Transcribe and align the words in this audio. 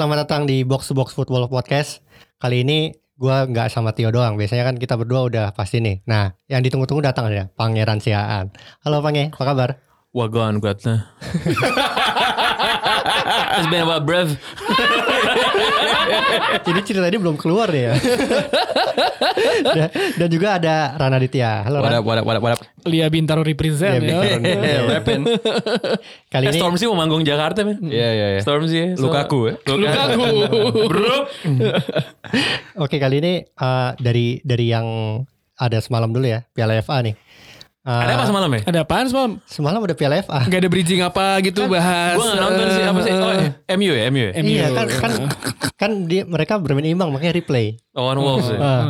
Selamat 0.00 0.24
datang 0.24 0.48
di 0.48 0.64
Box 0.64 0.88
to 0.88 0.96
Box 0.96 1.12
Football 1.12 1.44
Podcast. 1.52 2.00
Kali 2.40 2.64
ini 2.64 2.88
gua 3.20 3.44
nggak 3.44 3.68
sama 3.68 3.92
Tio 3.92 4.08
doang. 4.08 4.40
Biasanya 4.40 4.64
kan 4.64 4.80
kita 4.80 4.96
berdua 4.96 5.28
udah 5.28 5.52
pasti 5.52 5.76
nih. 5.76 6.00
Nah, 6.08 6.32
yang 6.48 6.64
ditunggu-tunggu 6.64 7.04
datang 7.04 7.28
ada 7.28 7.52
Pangeran 7.52 8.00
Siaan. 8.00 8.48
Halo 8.80 9.04
Pange, 9.04 9.28
apa 9.28 9.44
kabar? 9.44 9.76
Wagwan 10.16 10.56
katanya. 10.64 11.04
It's 13.60 13.68
been 13.68 13.84
about 13.84 14.02
breath. 14.02 14.32
Jadi 16.60 16.80
cerita 16.82 17.06
ini 17.06 17.18
belum 17.18 17.36
keluar 17.36 17.68
ya. 17.68 17.92
dan, 19.76 19.88
dan 20.16 20.28
juga 20.28 20.48
ada 20.56 20.96
Rana 20.96 21.20
Ditya. 21.20 21.68
Halo 21.68 21.80
What 21.80 21.92
Ran. 21.92 22.00
up, 22.00 22.04
what 22.04 22.16
up, 22.16 22.24
what 22.24 22.36
up, 22.36 22.42
what 22.42 22.52
up. 22.56 22.60
Lia 22.88 23.06
Bintaro 23.06 23.44
represent 23.44 24.00
Iya, 24.00 24.16
ya. 24.16 24.20
Bintaro. 24.40 24.64
Eh, 24.64 24.78
rapping. 24.88 25.22
Kali 26.32 26.44
Eh, 26.46 26.50
ini 26.50 26.58
Stormzy 26.58 26.84
mau 26.88 26.96
manggung 26.96 27.20
Jakarta, 27.20 27.60
men. 27.62 27.76
Iya 27.84 28.08
iya 28.10 28.26
iya. 28.34 28.40
Stormzy 28.40 28.76
ya. 28.76 28.88
so- 28.96 29.06
Lukaku 29.06 29.38
ya. 29.46 29.54
Lukaku. 29.68 30.24
Bro. 30.90 31.16
Oke, 32.80 32.96
kali 32.96 33.20
ini 33.20 33.32
eh, 33.44 33.90
dari 34.00 34.40
dari 34.40 34.66
yang 34.66 34.86
ada 35.54 35.76
semalam 35.78 36.08
dulu 36.08 36.24
ya, 36.24 36.40
Piala 36.50 36.80
FA 36.80 37.04
nih. 37.04 37.12
Eh, 37.80 37.88
Ada 37.88 38.12
apa 38.12 38.24
semalam 38.28 38.50
ya? 38.52 38.60
Ada 38.68 38.78
apaan 38.84 39.06
semalam? 39.08 39.32
Semalam 39.48 39.80
ada 39.80 39.96
Piala 39.96 40.20
FA. 40.20 40.44
Gak 40.44 40.60
ada 40.60 40.68
bridging 40.68 41.00
apa 41.00 41.40
gitu 41.40 41.64
bahas. 41.64 42.12
Gue 42.12 42.28
gak 42.28 42.36
nonton 42.36 42.66
sih. 42.76 42.82
Apa 42.84 43.00
sih? 43.00 43.12
Oh, 43.16 43.32
eh, 43.32 43.50
MU 43.72 43.92
ya? 43.96 44.04
MU 44.12 44.20
ya? 44.28 44.32
MU. 44.36 44.50
Iya 44.52 44.66
kan 44.76 44.86
kan 44.92 45.12
kan 45.80 45.90
dia 46.04 46.28
mereka 46.28 46.60
bermain 46.60 46.84
imbang 46.84 47.08
makanya 47.08 47.40
replay. 47.40 47.80
Lawan 47.96 48.20
Wolves 48.20 48.52
ya? 48.52 48.58
Eh, 48.60 48.84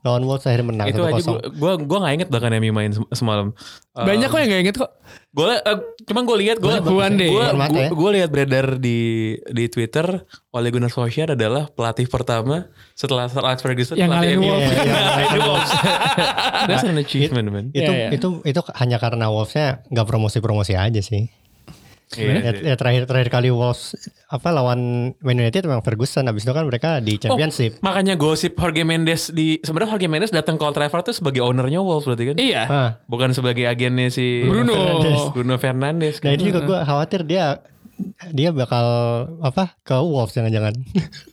lawan 0.00 0.22
Wolves 0.22 0.42
akhirnya 0.42 0.64
menang 0.66 0.86
Itu 0.88 1.02
aja 1.02 1.20
1-0. 1.20 1.52
gue 1.52 1.72
gue 1.82 1.98
gak 1.98 2.14
inget 2.14 2.28
bahkan 2.28 2.52
MU 2.54 2.70
main 2.70 2.88
sem- 2.90 3.10
semalam. 3.12 3.52
Banyak 3.92 4.26
kok 4.26 4.38
yang 4.38 4.48
gak 4.48 4.62
inget 4.62 4.76
kok. 4.76 4.90
Gue 5.30 5.46
cuman 6.04 6.22
gue 6.24 6.36
lihat 6.40 6.56
gue 6.56 6.72
gue 6.72 7.04
gue 7.90 8.10
lihat 8.12 8.28
beredar 8.28 8.76
di 8.76 8.98
di 9.44 9.64
Twitter 9.66 10.24
Ole 10.50 10.68
Gunnar 10.68 10.88
Solskjaer 10.88 11.32
adalah 11.32 11.68
pelatih 11.68 12.06
pertama 12.06 12.66
setelah 12.92 13.26
Sir 13.26 13.40
Alex 13.40 13.60
Ferguson 13.60 13.94
Yang 13.94 14.10
ngalahin. 14.10 14.38
Wolves. 14.40 14.66
Iya, 14.66 14.80
iya, 14.80 14.94
Ngalahin 14.96 15.40
Wolves. 15.42 15.70
That's 16.66 16.84
an 16.84 16.96
achievement 16.96 17.46
man. 17.46 17.66
itu 17.70 17.84
Iya, 17.84 17.92
iya. 17.92 18.08
itu 18.10 18.28
itu 18.42 18.60
hanya 18.74 18.96
karena 18.96 19.28
Wolves-nya 19.28 19.84
nggak 19.86 20.06
promosi-promosi 20.06 20.74
aja 20.74 21.00
sih. 21.00 21.28
Iya, 22.10 22.26
Ya, 22.26 22.50
iya. 22.50 22.50
ya 22.64 22.74
terakhir 22.74 23.06
terakhir 23.06 23.30
kali 23.30 23.54
Wolves 23.54 23.94
apa 24.26 24.50
lawan 24.50 24.78
Man 25.16 25.36
United 25.36 25.62
memang 25.62 25.78
Ferguson 25.80 26.26
habis 26.26 26.42
itu 26.42 26.50
kan 26.50 26.66
mereka 26.66 26.98
di 26.98 27.14
Championship. 27.16 27.78
Makanya 27.80 28.14
gosip 28.14 28.58
Jorge 28.58 28.82
Mendes 28.82 29.30
di 29.30 29.62
sebenarnya 29.62 29.94
Jorge 29.94 30.08
Mendes 30.10 30.30
datang 30.30 30.58
ke 30.58 30.62
Old 30.62 30.74
Trafford 30.74 31.06
tuh 31.06 31.14
sebagai 31.14 31.38
ownernya 31.40 31.78
Wolves 31.78 32.04
berarti 32.04 32.24
kan? 32.26 32.36
Iya. 32.36 32.62
Ah, 32.66 32.90
Bukan 33.06 33.30
sebagai 33.30 33.62
agennya 33.64 34.10
si 34.10 34.42
Bruno. 34.42 34.74
Fernandes. 34.74 35.22
Bruno 35.30 35.54
Fernandes. 35.54 36.14
nah 36.18 36.32
ini 36.32 36.42
juga 36.44 36.60
gue 36.62 36.78
khawatir 36.80 37.22
dia 37.22 37.62
dia 38.32 38.48
bakal 38.50 38.86
apa 39.38 39.76
ke 39.80 39.94
Wolves 39.94 40.32
jangan-jangan. 40.32 40.72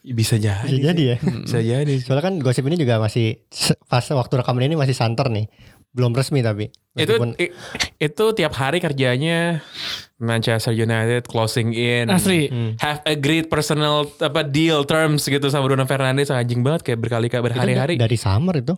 Bisa 0.04 0.38
jadi. 0.38 0.68
Bisa 0.68 0.84
jadi 0.84 1.04
ya. 1.04 1.18
Bisa 1.18 1.60
jadi. 1.60 1.94
Soalnya 2.04 2.22
kan 2.22 2.36
gosip 2.38 2.68
ini 2.68 2.76
juga 2.76 3.00
masih 3.00 3.40
pas 3.88 4.04
waktu 4.04 4.34
rekaman 4.36 4.68
ini 4.68 4.76
masih 4.76 4.94
santer 4.94 5.32
nih. 5.32 5.48
Belum 5.98 6.14
resmi 6.14 6.40
tapi. 6.40 6.70
Itu 6.94 7.18
Meskipun- 7.18 7.34
i- 7.36 7.54
itu 8.00 8.26
tiap 8.32 8.54
hari 8.54 8.78
kerjanya 8.78 9.66
Manchester 10.16 10.72
United 10.72 11.26
closing 11.26 11.74
in. 11.74 12.08
Asli. 12.08 12.54
Have 12.78 13.02
agreed 13.04 13.50
personal 13.50 14.06
apa 14.16 14.42
deal 14.42 14.82
terms 14.84 15.26
gitu 15.26 15.50
sama 15.50 15.66
Bruno 15.66 15.84
Fernandes 15.84 16.30
anjing 16.30 16.62
banget 16.62 16.86
kayak 16.86 17.00
berkali-kali 17.00 17.42
berhari-hari. 17.44 17.96
dari 17.98 18.16
summer 18.16 18.54
itu. 18.56 18.78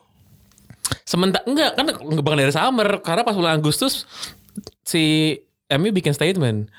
Sementara 1.03 1.43
enggak 1.43 1.75
kan 1.75 1.85
bukan 2.17 2.37
dari 2.39 2.49
summer 2.49 2.99
karena 2.99 3.21
pas 3.21 3.35
bulan 3.35 3.57
Agustus 3.57 4.07
si 4.81 5.35
MU 5.67 5.91
bikin 5.91 6.11
statement. 6.11 6.71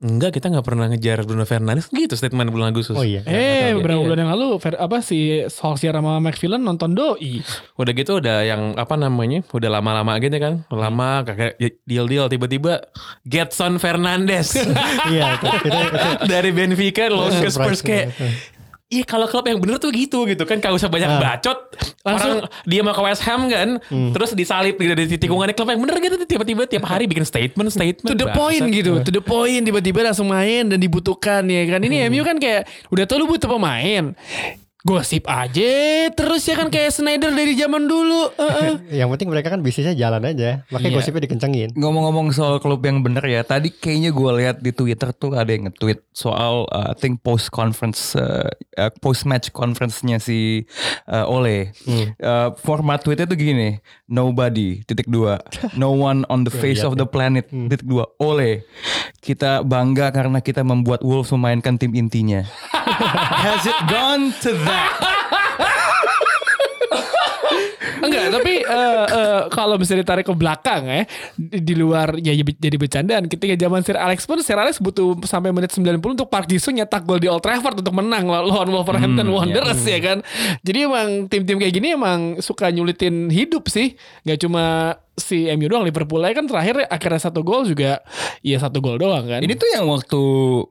Enggak 0.00 0.32
kita 0.32 0.48
nggak 0.48 0.64
pernah 0.64 0.88
ngejar 0.88 1.20
Bruno 1.22 1.44
Fernandes 1.44 1.92
gitu 1.92 2.16
statement 2.16 2.48
bulan 2.48 2.72
Agustus. 2.72 2.96
Oh 2.96 3.04
iya. 3.04 3.20
Eh, 3.22 3.76
beberapa 3.76 4.00
Iya. 4.00 4.06
bulan 4.08 4.18
yang 4.18 4.32
lalu 4.32 4.48
Fer- 4.56 4.80
apa 4.80 4.98
si 5.00 5.18
Solskjaer 5.44 5.92
sama 5.92 6.16
McPherson 6.18 6.56
nonton 6.58 6.92
doi. 6.92 7.44
Udah 7.76 7.92
gitu 7.92 8.16
udah 8.16 8.40
yang 8.40 8.72
apa 8.74 8.96
namanya 8.96 9.44
udah 9.46 9.68
lama-lama 9.70 10.16
gitu 10.16 10.32
kan 10.34 10.64
lama 10.68 11.20
kayak 11.22 11.52
deal-deal 11.84 12.26
tiba-tiba 12.26 12.80
Getson 13.22 13.76
Fernandes 13.76 14.56
iya 15.12 15.36
dari 16.22 16.48
Benfica 16.50 17.04
loan 17.06 17.36
ke 17.36 17.48
Spurs 17.48 17.80
kayak 17.80 18.16
Iya 18.90 19.06
kalau 19.06 19.24
klub 19.24 19.46
yang 19.46 19.62
bener 19.62 19.78
tuh 19.78 19.88
gitu 19.88 20.26
gitu 20.26 20.42
kan 20.42 20.58
Gak 20.58 20.74
usah 20.74 20.90
banyak 20.90 21.06
Ah. 21.06 21.22
bacot 21.32 21.58
Langsung 22.02 22.42
dia 22.66 22.82
mau 22.82 22.90
ke 22.90 22.98
West 23.00 23.22
Ham 23.22 23.46
kan 23.46 23.78
Terus 23.86 24.34
disalip 24.34 24.74
gitu 24.74 24.90
Dari 24.90 25.06
tikungannya 25.06 25.54
klub 25.54 25.70
yang 25.70 25.78
bener 25.78 25.94
gitu 25.96 26.18
Tiba-tiba 26.20 26.66
tiap 26.66 26.84
hari 26.84 27.06
bikin 27.06 27.22
statement 27.22 27.70
Statement 27.70 28.02
To 28.04 28.18
the 28.18 28.26
Bangsat. 28.26 28.34
point 28.34 28.64
gitu, 28.68 28.92
to 28.98 29.10
the 29.10 29.22
point 29.22 29.62
tiba-tiba 29.62 30.02
langsung 30.02 30.26
main 30.26 30.66
dan 30.66 30.76
dibutuhkan 30.76 31.46
ya 31.46 31.62
kan. 31.68 31.80
Ini 31.80 32.10
MU 32.10 32.20
kan 32.20 32.34
kayak 32.36 32.66
udah 32.88 33.06
tau 33.06 33.16
lu 33.16 33.26
butuh 33.26 33.46
pemain. 33.46 34.10
Gosip 34.80 35.28
aja 35.28 36.08
terus 36.08 36.48
ya 36.48 36.56
kan 36.56 36.72
kayak 36.72 36.88
Snyder 36.88 37.30
dari 37.30 37.52
zaman 37.52 37.84
dulu. 37.84 38.32
Heeh. 38.32 38.72
yang 39.04 39.12
penting 39.12 39.28
mereka 39.28 39.52
kan 39.52 39.60
bisnisnya 39.60 39.92
jalan 39.92 40.24
aja. 40.24 40.64
Makanya 40.72 40.88
Iya. 40.88 40.96
gosipnya 40.96 41.22
dikencengin. 41.28 41.68
Ngomong-ngomong 41.76 42.32
soal 42.32 42.56
klub 42.58 42.80
yang 42.80 43.04
bener 43.04 43.20
ya, 43.22 43.44
tadi 43.44 43.68
kayaknya 43.68 44.10
gue 44.10 44.30
lihat 44.40 44.56
di 44.58 44.72
Twitter 44.72 45.12
tuh 45.12 45.36
ada 45.36 45.52
yang 45.52 45.68
nge-tweet 45.68 46.00
soal 46.10 46.64
uh, 46.72 46.90
I 46.90 46.96
think 46.96 47.20
post 47.20 47.52
conference 47.52 48.16
uh, 48.16 48.48
post 48.98 49.28
match 49.28 49.52
conference-nya 49.52 50.16
si 50.16 50.64
uh, 51.06 51.28
Ole. 51.28 51.76
Uh, 52.16 52.56
format 52.56 53.04
tweetnya 53.04 53.28
tuh 53.28 53.36
gini, 53.36 53.76
nobody 54.08 54.80
titik 54.82 55.06
dua, 55.06 55.44
no 55.76 55.92
one 55.92 56.24
on 56.32 56.48
the 56.48 56.52
face 56.62 56.80
of 56.80 56.96
the 56.96 57.04
planet 57.04 57.52
titik 57.52 57.84
dua, 57.84 58.08
Ole. 58.16 58.64
Kita 59.20 59.60
bangga 59.60 60.08
karena 60.08 60.40
kita 60.40 60.64
membuat 60.64 61.04
Wolves 61.04 61.28
memainkan 61.36 61.76
tim 61.76 61.92
intinya. 61.92 62.48
Has 63.40 63.64
it 63.64 63.80
gone 63.86 64.32
to 64.40 64.50
that? 64.64 64.92
Enggak, 68.00 68.32
tapi 68.32 68.64
eh, 68.64 69.04
eh, 69.06 69.42
kalau 69.52 69.76
bisa 69.76 69.92
ditarik 69.92 70.24
ke 70.24 70.32
belakang 70.32 70.88
ya 70.88 71.04
di, 71.36 71.60
di 71.60 71.74
luar 71.76 72.16
ya 72.16 72.32
jadi 72.32 72.76
bercandaan 72.80 73.28
ketika 73.28 73.52
zaman 73.54 73.84
Sir 73.84 74.00
Alex 74.00 74.24
pun 74.24 74.40
Sir 74.40 74.56
Alex 74.56 74.80
butuh 74.80 75.20
sampai 75.22 75.52
menit 75.52 75.68
90 75.68 76.00
untuk 76.00 76.26
Park 76.26 76.48
Ji-sung 76.48 76.80
nyetak 76.80 77.04
gol 77.04 77.20
di 77.20 77.28
Old 77.28 77.44
Trafford 77.44 77.76
untuk 77.76 77.92
menang 77.92 78.24
law- 78.24 78.40
lawan 78.42 78.72
Wolverhampton 78.72 79.28
Wanderers 79.28 79.84
ya 79.84 80.00
kan. 80.00 80.18
Jadi 80.64 80.78
emang 80.88 81.28
tim-tim 81.28 81.60
kayak 81.60 81.74
gini 81.76 81.92
emang 81.92 82.40
suka 82.40 82.72
nyulitin 82.72 83.28
hidup 83.28 83.68
sih. 83.68 83.92
Gak 84.24 84.40
cuma 84.40 84.96
si 85.20 85.46
MU 85.50 85.66
doang 85.66 85.82
Liverpool 85.82 86.18
aja 86.20 86.34
kan 86.34 86.44
terakhir 86.44 86.82
akhirnya 86.84 87.20
satu 87.20 87.40
gol 87.40 87.62
juga 87.62 88.00
ya 88.40 88.56
satu 88.56 88.80
gol 88.80 88.96
doang 88.96 89.22
kan. 89.22 89.38
Ini 89.38 89.52
tuh 89.52 89.68
yang 89.70 89.86
waktu 89.86 90.20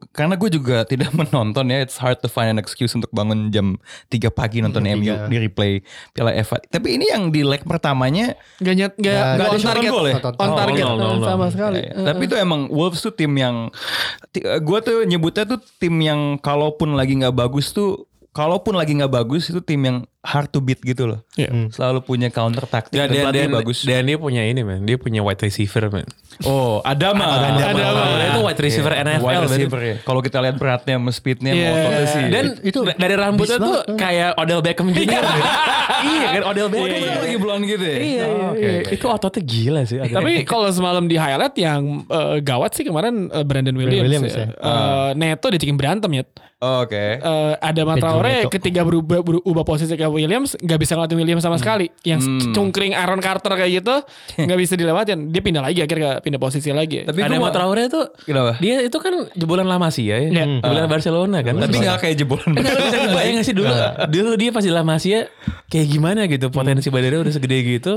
karena 0.09 0.33
gue 0.33 0.49
juga 0.51 0.83
tidak 0.91 1.09
menonton 1.11 1.65
ya, 1.65 1.79
it's 1.79 1.95
hard 1.95 2.17
to 2.17 2.27
find 2.27 2.49
an 2.49 2.57
excuse 2.57 2.91
untuk 2.91 3.07
bangun 3.09 3.47
jam 3.47 3.77
3 4.07 4.27
pagi 4.29 4.59
nonton 4.59 4.81
Hmm, 4.81 4.97
MU 4.97 5.05
tiga. 5.05 5.25
di 5.25 5.37
replay 5.39 5.71
Piala 6.09 6.33
FA. 6.41 6.57
Tapi 6.59 6.97
ini 6.97 7.07
yang 7.07 7.29
di 7.29 7.41
leg 7.41 7.61
pertamanya 7.61 8.33
Gak 8.57 8.73
nyet 8.73 8.93
gak, 8.93 8.99
nggak 8.99 9.25
nggak 9.35 9.49
on 9.49 9.61
target 9.63 9.89
gol 9.89 10.05
ya? 10.05 10.15
on 10.19 10.33
Oh, 10.41 10.57
target 10.57 10.83
nol, 10.83 10.95
nol, 10.95 11.13
nol. 11.15 11.27
sama 11.27 11.45
sekali. 11.47 11.79
Ya, 11.79 11.93
ya. 11.93 12.05
Tapi 12.09 12.21
itu 12.25 12.35
emang 12.35 12.67
Wolves 12.67 12.99
tuh 12.99 13.11
tim 13.11 13.31
yang 13.31 13.69
gue 14.35 14.79
tuh 14.79 14.97
nyebutnya 15.03 15.45
tuh 15.45 15.59
tim 15.77 15.95
yang 15.99 16.19
kalaupun 16.37 16.93
lagi 16.93 17.13
nggak 17.15 17.33
bagus 17.33 17.69
tuh 17.69 18.05
kalaupun 18.29 18.73
lagi 18.73 18.93
nggak 18.93 19.09
bagus 19.11 19.49
itu 19.49 19.59
tim 19.59 19.81
yang 19.81 19.97
hard 20.19 20.51
to 20.51 20.59
beat 20.59 20.79
gitu 20.79 21.07
loh. 21.07 21.23
Iya. 21.33 21.71
Selalu 21.71 22.03
punya 22.03 22.27
counter 22.27 22.67
taktik 22.67 22.91
Dan, 22.93 23.07
dan, 23.07 23.09
dan, 23.09 23.23
pelatihnya 23.23 23.47
dan, 23.47 23.55
bagus. 23.55 23.77
dan 23.87 24.01
dia 24.03 24.17
punya 24.19 24.43
ini 24.43 24.61
man 24.61 24.83
Dia 24.83 24.99
punya 24.99 25.23
wide 25.23 25.39
receiver 25.39 25.87
man 25.87 26.03
oh, 26.43 26.83
Adama. 26.83 27.39
Adama. 27.39 28.03
Itu 28.27 28.39
wide 28.43 28.59
receiver 28.59 28.91
Iya, 28.91 29.07
NFL 29.07 29.23
wide 29.23 29.43
receiver 29.47 29.79
ya. 29.79 29.95
Kalau 30.03 30.19
kita 30.19 30.43
lihat 30.43 30.59
beratnya 30.59 30.99
sama 30.99 31.11
speednya 31.15 31.51
Iya. 31.55 31.69
motornya 31.71 32.05
sih. 32.05 32.23
Dan 32.27 32.45
Itu 32.59 32.79
da- 32.83 32.99
dari 32.99 33.15
rambutnya 33.15 33.57
tuh 33.57 33.75
kayak 33.95 34.35
Odell 34.35 34.59
Beckham 34.59 34.91
Jr. 34.91 35.23
iya 36.03 36.27
kan 36.35 36.43
Odell 36.45 36.67
Oh, 36.67 36.69
Beckham 36.69 36.91
dia 36.91 37.15
lagi 37.15 37.37
blonde 37.39 37.65
gitu 37.65 37.85
ya? 37.85 37.97
Iya, 37.97 38.23
Oh, 38.27 38.51
oke, 38.51 38.59
iya. 38.59 38.79
Itu 38.91 39.05
ototnya 39.07 39.41
gila 39.41 39.81
sih. 39.87 39.97
Tapi 39.99 40.31
kalau 40.43 40.67
semalam 40.69 41.07
di 41.07 41.15
highlight 41.15 41.55
yang 41.55 42.03
eh, 42.05 42.43
gawat 42.43 42.75
sih 42.75 42.83
kemarin 42.83 43.31
eh, 43.31 43.45
Brandon 43.47 43.71
Williams, 43.73 44.03
Williams 44.03 44.33
ya. 44.35 44.45
ya. 44.45 44.47
Eh, 44.51 45.09
Neto 45.15 45.47
dibikin 45.47 45.79
berantem 45.79 46.11
ya. 46.11 46.23
Oh, 46.59 46.83
Oke. 46.83 47.23
Eh, 47.23 47.53
ada 47.55 47.81
Pedro 47.87 48.03
Traore 48.03 48.35
Neto. 48.43 48.51
ketika 48.51 48.83
berubah, 48.83 49.23
berubah 49.23 49.63
posisi 49.63 49.95
ke 49.95 50.08
Williams 50.11 50.53
nggak 50.55 50.77
bisa 50.77 50.93
ngelatin 50.93 51.17
Williams 51.17 51.41
sama 51.41 51.55
sekali. 51.55 51.87
Yang 52.01 52.25
cungkring 52.51 52.91
Aaron 52.91 53.19
Carter 53.19 53.53
kayak 53.53 53.71
gitu 53.79 53.95
nggak 54.45 54.57
bisa 54.57 54.73
dilewatin. 54.73 55.29
Dia 55.29 55.39
pindah 55.39 55.61
lagi 55.61 55.79
akhirnya 55.79 56.19
pindah 56.19 56.37
posisi 56.37 56.69
lagi. 56.69 57.03
Tapi 57.03 57.19
Ada 57.19 57.35
gua- 57.35 57.49
Traore 57.49 57.83
itu 57.85 58.01
Kenapa? 58.23 58.57
dia 58.57 58.79
itu 58.79 58.97
kan 58.97 59.13
jebolan 59.31 59.65
La 59.65 59.77
Masia 59.77 60.17
ya. 60.19 60.29
Iya. 60.29 60.45
Jebolan 60.59 60.85
Barcelona 60.85 61.37
kan. 61.39 61.53
Tapi 61.55 61.75
nggak 61.75 61.97
kayak 61.99 62.15
jebolan. 62.15 62.51
Enggak 62.51 62.75
bisa 62.77 62.97
kebayang 63.01 63.35
sih 63.41 63.53
dulu 63.53 63.73
Dulu 64.13 64.31
dia 64.35 64.49
pas 64.49 64.61
di 64.61 64.69
La 64.69 64.81
Masia 64.81 65.29
Kayak 65.65 65.87
gimana 65.87 66.25
gitu 66.25 66.49
Potensi 66.49 66.87
badannya 66.87 67.19
udah 67.19 67.31
segede 67.31 67.57
gitu 67.61 67.93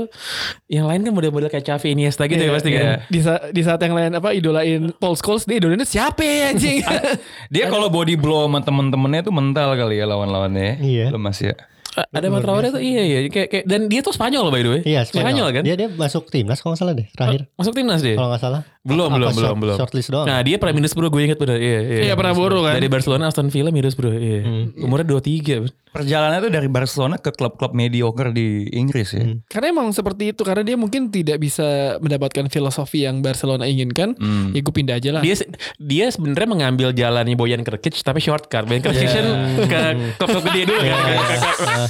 Yang 0.67 0.85
lain 0.85 1.01
kan 1.01 1.11
model-model 1.11 1.49
kayak 1.49 1.65
Xavi 1.65 1.87
Iniesta 1.91 2.25
gitu 2.25 2.39
ya 2.39 2.51
pasti 2.51 2.69
kan 2.69 2.81
Iya. 2.83 2.95
di, 3.05 3.19
sa- 3.19 3.43
di 3.45 3.61
saat 3.61 3.79
yang 3.79 3.93
lain 3.93 4.11
apa 4.13 4.29
idolain 4.31 4.93
Paul 4.93 5.15
Scholes 5.15 5.43
dia 5.43 5.57
idolainnya 5.57 5.83
siapa 5.83 6.19
ya 6.19 6.49
anjing? 6.49 6.83
Dia 7.53 7.65
kalau 7.67 7.87
body 7.87 8.15
blow 8.15 8.45
sama 8.45 8.59
temen-temennya 8.59 9.21
tuh 9.21 9.31
mental 9.31 9.73
kali 9.73 9.97
ya 9.97 10.05
lawan-lawannya. 10.05 10.79
Iya. 10.79 11.05
Lemas 11.09 11.39
ya. 11.39 11.53
Ada 11.93 12.27
Mat 12.27 12.41
Traore 12.41 12.67
tuh 12.69 12.81
iya 12.81 13.01
iya 13.01 13.19
kayak, 13.27 13.47
kayak 13.47 13.65
Dan 13.65 13.85
dia 13.85 14.01
tuh 14.01 14.09
Spanyol 14.09 14.49
by 14.49 14.61
the 14.61 14.71
way 14.73 14.81
Iya, 14.81 15.05
Spanyol. 15.05 15.47
kan 15.53 15.61
Dia 15.61 15.75
dia 15.77 15.87
masuk 15.89 16.27
timnas 16.27 16.59
kalau 16.59 16.73
nggak 16.73 16.81
salah 16.81 16.93
deh 16.97 17.07
terakhir. 17.13 17.41
Masuk 17.53 17.73
timnas 17.73 18.01
dia 18.01 18.15
Kalau 18.15 18.29
nggak 18.33 18.41
salah. 18.41 18.61
Belum 18.83 19.07
Apa 19.07 19.15
belum 19.15 19.29
short- 19.29 19.39
belum 19.39 19.57
belum 19.57 19.77
Shortlist 19.77 20.09
doang. 20.09 20.27
Nah 20.27 20.39
dia 20.39 20.59
Prime 20.59 20.75
Minister 20.75 20.95
bro 20.95 21.07
gue 21.07 21.23
inget 21.23 21.39
bener 21.39 21.55
Iya 21.55 21.79
iya 21.81 22.01
Iya, 22.03 22.13
pernah 22.13 22.35
buru 22.35 22.59
kan? 22.61 22.75
Dari 22.75 22.87
Barcelona 22.87 23.23
Aston 23.25 23.47
Villa 23.47 23.71
Middlesbrough 23.71 24.11
bro 24.11 24.19
Iya 24.19 24.39
Umurnya 24.77 25.07
23 25.09 25.71
Perjalanannya 25.93 26.41
tuh 26.41 26.51
dari 26.51 26.67
Barcelona 26.67 27.15
ke 27.15 27.29
klub-klub 27.29 27.71
mediocre 27.71 28.33
di 28.33 28.65
Inggris 28.67 29.13
ya. 29.13 29.37
karena 29.45 29.69
emang 29.69 29.93
seperti 29.93 30.33
itu 30.33 30.41
karena 30.41 30.65
dia 30.65 30.73
mungkin 30.73 31.07
tidak 31.07 31.37
bisa 31.37 31.63
mendapatkan 31.99 32.49
filosofi 32.49 33.05
yang 33.05 33.21
Barcelona 33.21 33.63
inginkan. 33.63 34.17
Ya 34.51 34.59
gue 34.59 34.73
pindah 34.73 34.97
aja 34.97 35.09
lah. 35.11 35.21
dia 35.21 35.37
dia 35.77 36.09
sebenarnya 36.09 36.49
mengambil 36.49 36.89
jalannya 36.91 37.37
Boyan 37.37 37.61
Krkic 37.61 38.01
tapi 38.01 38.17
shortcut. 38.19 38.65
Boyan 38.65 38.81
Krkic 38.81 39.05
kan 39.05 39.25
ke 39.63 39.79
klub-klub 40.17 40.43
gede 40.49 40.61
dulu 40.65 40.81
kan. 40.81 40.97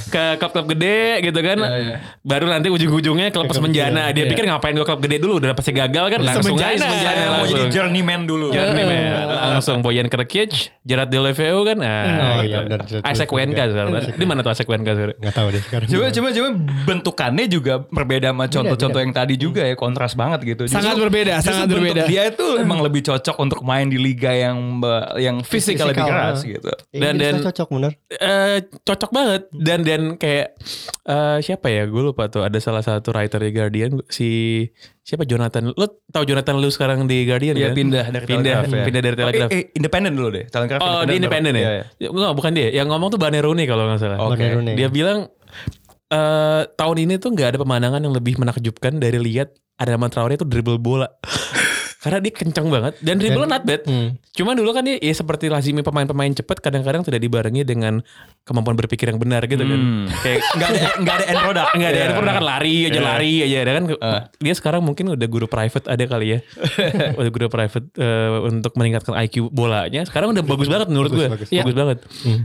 Ke- 0.05 0.35
klub-klub 0.35 0.65
gede 0.69 0.99
gitu 1.23 1.39
kan. 1.39 1.57
Baru 2.19 2.45
nanti 2.45 2.67
ujung-ujungnya 2.67 3.31
klub 3.31 3.47
semenjana. 3.49 4.11
Dia 4.11 4.27
pikir 4.27 4.43
ngapain 4.45 4.75
gue 4.75 4.83
klub 4.83 4.99
gede 4.99 5.15
dulu 5.17 5.39
udah 5.39 5.55
pasti 5.55 5.71
gagal 5.71 6.11
kan 6.11 6.19
langsung 6.21 6.59
aja 6.59 6.82
Semenjana 6.83 7.13
Saya 7.13 7.29
mau 7.29 7.37
jadi 7.39 7.53
langsung. 7.55 7.71
journeyman 7.71 8.21
dulu. 8.23 8.47
Journeyman. 8.49 9.01
Langsung 9.53 9.77
Boyan 9.79 10.07
Krkic, 10.07 10.51
Gerard 10.81 11.07
Deulofeu 11.07 11.63
kan. 11.63 11.77
Nah, 11.77 12.03
Oh, 12.03 12.41
gitu. 12.41 12.49
iya, 12.49 12.57
benar. 12.61 12.79
Isaac 13.05 13.29
Wenka 13.29 13.63
sekarang. 13.65 13.91
Di 14.13 14.25
mana 14.25 14.39
tuh 14.39 14.51
Isaac 14.51 14.67
Wenka 14.67 14.91
sekarang? 14.91 15.17
Nggak 15.17 15.33
tahu 15.33 15.47
deh 15.49 15.61
sekarang. 15.61 15.87
Coba 15.87 16.05
coba 16.09 16.27
coba 16.29 16.49
bentukannya 16.83 17.45
juga 17.47 17.73
berbeda 17.81 18.27
sama 18.29 18.45
contoh-contoh 18.45 18.99
yang 18.99 19.11
tadi 19.11 19.35
juga 19.35 19.61
ya 19.61 19.75
kontras 19.75 20.13
banget 20.13 20.39
gitu. 20.47 20.63
Sangat 20.65 20.97
berbeda, 20.97 21.37
justru 21.37 21.49
sangat 21.49 21.67
berbeda. 21.69 22.01
Dia 22.05 22.23
itu 22.27 22.45
emang 22.55 22.79
lebih 22.79 23.01
cocok 23.03 23.35
untuk 23.37 23.61
main 23.61 23.85
di 23.85 23.95
liga 23.95 24.31
yang 24.31 24.81
yang 25.15 25.39
fisikal 25.41 25.87
lebih 25.87 26.01
Fisikal, 26.01 26.07
keras 26.09 26.37
ah. 26.37 26.47
gitu. 26.49 26.69
Dan- 26.91 27.01
Dan, 27.13 27.13
dan- 27.19 27.43
cocok 27.43 27.67
bener. 27.71 27.91
eh 28.11 28.57
cocok 28.79 29.09
banget 29.09 29.41
dan 29.51 29.79
dan 29.81 30.01
kayak 30.15 30.55
eh 31.03 31.37
siapa 31.39 31.67
ya 31.67 31.83
gue 31.83 32.01
lupa 32.03 32.25
tuh 32.25 32.41
ada 32.41 32.55
salah 32.57 32.79
satu 32.79 33.11
writer 33.11 33.39
di 33.39 33.51
Guardian 33.51 33.91
si 34.07 34.29
siapa 35.03 35.23
Jonathan 35.23 35.69
lu 35.69 35.83
tahu 36.07 36.23
Jonathan 36.23 36.55
lu 36.57 36.67
sekarang 36.67 37.03
di 37.03 37.23
Guardian 37.23 37.53
Dia 37.53 37.69
kan? 37.69 37.75
pindah 37.75 38.05
dari 38.07 38.23
pindah 38.25 38.53
Telegraph 38.57 38.71
ya. 38.73 38.85
pindah 38.87 39.01
dari 39.01 39.15
Telegraph 39.15 39.43
Oh, 39.45 39.51
eh, 39.51 39.59
eh, 39.59 39.75
independen 39.75 40.11
dulu 40.13 40.29
deh. 40.31 40.45
Telegraph 40.47 40.79
oh 40.81 41.01
dia 41.03 41.15
independen 41.15 41.53
ya? 41.53 41.61
Iya, 41.61 41.71
iya. 41.99 42.07
Enggak 42.07 42.31
bukan 42.33 42.51
dia 42.51 42.67
yang 42.71 42.87
ngomong 42.87 43.09
tuh 43.09 43.19
Bane 43.19 43.37
Rooney 43.37 43.65
kalau 43.65 43.83
nggak 43.85 43.99
salah 43.99 44.17
Oke. 44.17 44.39
Bane 44.39 44.47
Rooney. 44.53 44.73
dia 44.73 44.87
bilang 44.87 45.27
eh 46.07 46.61
tahun 46.71 46.97
ini 47.01 47.13
tuh 47.17 47.29
nggak 47.29 47.47
ada 47.51 47.59
pemandangan 47.59 47.99
yang 47.99 48.13
lebih 48.13 48.37
menakjubkan 48.37 48.95
dari 48.95 49.17
lihat 49.17 49.51
ada 49.75 49.93
nama 49.93 50.07
Traore 50.07 50.35
tuh 50.35 50.45
dribble 50.45 50.77
bola 50.77 51.09
karena 52.03 52.19
dia 52.19 52.33
kencang 52.35 52.67
banget 52.67 52.93
dan 52.99 53.15
dribble 53.15 53.47
not 53.47 53.63
bad 53.63 53.81
Hmm. 53.83 54.15
Cuman 54.33 54.57
dulu 54.57 54.73
kan 54.73 54.81
dia 54.81 54.97
ya 54.97 55.13
seperti 55.13 55.45
lazimnya 55.45 55.85
pemain-pemain 55.85 56.33
cepat 56.33 56.57
kadang-kadang 56.57 57.05
tidak 57.05 57.21
dibarengi 57.21 57.61
dengan 57.61 58.01
kemampuan 58.41 58.73
berpikir 58.73 59.05
yang 59.05 59.21
benar 59.21 59.45
gitu 59.45 59.61
kan. 59.61 59.77
Hmm. 59.77 60.05
Kayak 60.25 60.41
Enggak 60.57 60.69
ada 60.69 60.79
enggak 60.97 61.15
ada 61.15 61.25
end 61.29 61.39
product. 61.39 61.69
Enggak 61.69 61.89
ada 61.89 61.93
Iya. 61.93 62.03
yang 62.03 62.15
pernah 62.17 62.33
kan 62.33 62.43
lari 62.43 62.75
aja 62.83 62.99
lari 62.99 63.33
aja 63.39 63.57
ada 63.61 63.71
kan. 63.71 63.83
Dia 64.41 64.53
sekarang 64.57 64.81
mungkin 64.81 65.05
udah 65.13 65.27
guru 65.29 65.45
private 65.45 65.85
ada 65.85 66.03
kali 66.03 66.27
ya. 66.33 66.39
udah 67.21 67.31
guru 67.31 67.47
private 67.47 67.85
eh, 67.93 68.29
untuk 68.41 68.73
meningkatkan 68.73 69.13
IQ 69.21 69.53
bolanya. 69.53 70.01
Sekarang 70.09 70.33
udah 70.33 70.41
bagus 70.41 70.65
banget 70.65 70.87
menurut 70.89 71.11
gue. 71.13 71.27
bagus. 71.29 71.49
Bagus, 71.53 71.75
banget. 71.77 71.97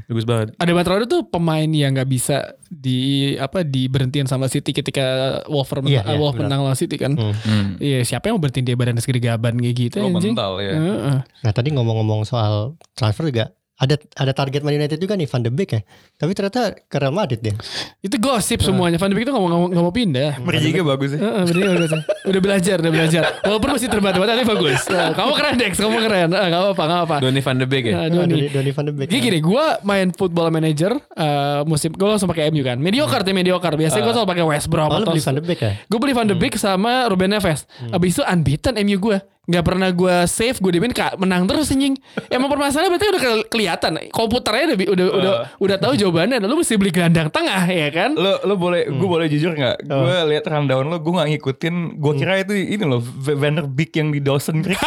Bagus 0.05 0.25
banget. 0.29 0.49
Ada 0.61 0.73
Matraore 0.77 1.09
tuh 1.09 1.25
pemain 1.25 1.71
yang 1.73 1.97
nggak 1.97 2.11
bisa 2.11 2.53
di 2.69 3.01
apa 3.35 3.65
diberhentiin 3.65 4.25
sama 4.25 4.47
City 4.47 4.71
ketika 4.71 5.03
Wolver 5.49 5.81
menang, 5.81 6.05
iya, 6.05 6.17
Wolf 6.17 6.37
menang 6.37 6.63
lawan 6.63 6.77
City 6.77 6.95
kan. 6.95 7.17
Hmm. 7.17 7.81
Iya, 7.81 8.05
siapa 8.05 8.29
yang 8.29 8.37
mau 8.37 8.45
berhentiin 8.45 8.65
dia 8.65 8.77
badan 8.77 9.01
segede 9.01 9.25
gaban 9.25 9.57
kayak 9.57 9.75
gitu 9.75 9.97
Oh, 9.99 10.13
anjing. 10.13 10.37
mental 10.37 10.61
ya. 10.61 10.73
Heeh. 10.73 11.19
Nah 11.25 11.53
tadi 11.53 11.73
ngomong-ngomong 11.73 12.23
soal 12.23 12.77
transfer 12.93 13.27
juga 13.27 13.57
ada 13.79 13.95
ada 14.13 14.33
target 14.33 14.61
Man 14.61 14.75
United 14.75 14.99
juga 14.99 15.15
nih 15.15 15.25
Van 15.25 15.39
de 15.39 15.49
Beek 15.49 15.71
ya. 15.71 15.81
Tapi 16.15 16.35
ternyata 16.35 16.61
ke 16.77 16.97
Real 16.97 17.11
Madrid 17.11 17.39
dia. 17.39 17.55
Itu 17.99 18.19
gosip 18.19 18.59
semuanya. 18.61 18.99
Van 18.99 19.07
de 19.07 19.15
Beek 19.15 19.23
itu 19.23 19.31
nggak 19.31 19.39
mau, 19.41 19.67
nggak 19.67 19.81
mau- 19.81 19.95
pindah. 19.95 20.31
Merjiga 20.39 20.83
bagus 20.83 21.15
ya. 21.15 21.19
Heeh, 21.21 21.43
bener. 21.49 22.03
udah 22.25 22.41
belajar, 22.41 22.77
udah 22.77 22.93
belajar. 22.93 23.23
Walaupun 23.41 23.69
masih 23.73 23.87
terbata-bata 23.87 24.35
tapi 24.35 24.45
bagus. 24.45 24.81
Nah, 24.89 25.11
kamu 25.13 25.31
keren 25.33 25.55
Dex, 25.57 25.73
kamu 25.77 25.97
keren. 26.01 26.29
Ah, 26.31 26.47
Gak 26.49 26.61
apa-apa, 26.61 26.83
gak 26.83 26.99
apa-apa. 26.99 27.17
Donny 27.21 27.41
van 27.41 27.57
de 27.57 27.67
Beek 27.67 27.85
ya. 27.85 27.93
Nah, 27.93 28.01
Ah, 28.01 28.09
Doni. 28.09 28.35
Donny, 28.35 28.47
Donny 28.51 28.71
Van 28.71 28.85
de 28.85 28.93
Beek. 28.93 29.09
Jadi 29.09 29.21
gini, 29.23 29.39
gue 29.41 29.65
main 29.83 30.09
football 30.11 30.49
manager 30.49 30.93
eh, 31.15 31.61
musim 31.63 31.91
gue 31.91 32.05
langsung 32.05 32.27
pakai 32.27 32.51
MU 32.51 32.61
kan. 32.61 32.77
Mediocre 32.77 33.23
tuh 33.23 33.31
mediocre. 33.31 33.75
Biasanya 33.75 34.03
gue 34.03 34.13
selalu 34.13 34.29
pakai 34.29 34.45
West 34.45 34.67
Brom 34.67 34.87
Oh, 34.87 34.99
atau 34.99 35.11
beli 35.11 35.23
Van 35.23 35.35
de 35.35 35.43
Beek 35.45 35.61
ya? 35.61 35.73
Gue 35.85 35.99
beli 35.99 36.13
Van 36.13 36.27
de 36.27 36.35
Beek 36.35 36.55
sama 36.55 37.07
Ruben 37.07 37.31
Neves. 37.31 37.63
Abis 37.89 38.11
itu 38.13 38.23
unbeaten 38.23 38.75
MU 38.81 38.99
gue. 38.99 39.19
Gak 39.49 39.65
pernah 39.65 39.89
gue 39.89 40.17
save, 40.25 40.55
gue 40.55 40.71
dimain 40.71 40.93
kak 40.93 41.17
menang 41.17 41.43
terus 41.43 41.69
anjing. 41.69 41.97
Emang 42.29 42.47
permasalahannya 42.47 42.91
berarti 42.91 43.07
udah 43.09 43.23
ke- 43.23 43.47
kelihatan. 43.49 43.93
Komputernya 44.09 44.65
udah 44.69 44.87
udah 44.87 45.07
udah 45.11 45.33
udah 45.57 45.77
tahu 45.79 45.93
jawabannya. 45.95 46.37
Dan 46.37 46.47
lu 46.47 46.55
mesti 46.55 46.77
beli 46.77 46.91
gelandang 46.91 47.27
tengah 47.29 47.65
ya 47.65 47.89
kan? 47.89 48.13
Lo 48.13 48.39
lo 48.43 48.55
boleh 48.55 48.85
gue 48.87 49.09
boleh 49.09 49.25
jujur 49.27 49.51
nggak? 49.51 49.85
Gue 49.85 50.17
lihat 50.29 50.45
rundown 50.45 50.85
lo 50.87 50.99
gue 50.99 51.11
nggak 51.11 51.29
ngikutin. 51.33 51.75
Gue 51.97 52.13
kira 52.15 52.39
itu 52.39 52.53
ini 52.53 52.85
loh 52.85 53.01
V- 53.01 53.35
Van 53.35 53.55
der 53.55 53.67
Beek 53.67 53.93
yang 53.95 54.13
di 54.13 54.21
Dawson 54.21 54.61
Creek. 54.61 54.77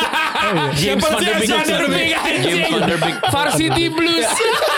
James 0.77 1.01
van 1.01 1.17
der 1.17 1.35
Beek. 1.35 1.49
Van 1.49 1.65
der 1.65 1.87
Beek, 1.87 2.13
anjing. 2.13 2.43
James 2.43 2.69
van 2.69 2.83
der 2.85 2.99
Beek. 2.99 3.17
Varsity 3.27 3.85
Blues. 3.89 4.29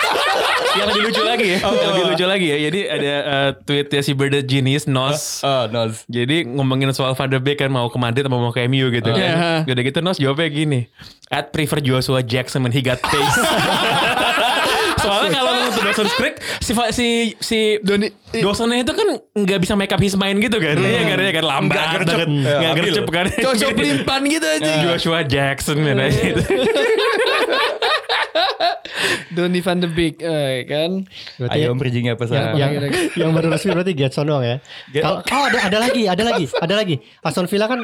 yang 0.74 0.88
lebih 0.90 1.02
lucu 1.10 1.22
lagi 1.22 1.46
ya. 1.46 1.60
Yang 1.62 1.90
lebih 1.94 2.06
lucu 2.10 2.26
lagi 2.26 2.46
ya. 2.46 2.58
Jadi 2.70 2.80
ada 2.90 3.14
eh, 3.14 3.50
tweetnya 3.64 4.02
si 4.02 4.12
Bird 4.14 4.36
Genius 4.46 4.86
Nos. 4.86 5.42
Ah, 5.42 5.66
Noz. 5.70 6.04
Jadi 6.08 6.48
ngomongin 6.48 6.90
soal 6.92 7.14
Van 7.14 7.30
Beek 7.30 7.58
kan 7.60 7.70
mau 7.70 7.88
ke 7.88 7.98
Madrid 7.98 8.26
atau 8.26 8.40
mau 8.40 8.54
ke 8.54 8.66
MU 8.66 8.90
gitu 8.90 9.10
kan. 9.10 9.64
Iya. 9.64 9.70
Udah 9.70 9.84
gitu 9.84 10.00
Nos 10.02 10.18
jawabnya 10.18 10.50
gini. 10.50 10.80
I'd 11.34 11.50
prefer 11.50 11.82
Joshua 11.82 12.22
Jackson 12.22 12.62
when 12.62 12.74
he 12.74 12.82
got 12.82 13.02
pace. 13.02 13.38
Soalnya 15.04 15.36
kalau 15.36 15.52
untuk 15.68 15.84
Dawson 15.84 16.08
Creek 16.16 16.40
si 16.64 16.72
si 16.96 17.08
si 17.44 17.60
Doni 17.84 18.08
Dawsonnya 18.32 18.88
itu 18.88 18.94
kan 18.96 19.08
nggak 19.36 19.60
bisa 19.60 19.76
make 19.76 19.92
up 19.92 20.00
his 20.00 20.16
mind 20.16 20.40
gitu 20.40 20.62
kan. 20.64 20.80
Iya 20.80 21.02
kan 21.12 21.18
dia 21.20 21.34
kan 21.36 21.46
lambat 21.46 21.76
Nggak 21.76 21.92
gercep. 21.92 22.08
banget. 22.16 22.30
Ya, 22.32 22.56
Nggak 22.56 22.74
gercep 22.80 23.08
kan. 23.12 23.26
Cocok 23.28 23.70
pelimpan 23.76 24.22
gitu 24.32 24.48
aja. 24.48 24.72
Joshua 24.88 25.20
Jackson 25.28 25.78
kan 25.84 25.96
gitu. 26.08 26.42
Donny 29.34 29.60
van 29.60 29.78
de 29.82 29.90
Beek 29.90 30.22
eh, 30.22 30.64
kan. 30.70 31.04
Berarti 31.42 31.60
Ayo 31.60 31.74
bridging 31.74 32.08
apa 32.14 32.24
sah? 32.30 32.54
yang 32.54 32.78
yang 33.18 33.30
baru 33.34 33.52
resmi 33.52 33.74
berarti 33.74 33.94
Getson 33.98 34.30
doang 34.30 34.46
ya. 34.46 34.58
Kalau 35.02 35.20
oh 35.26 35.44
ada 35.50 35.60
ada 35.68 35.78
lagi, 35.82 36.06
ada 36.06 36.24
lagi, 36.24 36.46
ada 36.54 36.74
lagi. 36.78 36.96
Aston 37.26 37.50
Villa 37.50 37.66
kan 37.66 37.82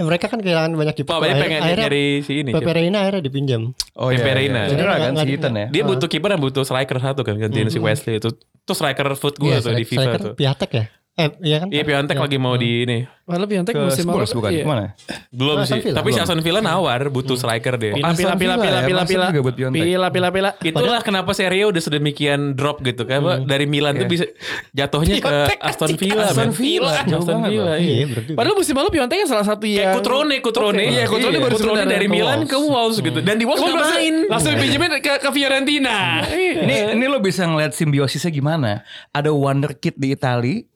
mereka 0.00 0.30
kan 0.30 0.38
kehilangan 0.38 0.72
banyak 0.72 0.94
kiper. 1.02 1.18
Akhir- 1.18 1.42
pengen 1.42 1.60
akhirnya 1.60 1.84
nyari 1.90 2.06
si 2.22 2.32
ini. 2.46 2.50
Pepe 2.54 2.70
Reina 2.70 2.98
akhirnya 3.04 3.22
dipinjam. 3.22 3.62
Oh 3.98 4.08
iya. 4.14 4.22
Pepe 4.22 4.30
iya. 4.30 4.38
Reina. 4.38 4.60
Cedera 4.70 4.94
kan 4.96 5.12
si 5.20 5.28
Ethan 5.34 5.52
ya. 5.54 5.66
Dia 5.68 5.82
butuh 5.82 6.08
kiper 6.08 6.28
dan 6.32 6.40
butuh 6.40 6.62
striker 6.62 6.98
satu 7.02 7.20
kan 7.26 7.34
gantiin 7.36 7.68
si 7.68 7.78
Wesley 7.82 8.22
itu. 8.22 8.30
Itu 8.64 8.72
striker 8.72 9.12
foot 9.18 9.36
gue 9.36 9.52
Iya, 9.52 9.60
tuh 9.60 9.76
di 9.76 9.84
FIFA 9.84 10.10
tuh. 10.16 10.34
Piatek 10.38 10.70
ya? 10.72 10.84
Eh, 11.14 11.30
iya 11.46 11.62
kan? 11.62 11.70
Iya 11.70 11.86
Piontek 11.86 12.18
lagi 12.18 12.42
mau 12.42 12.58
di 12.58 12.82
ini. 12.82 13.06
Malah 13.22 13.46
Piontek 13.46 13.70
Ke 13.70 13.86
musim 13.86 14.02
lalu. 14.10 14.26
Spurs 14.26 14.30
bukan? 14.34 14.50
iya. 14.50 14.66
Ke 14.66 14.68
mana? 14.68 14.86
Belum 15.30 15.56
Aston 15.62 15.78
sih. 15.78 15.82
Villa, 15.86 15.96
Tapi 16.02 16.08
si 16.10 16.18
belum. 16.18 16.26
Aston 16.26 16.40
Villa 16.42 16.60
nawar 16.60 17.00
butuh 17.06 17.36
striker 17.38 17.74
deh. 17.78 17.92
Pila 17.94 18.10
pila 18.18 18.34
pila 18.34 18.54
pila 18.58 18.78
ya, 18.82 18.82
pila 18.82 19.02
pila 19.06 19.26
pila 19.70 20.08
pila 20.10 20.28
pila 20.34 20.50
Itulah 20.58 21.00
kenapa 21.06 21.30
Serie 21.30 21.62
A 21.62 21.70
udah 21.70 21.78
sedemikian 21.78 22.58
drop 22.58 22.82
gitu 22.82 23.06
kan. 23.06 23.22
Pak. 23.22 23.36
Dari 23.46 23.64
Milan 23.70 23.94
tuh 23.94 24.10
bisa 24.10 24.26
jatuhnya 24.74 25.22
ke 25.22 25.30
Piontek, 25.30 25.58
Aston. 25.62 25.88
Villa. 25.94 26.24
Aston. 26.26 26.50
Villa. 26.50 26.92
Aston 27.06 27.38
Villa. 27.46 27.72
Iya. 27.78 27.94
Iya. 28.10 28.34
Padahal 28.34 28.56
musim 28.58 28.74
lalu 28.74 28.90
Piontek 28.98 29.16
kan 29.22 29.28
salah 29.38 29.46
satu 29.46 29.64
yang 29.70 29.94
Kutrone, 29.94 30.36
Kutrone. 30.42 30.82
Iya, 30.90 31.06
Kutrone 31.06 31.38
baru 31.38 31.54
Kutrone 31.54 31.86
dari 31.86 32.10
Milan 32.10 32.42
ke 32.42 32.58
Wolves 32.58 32.98
gitu. 32.98 33.22
Dan 33.22 33.38
di 33.38 33.46
Wolves 33.46 33.62
nggak 33.62 33.70
langsung, 33.70 34.02
main. 34.02 34.14
langsung 34.26 34.50
dipinjemin 34.58 34.98
ke, 34.98 35.12
ke 35.22 35.28
Fiorentina. 35.30 36.26
Ini 36.26 36.98
ini 36.98 37.04
lo 37.06 37.22
bisa 37.22 37.46
ngeliat 37.46 37.70
simbiosisnya 37.70 38.34
gimana? 38.34 38.82
Ada 39.14 39.30
wonderkid 39.30 39.94
di 39.94 40.10
Itali, 40.10 40.66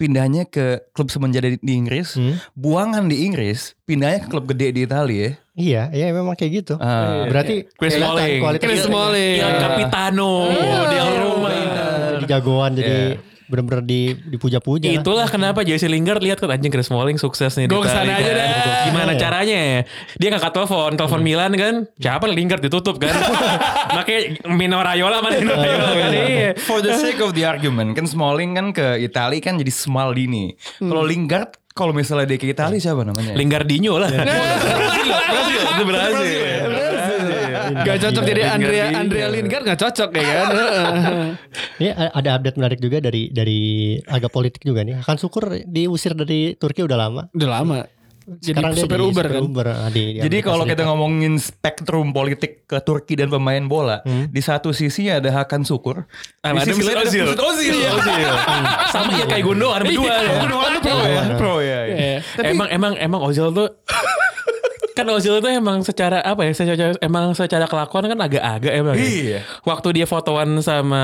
pindahnya 0.00 0.48
ke 0.48 0.80
klub 0.96 1.12
semenjana 1.12 1.52
di, 1.52 1.60
di 1.60 1.76
Inggris, 1.76 2.16
buangan 2.56 3.04
di 3.04 3.28
Inggris, 3.28 3.76
pindahnya 3.84 4.24
ke 4.24 4.28
klub 4.32 4.48
gede 4.48 4.72
di 4.72 4.88
Itali 4.88 5.16
ya. 5.20 5.30
Iya, 5.60 5.82
iya 5.92 6.06
memang 6.16 6.32
kayak 6.32 6.64
gitu. 6.64 6.74
Ah. 6.80 7.28
Berarti 7.28 7.68
Chris 7.76 8.00
Smalling. 8.00 8.40
kualitas 8.40 8.64
Chris 8.64 8.80
dia. 8.80 8.88
Smalling. 8.88 9.36
Il 9.44 9.56
Capitano 9.60 10.32
Iya. 10.48 10.80
del 10.88 11.10
Roma. 11.20 11.48
Jadi 12.16 12.24
jagoan 12.24 12.70
jadi 12.72 12.96
bener-bener 13.50 13.82
di 13.82 14.00
dipuja-puja. 14.16 14.86
lah. 14.86 15.02
Itulah 15.02 15.26
kenapa 15.26 15.60
Jesse 15.60 15.84
Lingard 15.84 16.22
lihat 16.22 16.38
kan 16.38 16.48
anjing 16.48 16.70
Chris 16.70 16.86
Smalling 16.86 17.18
sukses 17.18 17.50
nih. 17.52 17.66
di 17.66 17.74
Gua 17.74 17.82
ke 17.82 17.90
sana 17.90 18.14
aja 18.14 18.30
dah. 18.30 18.46
Gimana 18.86 19.10
Iya. 19.10 19.18
caranya? 19.18 19.60
Dia 20.14 20.28
ngangkat 20.30 20.52
telepon, 20.52 20.90
telepon 20.94 21.20
Milan 21.20 21.52
kan. 21.52 21.74
Siapa 21.96 22.24
Lingard 22.24 22.62
ditutup 22.62 22.96
kan. 22.96 23.10
Makanya 23.98 24.20
Mino 24.48 24.78
Raiola 24.78 25.18
mana 25.18 25.36
Mino 25.36 25.52
Raiola 25.52 25.90
kan. 25.90 26.10
Iya. 26.14 26.50
For 26.70 26.78
the 26.78 26.94
sake 26.94 27.18
of 27.18 27.34
the 27.34 27.42
argument, 27.42 27.92
kan 27.92 28.06
Smalling 28.06 28.54
kan 28.54 28.70
ke 28.70 28.96
Italia 28.96 29.40
kan 29.40 29.56
jadi 29.56 29.68
Smaldini. 29.68 30.54
Kalau 30.78 31.02
Lingard, 31.02 31.58
kalau 31.70 31.90
misalnya 31.90 32.26
dia 32.26 32.38
ke 32.38 32.46
Italia 32.46 32.78
siapa 32.78 33.02
namanya? 33.02 33.34
Lingardinho 33.34 33.98
lah. 33.98 34.10
Brazil, 34.20 35.84
Brazil. 35.84 36.79
Gak 37.72 37.98
cocok 38.00 38.22
jadi 38.24 38.42
Andrea. 38.48 38.86
Andrea 38.92 39.26
Lingard 39.26 39.64
gak 39.64 39.78
cocok 39.78 40.10
ya 40.12 40.22
kan. 40.24 40.46
Ini 41.80 41.88
ada 41.92 42.30
update 42.34 42.56
menarik 42.56 42.78
juga 42.78 42.98
dari 42.98 43.28
dari 43.28 43.60
agak 44.02 44.28
politik 44.28 44.60
juga 44.60 44.82
nih. 44.82 44.98
Hakan 44.98 45.16
Syukur 45.16 45.44
diusir 45.62 46.12
dari 46.12 46.54
Turki 46.54 46.82
udah 46.82 46.98
lama. 46.98 47.22
Udah 47.30 47.50
lama. 47.52 47.80
Jadi 48.30 48.54
Sekarang 48.54 48.72
dia 48.72 48.82
super 48.84 48.94
di 48.94 49.02
Uber 49.02 49.10
super 49.10 49.26
kan. 49.26 49.42
Uber, 49.42 49.66
ah, 49.66 49.88
di- 49.90 50.12
di 50.12 50.20
Jadi 50.20 50.38
kalau 50.38 50.62
kita 50.62 50.82
ngomongin 50.84 51.34
spektrum 51.34 52.14
politik 52.14 52.62
ke 52.62 52.78
Turki 52.78 53.18
dan 53.18 53.26
pemain 53.26 53.58
bola, 53.60 54.06
di 54.06 54.38
satu 54.38 54.70
sisi 54.70 55.10
ada 55.10 55.26
Hakan 55.32 55.66
Syukur, 55.66 56.06
Ah, 56.38 56.54
di 56.54 56.62
ada 56.62 56.62
sisi 56.64 56.78
Mesut 56.78 56.86
lain 56.86 56.96
ada 56.96 57.10
Ozil. 57.10 57.26
Ozil. 57.26 57.74
Iya. 57.74 58.32
Sama 58.86 59.10
ya 59.14 59.26
kayak 59.26 59.42
Gundogan 59.42 59.82
berdua. 59.82 60.06
ya. 60.06 60.32
Gundogan 60.38 60.72
pro 60.78 60.94
ya, 61.00 61.22
pro 61.34 61.54
ya. 61.58 61.78
ya. 61.80 61.80
Iya. 61.90 62.18
emang 62.46 62.68
emang 62.70 62.92
emang 62.94 63.20
Ozil 63.20 63.50
tuh 63.50 63.66
kan 65.00 65.08
Ozil 65.16 65.40
tuh 65.40 65.48
emang 65.48 65.80
secara 65.80 66.20
apa 66.20 66.44
ya 66.44 66.52
secara 66.52 66.92
emang 67.00 67.32
secara 67.32 67.64
kelakuan 67.64 68.04
kan 68.12 68.20
agak-agak 68.20 68.72
emang 68.76 68.96
ya. 69.00 69.08
Iya. 69.08 69.40
waktu 69.64 69.88
dia 69.96 70.06
fotoan 70.06 70.60
sama 70.60 71.02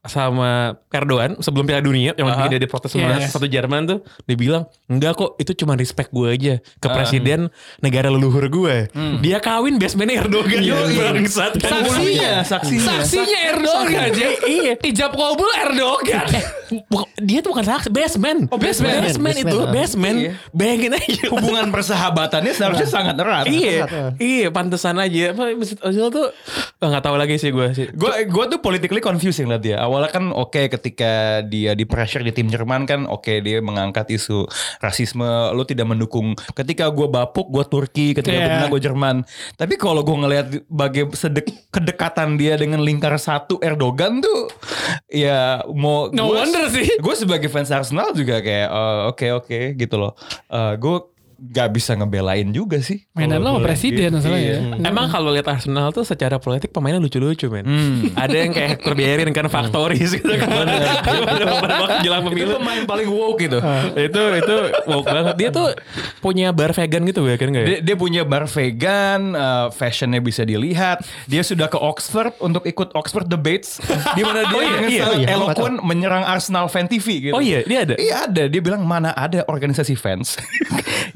sama 0.00 0.80
Erdogan 0.88 1.36
sebelum 1.38 1.62
Piala 1.62 1.80
Dunia 1.80 2.12
yang 2.14 2.24
Aha. 2.26 2.48
dia 2.48 2.56
diprotes 2.56 2.88
sama 2.88 3.20
Iya. 3.20 3.28
satu 3.28 3.44
Jerman 3.44 3.84
tuh 3.84 3.98
dia 4.24 4.32
bilang 4.32 4.64
enggak 4.86 5.12
kok 5.14 5.36
itu 5.36 5.52
cuma 5.54 5.76
respect 5.76 6.08
gue 6.08 6.24
aja 6.26 6.54
ke 6.58 6.88
presiden 6.88 7.52
negara 7.78 8.08
leluhur 8.08 8.48
gue 8.48 8.88
dia 9.20 9.38
kawin 9.38 9.76
basementnya 9.76 10.24
Erdogan 10.24 10.60
bangsat 10.90 11.52
kan 11.58 11.84
Saksinya, 11.84 12.32
saksinya. 12.42 12.86
Saksinya 12.96 13.38
Erdogan 13.46 14.00
aja. 14.06 14.26
iya 14.42 14.72
Ijab 14.80 15.12
kabul 15.12 15.50
Erdogan. 15.58 16.26
Bukan- 16.86 17.10
dia 17.20 17.38
tuh 17.40 17.50
bukan 17.50 17.66
saksi 17.66 17.88
basement 17.90 18.48
Oh, 18.48 18.56
basement. 18.56 19.04
basement 19.04 19.36
itu 19.36 19.58
Basement, 19.60 19.74
basement 19.74 20.16
Iya. 20.18 20.32
bayangin 20.50 20.92
aja 20.94 21.22
Hubungan 21.28 21.66
persahabatannya 21.68 22.52
seharusnya 22.52 22.88
sangat 22.88 23.14
erat. 23.16 23.44
Iya, 23.44 23.84
Sangat, 23.84 24.12
iya, 24.16 24.48
pantesan 24.48 24.96
aja. 24.96 25.24
Apa 25.30 25.52
Mesut 25.52 25.76
Ozil 25.80 26.08
tuh 26.08 26.30
oh, 26.74 26.86
nggak 26.86 27.02
tahu 27.02 27.16
lagi 27.16 27.36
sih 27.36 27.50
gue 27.50 27.66
sih. 27.72 27.86
Gue 27.92 28.24
gue 28.24 28.44
tuh 28.48 28.58
politically 28.58 28.98
confusing 28.98 29.44
liat 29.44 29.60
dia. 29.60 29.76
Awalnya 29.90 30.10
kan 30.14 30.24
oke 30.30 30.70
ketika 30.70 31.42
dia 31.42 31.74
di 31.74 31.82
pressure 31.82 32.22
di 32.22 32.30
tim 32.30 32.46
Jerman 32.46 32.86
kan 32.86 33.10
oke 33.10 33.42
dia 33.42 33.58
mengangkat 33.58 34.06
isu 34.14 34.46
rasisme. 34.78 35.26
Lu 35.50 35.66
tidak 35.66 35.90
mendukung. 35.90 36.38
Ketika 36.54 36.86
gue 36.94 37.10
bapuk 37.10 37.50
gue 37.50 37.66
Turki. 37.66 38.14
Ketika 38.14 38.30
gue 38.30 38.46
Iya. 38.46 38.54
menang 38.54 38.70
gue 38.70 38.82
Jerman. 38.82 39.16
Tapi 39.58 39.74
kalau 39.74 40.06
gue 40.06 40.14
ngelihat 40.14 40.46
bagai 40.70 41.10
sedek 41.18 41.50
kedekatan 41.74 42.38
dia 42.38 42.54
dengan 42.54 42.78
lingkar 42.80 43.18
satu 43.18 43.58
Erdogan 43.58 44.22
tuh 44.22 44.46
ya 45.10 45.66
mau 45.74 46.06
No 46.14 46.30
wonder 46.30 46.70
sih. 46.70 46.86
Gue 47.02 47.18
sebagai 47.18 47.50
fans 47.50 47.74
Arsenal 47.74 48.14
juga 48.14 48.38
kayak 48.38 48.68
oh, 48.70 48.98
oke 49.10 49.26
oke 49.42 49.58
gitu 49.74 49.96
loh. 49.98 50.14
gue 50.78 50.96
gak 51.40 51.72
bisa 51.72 51.96
ngebelain 51.96 52.52
juga 52.52 52.84
sih. 52.84 53.08
Mainan 53.16 53.40
lo 53.40 53.56
sama 53.56 53.60
presiden 53.64 54.12
masalahnya. 54.12 54.76
Iya. 54.76 54.84
Emang 54.84 55.08
kalau 55.08 55.32
lihat 55.32 55.48
Arsenal 55.48 55.88
tuh 55.88 56.04
secara 56.04 56.36
politik 56.36 56.68
pemainnya 56.68 57.00
lucu-lucu 57.00 57.48
men. 57.48 57.64
Ada 58.22 58.36
yang 58.36 58.52
kayak 58.52 58.68
Hector 58.76 58.92
Bellerin 58.92 59.32
kan 59.32 59.48
Factories 59.48 60.12
gitu 60.12 60.28
kan. 60.36 60.48
Jelang 62.04 62.22
Itu 62.22 62.28
pemilu. 62.28 62.52
pemain 62.60 62.82
paling 62.84 63.08
woke 63.08 63.40
gitu. 63.40 63.58
itu 63.96 64.20
itu 64.36 64.56
woke 64.84 65.08
banget. 65.08 65.34
Dia 65.40 65.48
tuh 65.48 65.72
punya 66.20 66.52
bar 66.52 66.76
vegan 66.76 67.02
gitu 67.08 67.24
ya 67.24 67.36
kan 67.40 67.48
nggak 67.48 67.64
ya? 67.64 67.68
Dia, 67.68 67.78
dia 67.80 67.96
punya 67.96 68.22
bar 68.28 68.44
vegan, 68.44 69.32
uh, 69.32 69.66
fashionnya 69.72 70.20
bisa 70.20 70.44
dilihat. 70.44 71.00
Dia 71.24 71.40
sudah 71.40 71.72
ke 71.72 71.80
Oxford 71.80 72.36
untuk 72.44 72.68
ikut 72.68 72.92
Oxford 72.92 73.24
Debates, 73.26 73.80
di 74.16 74.22
mana 74.22 74.44
dia 74.46 74.58
Oh 74.60 74.62
iya, 74.62 74.78
iya, 74.84 75.00
sangat 75.08 75.20
iya, 75.24 75.28
eloquent 75.32 75.76
menyerang 75.80 76.24
Arsenal 76.28 76.68
fan 76.68 76.84
TV 76.84 77.30
gitu. 77.30 77.34
Oh 77.34 77.40
iya, 77.40 77.64
dia 77.64 77.88
ada. 77.88 77.94
Iya 77.96 78.14
ada. 78.28 78.42
Dia 78.44 78.60
bilang 78.60 78.84
mana 78.84 79.16
ada 79.16 79.40
organisasi 79.48 79.96
fans 79.96 80.36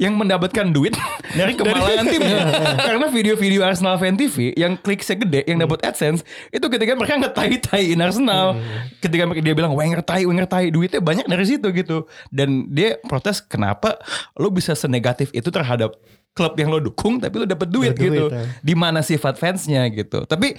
yang 0.01 0.14
mendapatkan 0.15 0.67
duit 0.67 0.95
dari 1.39 1.53
kemalangan 1.53 2.07
timnya. 2.07 2.39
Karena 2.77 3.07
video-video 3.07 3.61
Arsenal 3.61 3.97
fan 3.97 4.15
TV 4.15 4.55
yang 4.55 4.75
kliknya 4.75 5.17
gede, 5.17 5.41
yang 5.45 5.59
dapat 5.59 5.83
AdSense, 5.83 6.23
itu 6.49 6.65
ketika 6.65 6.95
mereka 6.95 7.19
ngetai-taiin 7.19 7.99
Arsenal. 7.99 8.57
Ketika 8.99 9.27
mereka- 9.27 9.43
dia 9.43 9.53
bilang 9.53 9.75
Wenger 9.75 10.01
tai, 10.01 10.23
Wenger 10.23 10.47
tai, 10.47 10.71
duitnya 10.71 10.99
banyak 10.99 11.27
dari 11.27 11.45
situ 11.45 11.67
gitu. 11.69 12.07
Dan 12.29 12.71
dia 12.71 12.97
protes 13.03 13.39
kenapa 13.39 13.99
lo 14.35 14.49
bisa 14.49 14.73
senegatif 14.73 15.29
itu 15.31 15.49
terhadap 15.49 15.99
klub 16.31 16.55
yang 16.55 16.67
lo 16.69 16.83
dukung 16.83 17.19
tapi 17.19 17.39
lo 17.39 17.47
dapet 17.47 17.71
duit 17.71 17.95
Dapet 17.95 18.05
gitu. 18.05 18.25
duit, 18.27 18.35
ya. 18.35 18.43
Di 18.59 18.75
mana 18.75 19.01
sifat 19.01 19.35
fansnya 19.35 19.87
gitu. 19.89 20.23
Tapi 20.25 20.59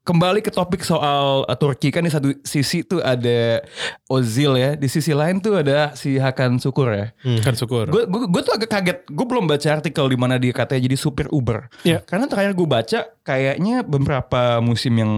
kembali 0.00 0.40
ke 0.40 0.48
topik 0.48 0.80
soal 0.80 1.44
uh, 1.44 1.56
Turki 1.56 1.88
kan 1.88 2.02
di 2.02 2.10
satu 2.10 2.32
sisi 2.40 2.82
tuh 2.82 2.98
ada 2.98 3.60
Ozil 4.06 4.56
ya, 4.56 4.74
di 4.74 4.88
sisi 4.88 5.12
lain 5.12 5.38
tuh 5.38 5.60
ada 5.60 5.92
si 5.92 6.16
Hakan 6.16 6.58
Syukur 6.58 6.90
ya. 6.90 7.06
Kan 7.40 7.54
syukur. 7.54 7.86
Gue 7.86 8.04
gue 8.06 8.42
tuh 8.42 8.56
agak 8.56 8.70
kaget. 8.70 8.98
Gue 9.06 9.26
belum 9.28 9.46
baca 9.46 9.68
artikel 9.70 10.04
di 10.08 10.18
mana 10.18 10.34
dia 10.34 10.50
katanya 10.50 10.82
jadi 10.82 10.96
supir 10.96 11.28
Uber. 11.28 11.68
Iya. 11.84 12.02
Karena 12.02 12.26
terakhir 12.26 12.56
gue 12.56 12.66
baca 12.66 13.00
kayaknya 13.22 13.84
beberapa 13.84 14.58
musim 14.58 14.96
yang 14.96 15.12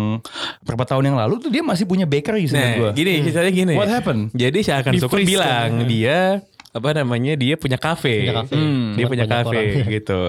beberapa 0.61 0.85
tahun 0.85 1.15
yang 1.15 1.17
lalu 1.17 1.41
tuh 1.41 1.49
dia 1.49 1.65
masih 1.65 1.87
punya 1.87 2.05
bakery 2.05 2.45
Nah, 2.53 2.75
gue. 2.77 2.91
gini 2.93 3.23
ceritanya 3.25 3.53
gini. 3.55 3.75
What 3.79 3.89
happened? 3.89 4.35
Jadi 4.35 4.59
si 4.61 4.71
Akan 4.75 4.93
Di 4.93 5.01
Syukur 5.01 5.23
freeze 5.23 5.31
bilang 5.39 5.87
dia 5.87 6.43
apa 6.73 6.89
namanya 6.97 7.37
dia 7.37 7.55
punya 7.57 7.77
kafe, 7.77 8.29
Punya 8.29 8.45
kafe. 8.45 8.55
Hmm, 8.57 8.97
dia 8.97 9.05
punya 9.05 9.27
kafe 9.29 9.57
orang. 9.57 9.89
gitu. 9.89 10.21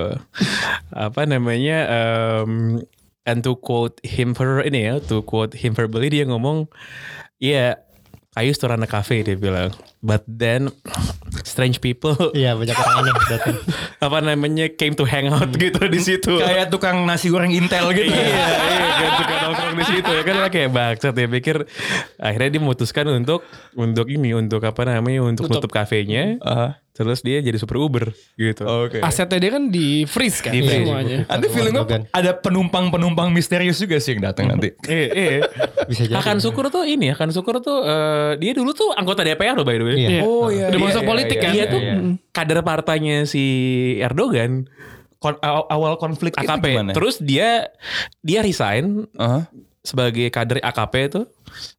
apa 1.07 1.21
namanya 1.23 1.77
um, 1.89 2.79
and 3.23 3.41
to 3.41 3.55
quote 3.55 3.99
him 4.03 4.31
for 4.31 4.59
ini 4.67 4.87
ya, 4.87 4.95
to 4.99 5.23
quote 5.23 5.55
him 5.55 5.71
verbally 5.71 6.09
dia 6.09 6.23
ngomong, 6.23 6.67
ya 7.37 7.79
I 8.33 8.49
used 8.49 8.61
to 8.61 8.67
run 8.67 8.81
a 8.81 8.89
cafe 8.89 9.21
dia 9.21 9.37
bilang, 9.37 9.77
but 10.01 10.25
then 10.25 10.73
strange 11.45 11.77
people 11.77 12.17
Iya 12.33 12.57
banyak 12.57 12.73
orang 12.73 12.95
aneh 13.05 13.13
datang. 13.29 13.57
apa 14.09 14.17
namanya 14.19 14.65
came 14.73 14.97
to 14.97 15.05
hang 15.05 15.29
out 15.29 15.53
gitu 15.53 15.77
di 15.85 16.01
situ. 16.01 16.41
Kayak 16.41 16.73
tukang 16.73 17.05
nasi 17.05 17.29
goreng 17.29 17.53
Intel 17.53 17.93
gitu. 17.93 18.09
iya, 18.09 18.25
iya, 18.25 18.45
kan 18.97 19.11
suka 19.21 19.33
nongkrong 19.37 19.75
di 19.77 19.85
situ 19.85 20.09
ya 20.09 20.21
kan 20.25 20.35
kayak 20.49 20.69
bangsat 20.73 21.13
ya 21.13 21.27
pikir 21.29 21.57
akhirnya 22.17 22.49
dia 22.49 22.61
memutuskan 22.61 23.05
untuk 23.13 23.45
untuk 23.77 24.09
ini 24.09 24.33
untuk 24.33 24.65
apa 24.65 24.81
namanya 24.81 25.21
untuk 25.21 25.45
Tutup. 25.45 25.69
tutup 25.69 25.71
kafenya 25.71 26.41
Ah, 26.41 26.81
terus 26.93 27.25
dia 27.25 27.41
jadi 27.41 27.57
super 27.57 27.81
Uber 27.81 28.13
gitu. 28.37 28.63
Oke. 28.63 29.01
Asetnya 29.01 29.41
dia 29.41 29.51
kan 29.51 29.67
di 29.67 30.05
freeze 30.05 30.45
kan 30.45 30.53
Di 30.53 30.61
freeze. 30.61 30.85
semuanya. 30.85 31.17
Ada 31.25 31.45
feeling 31.49 31.75
ada 32.13 32.31
penumpang-penumpang 32.37 33.33
misterius 33.33 33.81
juga 33.81 33.97
sih 33.97 34.13
yang 34.13 34.29
datang 34.29 34.53
nanti. 34.53 34.77
Iya, 34.85 35.07
iya. 35.25 35.39
Bisa 35.89 36.05
jadi. 36.05 36.21
Akan 36.21 36.37
syukur 36.37 36.69
tuh 36.69 36.85
ini, 36.85 37.09
akan 37.09 37.33
syukur 37.33 37.57
tuh 37.59 37.81
eh, 37.81 38.37
dia 38.37 38.53
dulu 38.53 38.71
tuh 38.71 38.93
anggota 38.93 39.25
DPR 39.25 39.57
loh 39.57 39.65
by 39.65 39.75
the 39.75 39.85
way. 39.85 39.95
Iya. 39.97 40.21
Oh 40.21 40.53
iya. 40.53 40.69
Udah 40.69 40.77
iya, 40.77 40.85
masuk 40.85 41.01
iya, 41.01 41.09
politik 41.09 41.37
iya, 41.37 41.43
kan? 41.43 41.51
Dia 41.51 41.59
iya, 41.59 41.73
tuh 41.73 41.81
iya. 41.81 41.95
kader 42.29 42.59
partainya 42.61 43.17
si 43.25 43.43
Erdogan 43.97 44.69
Kon- 45.17 45.39
aw- 45.39 45.67
awal 45.71 45.97
konflik 45.97 46.37
itu 46.37 46.45
AKP. 46.45 46.65
gimana? 46.77 46.91
Terus 46.93 47.17
dia 47.17 47.73
dia 48.21 48.39
resign 48.45 49.09
Ah. 49.17 49.49
sebagai 49.81 50.29
kader 50.29 50.61
AKP 50.61 50.93
itu 51.09 51.21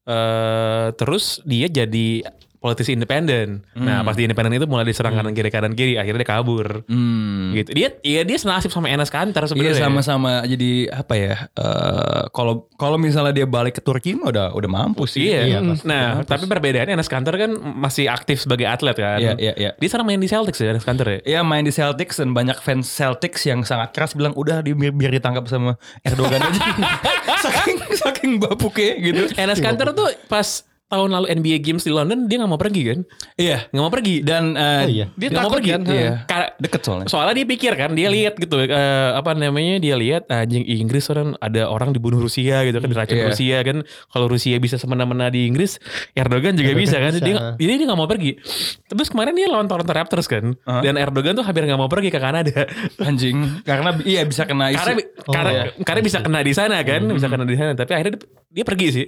eh 0.04 0.86
terus 0.96 1.38
dia 1.44 1.68
jadi 1.68 2.24
politisi 2.64 2.96
independen. 2.96 3.60
Nah, 3.76 4.00
pas 4.00 4.16
di 4.16 4.24
independen 4.24 4.56
itu 4.56 4.64
mulai 4.64 4.88
diserang 4.88 5.12
kanan 5.12 5.36
kiri 5.36 5.52
kanan 5.52 5.76
kiri, 5.76 6.00
akhirnya 6.00 6.24
dia 6.24 6.30
kabur. 6.32 6.88
Hmm. 6.88 7.52
Gitu. 7.52 7.76
Dia 7.76 7.92
iya 8.00 8.24
dia 8.24 8.40
senasib 8.40 8.72
sama 8.72 8.88
Enes 8.88 9.12
Kanter 9.12 9.44
Iya 9.44 9.52
sebenarnya. 9.52 9.84
sama-sama 9.84 10.48
jadi 10.48 10.88
apa 10.88 11.12
ya? 11.12 11.34
eh, 11.52 12.22
Kalau 12.32 12.72
kalau 12.74 12.96
misalnya 12.96 13.36
dia 13.36 13.44
balik 13.44 13.76
ke 13.76 13.82
Turki 13.84 14.16
mah 14.16 14.32
udah 14.32 14.46
udah 14.56 14.70
mampus 14.70 15.12
sih. 15.12 15.28
Iya. 15.28 15.40
Iya, 15.44 15.58
pasti. 15.60 15.84
nah, 15.84 16.24
tapi 16.24 16.48
perbedaannya 16.48 16.96
Enes 16.96 17.12
Kanter 17.12 17.36
kan 17.36 17.52
masih 17.76 18.08
aktif 18.08 18.40
sebagai 18.40 18.64
atlet 18.64 18.96
kan. 18.96 19.20
Iya, 19.20 19.36
iya, 19.36 19.52
iya. 19.54 19.70
Dia 19.76 19.88
sekarang 19.92 20.08
main 20.08 20.18
di 20.18 20.26
Celtics 20.26 20.56
ya 20.56 20.72
Enes 20.72 20.88
Kanter 20.88 21.06
ya. 21.06 21.18
Iya 21.20 21.40
main 21.44 21.62
di 21.62 21.70
Celtics 21.70 22.16
dan 22.16 22.32
banyak 22.32 22.56
fans 22.58 22.88
Celtics 22.88 23.44
yang 23.44 23.60
sangat 23.62 23.92
keras 23.92 24.16
bilang 24.16 24.32
udah 24.32 24.64
di, 24.64 24.72
biar, 24.72 24.96
biar 24.96 25.12
ditangkap 25.12 25.44
sama 25.44 25.76
Erdogan 26.00 26.40
aja. 26.40 26.60
saking 27.44 27.76
saking 27.92 28.30
bapuknya 28.38 28.96
gitu. 28.96 29.22
Enes 29.36 29.60
Kanter 29.60 29.92
tuh 29.92 30.08
pas 30.26 30.64
tahun 30.86 31.10
lalu 31.10 31.26
NBA 31.34 31.58
Games 31.60 31.80
di 31.80 31.90
London 31.90 32.24
dia 32.24 32.36
nggak 32.36 32.48
mau 32.48 32.56
pergi 32.56 32.82
kan? 32.84 32.98
Iya. 33.34 33.66
Nggak 33.68 33.82
mau 33.82 33.90
pergi. 33.90 34.16
Dan 34.20 34.44
eh, 34.52 34.80
Oh 34.80 34.88
iya. 34.88 35.06
dia 35.12 35.28
nggak 35.28 35.42
mau 35.42 35.52
pergi. 35.52 35.70
kan? 35.70 35.82
Iya. 35.84 36.12
Karena 36.24 36.46
Deket 36.54 36.80
soalnya. 36.80 37.06
soalnya 37.08 37.34
dia 37.34 37.46
pikir 37.46 37.72
kan 37.74 37.90
dia 37.92 38.06
lihat 38.06 38.34
gitu 38.36 38.54
eh, 38.56 38.70
apa 39.10 39.34
namanya 39.34 39.76
dia 39.76 39.94
lihat 39.94 40.28
anjing 40.28 40.62
Inggris 40.62 41.02
kan 41.04 41.34
ada 41.36 41.66
orang 41.66 41.90
dibunuh 41.90 42.18
Rusia 42.18 42.62
gitu 42.62 42.78
kan 42.78 42.86
diracun 42.86 43.16
Iya. 43.16 43.26
Rusia 43.26 43.56
kan 43.60 43.76
kalau 44.08 44.26
Rusia 44.26 44.54
bisa 44.56 44.76
semena-mena 44.76 45.28
di 45.28 45.44
Inggris 45.44 45.82
Erdogan 46.12 46.54
juga 46.54 46.72
bisa 46.72 46.96
kan 46.96 47.10
bisa. 47.12 47.20
dia 47.20 47.34
jadi 47.54 47.72
dia 47.74 47.86
nggak 47.86 47.96
mau 47.96 48.06
pergi 48.06 48.38
terus 48.86 49.08
kemarin 49.08 49.32
dia 49.32 49.46
lawan 49.46 49.66
Toronto 49.66 49.90
Raptors 49.90 50.24
kan 50.24 50.54
Hah? 50.62 50.78
dan 50.80 50.94
Erdogan 50.94 51.34
tuh 51.34 51.42
hampir 51.42 51.64
nggak 51.64 51.76
mau 51.76 51.88
pergi 51.88 52.08
ke 52.08 52.18
Kanada 52.18 52.70
Anjing. 53.00 53.62
Karena 53.62 53.90
iya 54.04 54.22
bisa 54.22 54.46
kena 54.46 54.70
isu. 54.70 54.78
karena 54.78 55.02
Oh, 55.24 55.32
karena 55.32 55.50
iya. 55.50 55.64
karena 55.80 56.00
bisa 56.00 56.18
kena 56.20 56.38
di 56.40 56.52
sana 56.52 56.76
kan 56.80 57.02
bisa 57.08 57.26
kena 57.26 57.42
di 57.42 57.56
sana 57.56 57.72
tapi 57.72 57.92
akhirnya 57.92 58.14
dia, 58.14 58.28
dia 58.52 58.64
pergi 58.64 58.88
sih 58.90 59.06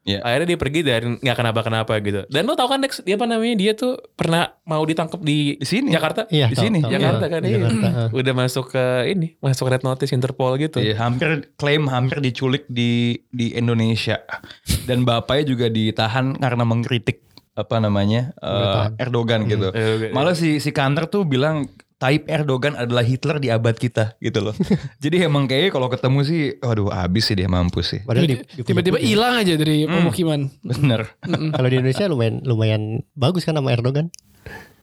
Iya. 0.00 0.24
Akhirnya 0.24 0.46
dia 0.48 0.58
pergi 0.58 0.80
dan 0.80 1.02
nggak 1.20 1.36
kenapa-kenapa 1.36 1.92
gitu. 2.00 2.24
Dan 2.26 2.48
lo 2.48 2.56
tau 2.56 2.66
kan 2.66 2.80
Dex, 2.80 3.04
dia 3.04 3.20
apa 3.20 3.28
namanya? 3.28 3.52
Dia 3.52 3.72
tuh 3.74 4.00
pernah 4.10 4.56
mau 4.64 4.80
ditangkap 4.80 5.20
di, 5.20 5.60
Di 5.60 5.66
sini. 5.68 5.92
Jakarta. 5.92 6.24
Iya, 6.26 6.48
Di 6.48 6.56
tahu, 6.56 6.64
sini, 6.64 6.78
tahu. 6.80 6.90
Jakarta 6.90 7.24
Iya, 7.24 7.28
kan. 7.28 7.40
di 7.40 7.46
Iya. 7.46 7.56
Jakarta, 7.58 7.86
heeh. 7.86 8.08
Udah 8.16 8.34
masuk 8.34 8.64
ke 8.70 8.84
ini, 9.06 9.26
masuk 9.38 9.66
red 9.68 9.84
notice 9.84 10.10
Interpol 10.10 10.56
gitu. 10.56 10.80
Iya, 10.80 10.96
hampir 10.96 11.28
klaim 11.54 11.84
hampir 11.86 12.18
diculik 12.18 12.64
di 12.66 12.90
di 13.28 13.52
Indonesia 13.52 14.24
dan 14.84 15.04
bapaknya 15.04 15.44
juga 15.46 15.66
ditahan 15.68 16.32
karena 16.34 16.64
mengkritik 16.64 17.20
apa 17.52 17.76
namanya 17.76 18.32
eh, 18.34 18.46
Pemerintahan. 18.46 18.92
Erdogan 18.96 19.40
gitu. 19.44 19.68
Erdogan, 19.68 20.10
Malah 20.16 20.32
si 20.32 20.56
si 20.58 20.70
Kanter 20.70 21.06
tuh 21.06 21.28
bilang 21.28 21.68
Tayyip 22.00 22.32
Erdogan 22.32 22.80
adalah 22.80 23.04
Hitler 23.04 23.36
di 23.36 23.52
abad 23.52 23.76
kita 23.76 24.16
gitu 24.24 24.40
loh. 24.40 24.56
Jadi 25.04 25.20
emang 25.20 25.44
kayaknya 25.44 25.68
kalau 25.68 25.92
ketemu 25.92 26.18
sih, 26.24 26.42
waduh 26.64 26.88
habis 26.88 27.28
sih 27.28 27.36
dia 27.36 27.44
mampus 27.44 27.92
sih. 27.92 28.00
Padahal 28.08 28.40
Tiba-tiba 28.64 28.96
hilang 28.96 29.36
aja 29.36 29.52
dari 29.60 29.84
pemukiman. 29.84 30.48
Bener. 30.64 31.12
Kalau 31.20 31.68
di 31.68 31.76
Indonesia 31.76 32.08
lumayan 32.08 32.40
lumayan 32.40 32.82
bagus 33.12 33.44
kan 33.44 33.60
sama 33.60 33.76
Erdogan. 33.76 34.08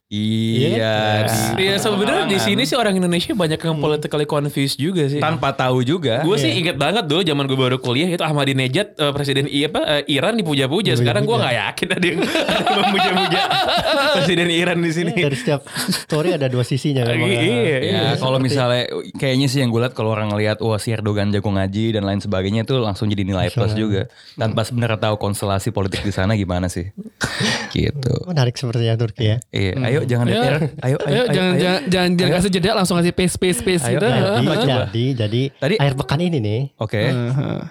Iya. 0.07 1.27
di- 1.53 1.67
Iya 1.67 1.75
sebenarnya 1.77 2.25
di 2.25 2.39
sini 2.39 2.63
sih 2.63 2.73
orang 2.73 2.95
Indonesia 2.95 3.35
banyak 3.35 3.59
yang 3.59 3.75
politically 3.75 4.23
confused 4.23 4.77
juga 4.77 5.03
sih. 5.05 5.19
tanpa 5.19 5.51
tahu 5.51 5.83
juga. 5.83 6.23
Gue 6.23 6.37
sih 6.37 6.47
inget 6.49 6.75
banget 6.75 7.03
dulu 7.03 7.19
zaman 7.21 7.43
gue 7.43 7.57
baru 7.57 7.77
kuliah 7.77 8.07
itu 8.07 8.21
Ahmadinejad 8.21 8.95
eh, 8.95 9.11
presiden 9.11 9.45
I, 9.45 9.67
apa 9.67 9.83
eh, 9.99 10.03
Iran 10.09 10.35
dipuja-puja. 10.35 10.95
Sekarang 10.95 11.27
gue 11.27 11.35
nggak 11.35 11.55
yakin 11.57 11.87
ada 11.91 12.05
yang, 12.05 12.19
ada 12.23 12.71
yang 12.71 12.87
memuja-puja 12.87 13.39
presiden 14.15 14.47
Iran 14.49 14.79
di 14.79 14.91
sini. 14.91 15.11
Dari 15.11 15.35
setiap 15.35 15.67
story 15.89 16.31
ada 16.31 16.47
dua 16.47 16.63
sisinya 16.63 17.03
memang. 17.03 17.27
Iya, 17.27 17.43
iya. 17.43 17.77
Ya 17.83 18.15
kalau 18.15 18.39
misalnya 18.39 18.87
kayaknya 19.13 19.47
sih 19.47 19.59
yang 19.59 19.69
gue 19.69 19.81
lihat 19.81 19.91
kalau 19.91 20.15
orang 20.15 20.31
ngelihat 20.31 20.63
wah 20.63 20.79
si 20.79 20.89
Erdogan 20.89 21.29
jago 21.29 21.49
ngaji 21.49 21.91
dan 21.91 22.07
lain 22.07 22.19
sebagainya 22.19 22.63
itu 22.63 22.79
langsung 22.79 23.07
jadi 23.07 23.23
nilai 23.23 23.49
plus 23.49 23.75
juga 23.75 24.07
tanpa 24.33 24.63
sebenarnya 24.63 25.03
tahu 25.03 25.15
konstelasi 25.17 25.69
politik 25.69 25.99
di 25.99 26.11
sana 26.11 26.31
gimana 26.33 26.71
sih. 26.71 26.95
gitu. 27.75 28.13
Menarik 28.25 28.55
sepertinya 28.55 28.95
Turki 28.95 29.25
ya. 29.25 29.37
Iya, 29.49 29.73
ayo 29.83 29.96
jangan 30.03 30.25
Ya. 30.25 30.33
DPR. 30.35 30.55
Ayo, 30.57 30.67
ayo, 30.79 30.97
Ayo, 30.99 31.23
jangan 31.27 31.49
ayo. 31.49 31.61
jangan 31.61 31.81
jangan 31.87 32.09
jangan 32.13 32.31
kasih 32.35 32.51
jeda 32.51 32.69
langsung 32.73 32.95
kasih 32.95 33.13
pace 33.13 33.35
pace 33.35 33.59
pace 33.59 33.83
Ayo, 33.83 33.95
gitu. 33.95 34.05
ayo. 34.05 34.25
Jadi, 34.27 34.45
coba? 34.45 34.77
jadi, 34.83 35.05
jadi 35.15 35.41
Tadi- 35.55 35.79
akhir 35.79 35.93
pekan 35.95 36.19
ini 36.19 36.37
nih, 36.37 36.59
Oke. 36.75 37.01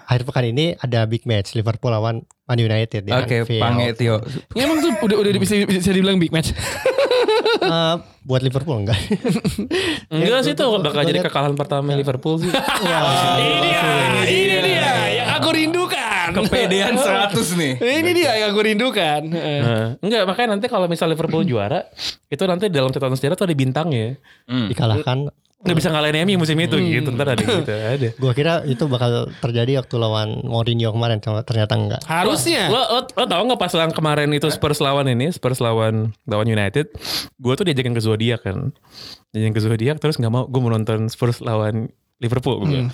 akhir 0.03 0.21
pekan 0.23 0.45
ini 0.45 0.65
ada 0.75 0.99
big 1.03 1.23
match 1.23 1.53
Liverpool 1.53 1.89
lawan 1.89 2.15
Man 2.43 2.57
United 2.57 3.01
di 3.01 3.11
Oke, 3.11 3.43
Anfield. 3.43 3.59
Pange 3.59 3.87
Tio. 3.93 4.23
Ya, 4.51 4.63
emang 4.63 4.79
tuh 4.79 4.91
udah 4.97 5.17
udah 5.19 5.31
bisa 5.37 5.53
bisa 5.61 5.91
dibilang 5.91 6.17
big 6.17 6.29
match. 6.29 6.51
Eh, 7.59 7.95
buat 8.23 8.39
Liverpool 8.39 8.77
enggak? 8.77 8.95
Enggak 10.13 10.41
sih 10.41 10.53
tuh 10.53 10.79
bakal 10.79 11.03
jadi 11.03 11.19
kekalahan 11.21 11.53
pertama 11.53 11.91
Liverpool 11.91 12.39
sih. 12.39 12.47
ini 13.41 13.57
dia, 13.59 13.81
ini 14.23 14.55
dia 14.61 14.91
yang 15.17 15.29
aku 15.35 15.49
rindukan. 15.51 15.96
Kepedean 16.37 16.93
100 17.33 17.33
nih. 17.57 17.73
Ini 17.81 18.09
dia 18.13 18.31
yang 18.45 18.53
aku 18.53 18.61
rindukan. 18.61 19.21
Heeh. 19.33 19.59
Nah, 19.65 19.87
enggak 19.97 20.23
makanya 20.29 20.49
nanti 20.53 20.69
kalau 20.69 20.85
misal 20.85 21.09
Liverpool 21.09 21.41
juara 21.41 21.81
itu 22.29 22.43
nanti 22.45 22.69
dalam 22.69 22.93
catatan 22.93 23.17
sejarah 23.17 23.35
tuh 23.35 23.49
ada 23.49 23.55
bintangnya. 23.57 24.21
Hmm. 24.45 24.69
Dikalahkan. 24.69 25.33
Nggak 25.57 25.73
bisa 25.73 25.89
ngalahin 25.89 26.21
MU 26.29 26.45
musim 26.45 26.53
itu 26.61 26.77
gitu. 26.77 27.09
Ntar 27.09 27.33
ada 27.33 27.41
gitu. 27.41 27.65
Ada. 27.65 28.13
Gua 28.21 28.31
kira 28.37 28.61
itu 28.69 28.85
bakal 28.85 29.33
terjadi 29.41 29.81
waktu 29.81 29.95
lawan 29.97 30.45
Mourinho 30.45 30.93
kemarin, 30.93 31.17
ternyata 31.17 31.73
enggak. 31.73 32.01
Harusnya. 32.05 32.69
Lo, 32.69 32.77
lo, 32.77 33.01
lo 33.09 33.25
tau 33.25 33.41
gak 33.41 33.57
pas 33.57 33.73
yang 33.73 33.89
kemarin 33.89 34.29
itu 34.37 34.45
Spurs 34.53 34.77
lawan 34.77 35.09
ini 35.09 35.33
Spurs 35.33 35.57
lawan 35.57 36.13
lawan 36.29 36.47
United 36.47 36.93
Gue 37.41 37.53
tuh 37.57 37.65
diajakin 37.65 37.97
ke 37.97 38.01
Zodiac 38.05 38.45
kan 38.45 38.69
Diajakin 39.33 39.53
ke 39.57 39.61
Zodiac 39.65 39.97
terus 39.97 40.21
gak 40.21 40.29
mau 40.29 40.45
Gue 40.45 40.61
mau 40.61 40.69
nonton 40.69 41.09
Spurs 41.09 41.41
lawan 41.41 41.89
Liverpool 42.17 42.65
gue 42.65 42.89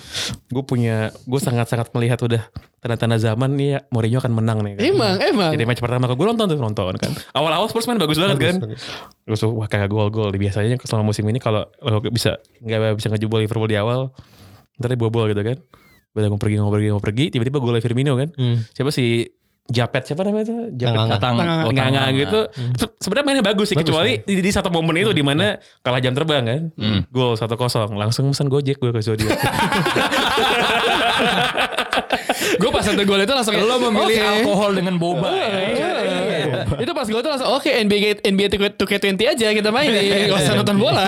Gue 0.48 0.62
punya 0.62 1.08
Gue 1.24 1.40
sangat-sangat 1.40 1.90
melihat 1.90 2.20
udah 2.20 2.44
Tanda-tanda 2.78 3.16
zaman 3.16 3.56
nih 3.56 3.68
ya 3.70 3.78
Mourinho 3.88 4.20
akan 4.20 4.32
menang 4.32 4.60
nih 4.60 4.76
kan. 4.76 4.82
Emang, 4.84 5.16
emang. 5.16 5.50
Jadi 5.56 5.64
match 5.64 5.80
pertama 5.80 6.04
gue 6.06 6.26
nonton 6.26 6.46
tuh 6.46 6.60
nonton 6.60 6.94
kan 6.96 7.10
Awal-awal 7.32 7.66
Spurs 7.66 7.88
main 7.88 7.96
bagus 7.96 8.20
banget 8.20 8.36
kan 8.36 8.56
bagus. 8.60 8.84
Gue 9.24 9.36
suka 9.36 9.52
wah 9.56 9.68
kayak 9.68 9.88
gol-gol 9.88 10.28
Biasanya 10.30 10.76
selama 10.84 11.08
musim 11.08 11.24
ini 11.24 11.40
Kalau 11.40 11.64
bisa 12.08 12.36
nggak 12.60 13.00
bisa 13.00 13.08
ngejebol 13.08 13.40
Liverpool 13.40 13.68
di 13.68 13.80
awal 13.80 14.12
Ntar 14.76 14.92
dia 14.92 15.00
bobol 15.00 15.32
gitu 15.32 15.40
kan 15.40 15.56
Udah 16.12 16.28
mau 16.28 16.36
pergi 16.36 16.56
mau 16.60 16.68
pergi 16.68 16.88
mau 16.92 17.00
pergi 17.00 17.24
Tiba-tiba 17.32 17.58
gol 17.58 17.80
Firmino 17.80 18.20
kan 18.20 18.28
Hmm. 18.36 18.60
siapa 18.70 18.92
sih 18.92 19.24
Japet 19.64 20.04
siapa 20.04 20.28
namanya 20.28 20.44
itu? 20.44 20.54
Japet 20.76 20.92
Tanganga. 20.92 21.16
Tang, 21.16 21.34
Tanganga. 21.40 21.64
oh, 21.64 21.72
nggak 21.72 21.86
nggak 21.88 22.04
Tanganga. 22.04 22.20
gitu 22.20 22.40
Se- 22.76 22.94
sebenarnya 23.00 23.24
mainnya 23.24 23.44
bagus 23.44 23.66
sih 23.72 23.76
Bagus, 23.76 23.88
kecuali 23.88 24.12
di, 24.20 24.44
di 24.44 24.50
satu 24.52 24.68
momen 24.68 24.92
itu 24.94 25.10
di 25.10 25.24
mana 25.24 25.56
kalah 25.80 26.04
jam 26.04 26.12
terbang 26.12 26.44
kan? 26.44 26.62
Gol 27.08 27.32
satu 27.34 27.56
kosong. 27.56 27.96
Langsung 27.96 28.28
pesan 28.28 28.52
gojek 28.52 28.76
gue 28.76 28.92
ke 28.92 29.00
Zodiac. 29.00 29.32
Gue 32.54 32.70
pas 32.70 32.84
satu 32.84 33.02
gol 33.02 33.22
itu 33.22 33.32
langsung 33.32 33.54
Lo 33.56 33.76
memilih 33.80 34.18
Oke. 34.20 34.20
alkohol 34.20 34.70
dengan 34.74 34.94
boba. 34.98 35.30
Iya. 35.32 35.92
itu 36.76 36.92
pas 36.92 37.06
gol 37.06 37.20
itu 37.20 37.30
langsung 37.30 37.48
oke 37.48 37.66
NBA 37.66 38.20
NBA 38.20 38.48
2K20 38.76 39.16
aja 39.26 39.46
kita 39.50 39.70
main 39.70 39.88
nih. 39.88 40.28
Gak 40.30 40.38
usah 40.38 40.54
nonton 40.54 40.76
bola. 40.76 41.04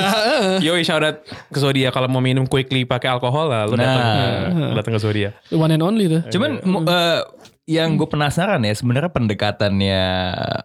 Yoi 0.59 0.81
shout 0.81 1.03
out 1.03 1.21
ke 1.27 1.59
Zodiac. 1.59 1.93
Kalau 1.93 2.09
mau 2.09 2.23
minum 2.23 2.47
quickly 2.47 2.83
pakai 2.83 3.13
alkohol 3.13 3.51
lah 3.51 3.69
lu 3.69 3.77
datang. 3.77 4.07
Nah. 4.55 4.73
datang 4.75 4.97
ke 4.97 5.01
Zodiac. 5.01 5.33
One 5.53 5.71
and 5.71 5.83
only 5.85 6.07
tuh. 6.09 6.23
Cuman 6.33 6.63
eh, 6.63 7.21
yang 7.67 7.99
gue 7.99 8.07
penasaran 8.07 8.63
ya 8.63 8.71
sebenarnya 8.79 9.11
pendekatannya 9.11 10.03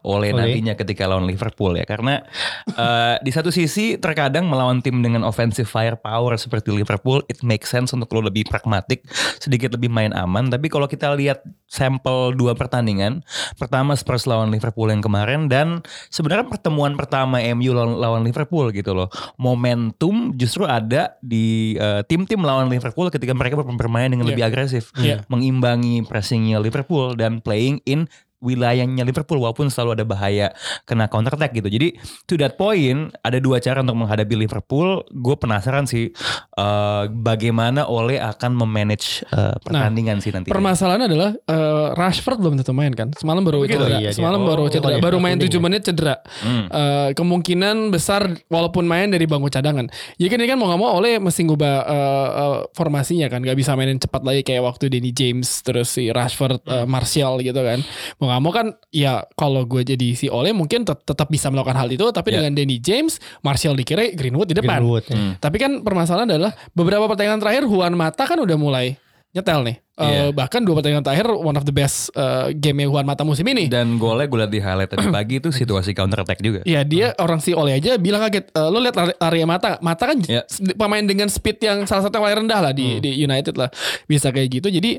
oleh 0.05 0.29
Ole. 0.29 0.37
nantinya 0.37 0.77
ketika 0.77 1.09
lawan 1.09 1.25
Liverpool 1.25 1.73
ya 1.73 1.81
karena 1.81 2.21
eh, 2.77 3.17
di 3.25 3.33
satu 3.33 3.49
sisi 3.49 3.97
terkadang 3.97 4.45
melawan 4.45 4.85
tim 4.85 5.01
dengan 5.01 5.25
offensive 5.25 5.65
firepower 5.65 6.37
seperti 6.37 6.69
Liverpool 6.69 7.25
it 7.25 7.41
makes 7.41 7.73
sense 7.73 7.89
untuk 7.89 8.05
lo 8.13 8.29
lebih 8.29 8.45
pragmatik 8.45 9.01
sedikit 9.41 9.73
lebih 9.73 9.89
main 9.89 10.13
aman 10.13 10.53
tapi 10.53 10.69
kalau 10.69 10.85
kita 10.85 11.09
lihat 11.17 11.41
sampel 11.65 12.37
dua 12.37 12.53
pertandingan 12.53 13.25
pertama 13.57 13.97
Spurs 13.97 14.29
lawan 14.29 14.53
Liverpool 14.53 14.93
yang 14.93 15.01
kemarin 15.01 15.49
dan 15.49 15.81
sebenarnya 16.13 16.45
pertemuan 16.53 16.93
pertama 16.93 17.41
MU 17.57 17.73
lawan, 17.73 17.97
lawan 17.97 18.21
Liverpool 18.21 18.69
gitu 18.69 18.93
loh 18.93 19.09
momentum 19.41 20.37
justru 20.37 20.69
ada 20.69 21.17
di 21.17 21.73
eh, 21.81 22.05
tim-tim 22.05 22.45
lawan 22.45 22.69
Liverpool 22.69 23.09
ketika 23.09 23.33
mereka 23.33 23.57
bermain 23.57 24.13
dengan 24.13 24.29
Iya. 24.29 24.37
lebih 24.37 24.45
agresif 24.45 24.93
Iya. 25.01 25.25
mengimbangi 25.33 26.05
pressingnya 26.05 26.61
Liverpool 26.61 26.90
dan 27.15 27.41
playing 27.41 27.79
in 27.85 28.07
wilayahnya 28.41 29.05
Liverpool 29.05 29.37
walaupun 29.37 29.69
selalu 29.69 30.01
ada 30.01 30.05
bahaya 30.05 30.47
kena 30.83 31.05
counter 31.07 31.33
attack 31.33 31.53
gitu. 31.53 31.69
Jadi 31.69 31.95
to 32.25 32.35
that 32.35 32.57
point 32.57 33.13
ada 33.21 33.37
dua 33.37 33.57
cara 33.57 33.79
untuk 33.79 33.95
menghadapi 33.95 34.33
Liverpool. 34.35 35.05
Gue 35.07 35.37
penasaran 35.37 35.85
sih 35.85 36.09
eh, 36.57 37.03
bagaimana 37.07 37.85
Ole 37.85 38.17
akan 38.17 38.57
memanage 38.57 39.21
eh, 39.29 39.55
pertandingan 39.61 40.19
sih 40.19 40.33
nanti. 40.33 40.49
Permasalahan 40.49 41.05
adalah 41.05 41.31
eh, 41.37 41.87
Rashford 41.93 42.41
belum 42.41 42.57
tentu 42.57 42.73
main 42.73 42.91
kan. 42.91 43.13
Semalam 43.13 43.45
baru 43.45 43.63
Begitu, 43.63 43.77
cedera. 43.79 43.97
iya. 43.99 44.09
Semalam 44.11 44.39
Oh, 44.41 44.47
baru 44.49 44.63
cedera. 44.67 44.97
iya, 44.97 44.99
baru 44.99 45.21
main 45.21 45.37
kuning 45.37 45.53
7 45.53 45.53
ya. 45.53 45.61
menit 45.61 45.81
cedera. 45.85 46.15
Hmm. 46.41 46.65
Eh, 46.65 47.09
kemungkinan 47.13 47.93
besar 47.93 48.25
walaupun 48.49 48.89
main 48.89 49.13
dari 49.13 49.29
bangku 49.29 49.53
cadangan. 49.53 49.85
Ya 50.17 50.27
kan 50.27 50.41
ini 50.41 50.49
kan 50.49 50.57
mau 50.57 50.65
gak 50.65 50.81
mau 50.81 50.97
oleh 50.97 51.21
mesti 51.21 51.45
ngubah 51.45 51.75
eh, 51.85 52.29
eh, 52.41 52.57
formasinya 52.73 53.29
kan. 53.29 53.45
Gak 53.45 53.53
bisa 53.53 53.77
mainin 53.77 54.01
cepat 54.01 54.25
lagi 54.25 54.41
kayak 54.41 54.65
waktu 54.65 54.89
Danny 54.89 55.13
James 55.13 55.61
terus 55.61 55.93
si 55.93 56.09
Rashford, 56.09 56.65
eh, 56.65 56.89
Martial 56.89 57.37
gitu 57.37 57.61
kan. 57.61 57.85
Mau 58.17 58.30
gak 58.31 58.39
mau 58.39 58.49
kan 58.49 58.67
ya 58.89 59.27
kalau 59.33 59.63
gue 59.63 59.83
jadi 59.83 60.13
si 60.13 60.25
Ole 60.25 60.51
mungkin 60.51 60.81
tet- 60.81 61.03
tetap 61.03 61.27
bisa 61.27 61.47
melakukan 61.47 61.75
hal 61.75 61.87
itu. 61.87 62.03
Tapi 62.05 62.27
Ya. 62.29 62.39
dengan 62.39 62.55
Danny 62.55 62.77
James, 62.77 63.19
Martial 63.39 63.73
di 63.73 63.83
kiri, 63.83 64.13
Greenwood 64.13 64.47
di 64.47 64.55
depan. 64.55 64.79
Greenwood. 64.79 65.05
Hmm. 65.07 65.31
Tapi 65.35 65.57
kan 65.57 65.71
permasalahan 65.79 66.31
adalah 66.31 66.55
beberapa 66.71 67.05
pertandingan 67.05 67.39
terakhir 67.39 67.63
Juan 67.65 67.91
Mata 67.91 68.23
kan 68.23 68.37
udah 68.37 68.55
mulai 68.55 68.95
nyetel 69.31 69.61
nih. 69.63 69.77
Eh, 69.93 70.01
Iya. 70.01 70.23
bahkan 70.33 70.59
dua 70.59 70.75
pertandingan 70.75 71.03
terakhir 71.03 71.29
one 71.29 71.53
of 71.53 71.61
the 71.61 71.69
best 71.69 72.09
eh, 72.11 72.51
game 72.53 72.81
Juan 72.81 73.03
Mata 73.03 73.21
musim 73.21 73.43
ini. 73.45 73.67
Dan 73.67 73.95
golnya 73.95 74.25
gue 74.25 74.39
liat 74.39 74.49
di 74.49 74.57
highlight 74.57 74.89
tadi 74.89 75.05
pagi 75.13 75.37
itu 75.37 75.51
situasi 75.51 75.91
counter 75.91 76.19
attack 76.19 76.39
juga. 76.39 76.63
Ya 76.63 76.81
dia 76.81 77.13
orang 77.15 77.37
si 77.37 77.51
Ole 77.51 77.71
aja 77.73 77.95
bilang 77.95 78.19
kaget. 78.21 78.49
Eh, 78.49 78.67
lo 78.67 78.79
lihat 78.79 78.97
Ar- 78.97 79.19
Arya 79.21 79.45
Mata, 79.45 79.77
Mata 79.79 80.03
kan 80.05 80.17
Ya. 80.23 80.41
s- 80.43 80.63
pemain 80.73 81.03
dengan 81.03 81.27
speed 81.27 81.59
yang 81.59 81.83
salah 81.85 82.01
satu 82.01 82.17
yang 82.17 82.23
paling 82.23 82.39
rendah 82.43 82.59
lah 82.61 82.73
di, 82.73 82.97
di 82.97 83.13
United 83.15 83.53
lah. 83.53 83.69
Bisa 84.03 84.31
kayak 84.31 84.49
gitu. 84.53 84.67
Jadi 84.69 84.97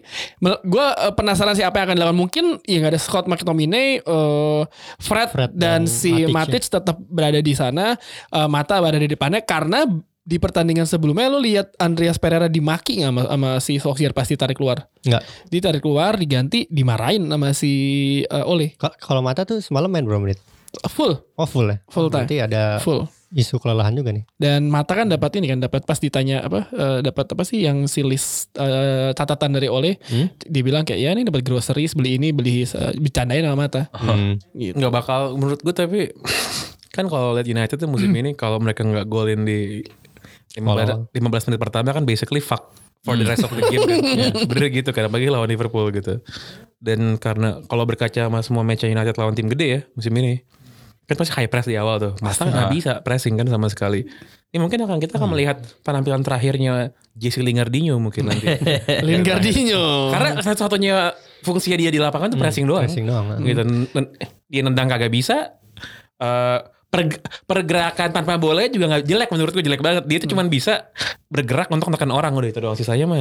gue 0.62 0.86
penasaran 1.12 1.52
sih 1.52 1.64
apa 1.64 1.78
yang 1.78 1.86
akan 1.88 1.96
dilakukan. 1.96 2.18
Mungkin 2.18 2.44
ya 2.62 2.76
nggak 2.78 2.92
ada 2.94 3.00
Scott 3.00 3.26
McTominay, 3.26 3.88
eh, 3.98 4.62
Fred, 4.98 5.28
Fred 5.30 5.50
dan, 5.52 5.82
dan 5.82 5.90
si 5.90 6.12
Matic, 6.22 6.30
Matic 6.30 6.62
tetap 6.64 6.96
berada 7.02 7.38
di 7.38 7.52
sana. 7.52 7.96
Eh, 8.28 8.46
Mata 8.46 8.78
berada 8.78 8.96
di 8.96 9.08
depannya 9.08 9.42
karena 9.42 9.82
di 10.22 10.38
pertandingan 10.38 10.84
sebelumnya 10.84 11.26
lo 11.26 11.36
lihat 11.36 11.74
Andreas 11.76 12.14
Pereira 12.14 12.46
dimaki 12.46 12.98
nggak 12.98 13.10
sama, 13.10 13.22
sama 13.26 13.50
si 13.58 13.74
Solskjaer 13.76 14.12
pasti 14.12 14.34
tarik 14.34 14.54
keluar. 14.54 14.86
Enggak. 15.02 15.22
Ditarik 15.46 15.80
keluar, 15.80 16.14
diganti, 16.14 16.64
dimarahin 16.66 17.26
sama 17.26 17.50
si 17.50 17.72
eh, 18.22 18.44
Ole. 18.44 18.74
Ka- 18.76 18.94
Kalau 18.96 19.18
mata 19.18 19.42
tuh 19.42 19.58
semalam 19.58 19.86
main 19.86 20.02
berapa 20.02 20.22
menit? 20.22 20.38
Full, 20.72 21.12
Oh 21.36 21.44
full 21.44 21.68
ya? 21.68 21.82
Full 21.86 22.08
time. 22.08 22.24
Berarti 22.24 22.36
ada 22.40 22.78
full. 22.78 23.04
isu 23.30 23.56
kelelahan 23.58 23.92
juga 23.92 24.08
nih. 24.10 24.24
Dan 24.34 24.68
mata 24.68 24.92
kan 24.92 25.04
dapat 25.04 25.32
ini 25.34 25.48
kan 25.48 25.58
dapat 25.58 25.82
pas 25.82 25.96
ditanya 25.96 26.40
apa 26.40 26.68
eh, 26.68 26.98
dapat 27.02 27.26
apa 27.28 27.42
sih 27.42 27.60
yang 27.60 27.84
si 27.84 28.00
list 28.00 28.52
eh, 28.54 29.10
catatan 29.10 29.52
dari 29.52 29.66
Ole 29.66 29.96
Hmm? 30.02 30.28
dia 30.38 30.60
bilang 30.60 30.84
kayak 30.84 30.96
ya 30.98 31.10
ini 31.10 31.24
dapat 31.24 31.40
groceries 31.42 31.92
beli 31.92 32.14
ini 32.14 32.28
beli 32.30 32.64
uh, 32.66 32.92
bercandain 32.94 33.40
sama 33.42 33.56
mata 33.58 33.88
Hmm. 33.90 34.36
gitu. 34.54 34.76
nggak 34.76 34.92
bakal 34.92 35.34
menurut 35.34 35.60
gue 35.60 35.72
tapi 35.72 36.12
kan 36.90 37.04
kalau 37.06 37.32
lihat 37.32 37.44
United 37.46 37.72
tuh 37.74 37.88
musim 37.88 38.12
ini 38.14 38.32
kalau 38.32 38.56
mereka 38.56 38.80
nggak 38.82 39.04
golin 39.06 39.42
di 39.42 39.80
15, 40.56 41.12
15 41.12 41.48
menit 41.48 41.60
pertama 41.60 41.90
kan 41.96 42.04
basically 42.04 42.42
fuck 42.42 42.72
for 43.02 43.18
the 43.18 43.26
rest 43.26 43.42
of 43.42 43.50
the 43.50 43.62
game 43.66 43.82
kan. 43.82 43.98
Bener 44.50 44.68
gitu 44.70 44.90
kan, 44.94 45.10
apalagi 45.10 45.28
lawan 45.28 45.50
Liverpool 45.50 45.90
gitu. 45.90 46.22
Dan 46.78 47.18
karena 47.18 47.62
kalau 47.66 47.82
berkaca 47.86 48.30
sama 48.30 48.40
semua 48.42 48.62
match 48.62 48.86
United 48.86 49.14
lawan 49.18 49.34
tim 49.34 49.50
gede 49.50 49.66
ya 49.66 49.80
musim 49.98 50.14
ini. 50.18 50.42
Kan 51.02 51.18
pasti 51.18 51.34
high 51.34 51.50
press 51.50 51.66
di 51.66 51.74
awal 51.74 51.98
tuh. 51.98 52.12
Masa 52.22 52.46
nggak 52.46 52.70
bisa 52.70 52.92
pressing 53.02 53.34
kan 53.34 53.50
sama 53.50 53.66
sekali. 53.66 54.06
Ini 54.52 54.60
mungkin 54.60 54.84
akan 54.84 55.00
kita 55.00 55.16
akan 55.16 55.32
melihat 55.32 55.64
penampilan 55.82 56.20
terakhirnya 56.20 56.92
Jesse 57.16 57.40
Lingardinho 57.40 57.96
mungkin 57.98 58.28
nanti. 58.28 58.46
Lingardinho. 59.08 60.12
Karena 60.12 60.38
satu-satunya 60.38 61.16
fungsinya 61.42 61.80
dia 61.80 61.90
di 61.90 61.98
lapangan 61.98 62.36
tuh 62.36 62.38
pressing 62.38 62.68
doang. 62.68 62.84
Pressing 62.84 63.08
doang. 63.08 63.40
Gitu. 63.40 63.62
Dia 64.52 64.60
nendang 64.62 64.92
kagak 64.92 65.10
bisa. 65.10 65.56
Eh, 66.22 66.58
perg- 66.92 67.24
pergerakan 67.48 68.12
tanpa 68.12 68.36
bola 68.36 68.68
juga 68.68 68.92
nggak 68.92 69.08
jelek 69.08 69.28
menurut 69.32 69.52
gue 69.56 69.64
jelek 69.64 69.80
banget. 69.80 70.04
Dia 70.04 70.18
tuh 70.20 70.30
cuman 70.36 70.52
bisa 70.52 70.92
bergerak 71.32 71.72
untuk 71.72 71.88
menekan 71.88 72.12
orang 72.12 72.36
udah 72.36 72.48
itu 72.52 72.60
doang. 72.60 72.76
Sisanya 72.76 73.08
mah 73.08 73.18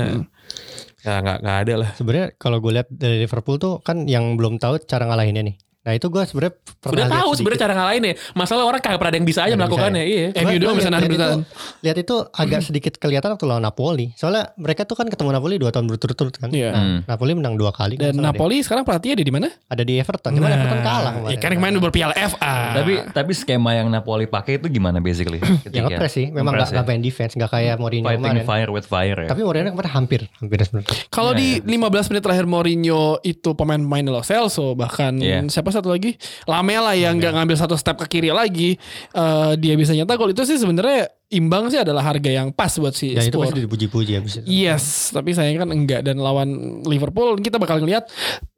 ya 1.01 1.23
nggak 1.23 1.37
nggak 1.39 1.57
ada 1.63 1.73
lah. 1.79 1.89
Sebenarnya 1.95 2.27
kalau 2.35 2.59
gue 2.59 2.71
lihat 2.75 2.91
dari 2.91 3.23
Liverpool 3.23 3.55
tuh 3.55 3.79
kan 3.79 4.03
yang 4.05 4.35
belum 4.35 4.59
tahu 4.59 4.83
cara 4.83 5.07
ngalahinnya 5.07 5.47
nih. 5.47 5.55
Nah 5.81 5.97
itu 5.97 6.05
gue 6.07 6.21
sebenarnya 6.21 6.53
pernah 6.77 6.93
Udah 6.93 7.07
tahu 7.09 7.29
sebenarnya 7.33 7.61
cara 7.65 7.73
ngalahin 7.73 8.03
ya. 8.05 8.13
Masalah 8.37 8.63
orang 8.63 8.81
kagak 8.81 8.99
pernah 9.01 9.11
ada 9.11 9.17
yang 9.17 9.25
bisa 9.25 9.39
aja 9.41 9.55
melakukannya. 9.55 10.03
Iya. 10.05 10.27
MU 10.37 10.57
doang 10.57 10.77
bisa 10.77 10.89
nahan 10.89 11.01
lihat 11.01 11.09
itu, 11.09 11.17
bertahan. 11.17 11.41
lihat 11.81 11.97
itu 11.97 12.15
agak 12.31 12.59
sedikit 12.61 12.93
kelihatan 12.95 13.29
waktu 13.33 13.45
lawan 13.45 13.63
Napoli. 13.63 14.13
Soalnya 14.13 14.53
mereka 14.55 14.85
tuh 14.85 14.93
kan 14.93 15.09
ketemu 15.09 15.33
Napoli 15.33 15.57
dua 15.57 15.73
tahun 15.73 15.89
berturut-turut 15.89 16.37
kan. 16.37 16.53
Iya. 16.53 16.69
Nah, 16.69 16.83
Napoli 17.07 17.33
menang 17.33 17.57
dua 17.57 17.73
kali. 17.73 17.97
Dan 17.97 18.13
salah 18.13 18.29
deh. 18.29 18.29
Napoli 18.29 18.61
sekarang 18.61 18.83
pelatihnya 18.85 19.15
ada 19.17 19.25
di 19.25 19.33
mana? 19.33 19.47
ada 19.49 19.81
di 19.81 19.93
Everton. 19.97 20.31
Cuma 20.37 20.47
Everton 20.47 20.79
kalah 20.81 21.13
Ya 21.27 21.37
kan 21.37 21.49
kemarin 21.51 21.73
udah 21.75 21.85
berpiala 21.89 22.13
FA. 22.13 22.55
Tapi 22.77 22.93
tapi 23.09 23.31
skema 23.33 23.73
yang 23.73 23.89
Napoli 23.89 24.29
pakai 24.29 24.61
itu 24.61 24.69
gimana 24.69 25.01
basically? 25.01 25.41
yang 25.65 25.65
Ketika- 25.65 25.97
ngepres 25.97 26.13
sih. 26.13 26.29
Memang 26.29 26.53
Ngepres 26.53 26.69
nggak 26.69 26.77
nggak 26.77 26.85
main 26.87 27.01
defense, 27.01 27.33
nggak 27.33 27.49
kayak 27.49 27.75
Mourinho 27.75 28.05
Fighting 28.05 28.21
kemarin. 28.21 28.45
fire 28.45 28.69
with 28.69 28.85
fire 28.85 29.17
ya. 29.17 29.29
Tapi 29.33 29.41
Mourinho 29.41 29.73
kemarin 29.73 29.91
hampir, 29.91 30.21
hampir 30.37 30.57
sebenarnya. 30.61 30.93
Kalau 31.09 31.33
di 31.33 31.57
15 31.57 32.11
menit 32.13 32.21
terakhir 32.21 32.45
Mourinho 32.45 33.01
itu 33.21 33.49
pemain-pemain 33.51 34.05
Lo 34.05 34.21
Celso 34.21 34.77
bahkan 34.77 35.17
Iya. 35.17 35.41
Siapa 35.71 35.81
satu 35.81 35.89
lagi 35.89 36.19
Lamela 36.45 36.93
yang 36.93 37.17
nggak 37.17 37.33
ngambil 37.33 37.57
satu 37.57 37.75
step 37.79 37.97
ke 38.05 38.19
kiri 38.19 38.29
lagi 38.29 38.75
eh, 39.15 39.51
dia 39.57 39.73
bisa 39.79 39.95
nyetak 39.95 40.19
gol. 40.19 40.29
Itu 40.35 40.43
sih 40.43 40.59
sebenarnya 40.59 41.09
imbang 41.31 41.71
sih 41.71 41.79
adalah 41.79 42.03
harga 42.03 42.27
yang 42.27 42.51
pas 42.51 42.75
buat 42.75 42.91
si 42.91 43.15
Ya 43.15 43.23
itu 43.23 43.39
Spurs. 43.39 43.55
pasti 43.55 43.63
dipuji-puji 43.63 44.11
habis 44.19 44.43
itu. 44.43 44.45
Yes, 44.45 45.15
tapi 45.15 45.31
sayangnya 45.31 45.63
kan 45.63 45.71
enggak. 45.71 46.01
Dan 46.03 46.19
lawan 46.19 46.83
Liverpool 46.83 47.39
kita 47.39 47.57
bakal 47.57 47.79
ngelihat 47.79 48.05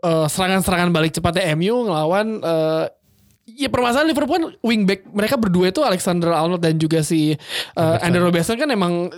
eh, 0.03 0.25
serangan-serangan 0.27 0.89
balik 0.89 1.13
cepatnya 1.13 1.53
MU 1.55 1.87
ngelawan 1.87 2.41
eh, 2.41 2.85
Ya 3.43 3.67
permasalahan 3.67 4.07
Liverpool 4.07 4.39
kan 4.39 4.45
wingback. 4.63 5.03
Mereka 5.11 5.35
berdua 5.35 5.67
itu 5.67 5.83
Alexander 5.83 6.31
Arnold 6.31 6.63
dan 6.63 6.79
juga 6.79 7.03
si 7.03 7.35
uh, 7.75 7.99
Andrew 7.99 8.23
Robertson 8.23 8.55
kan 8.55 8.71
emang 8.71 9.11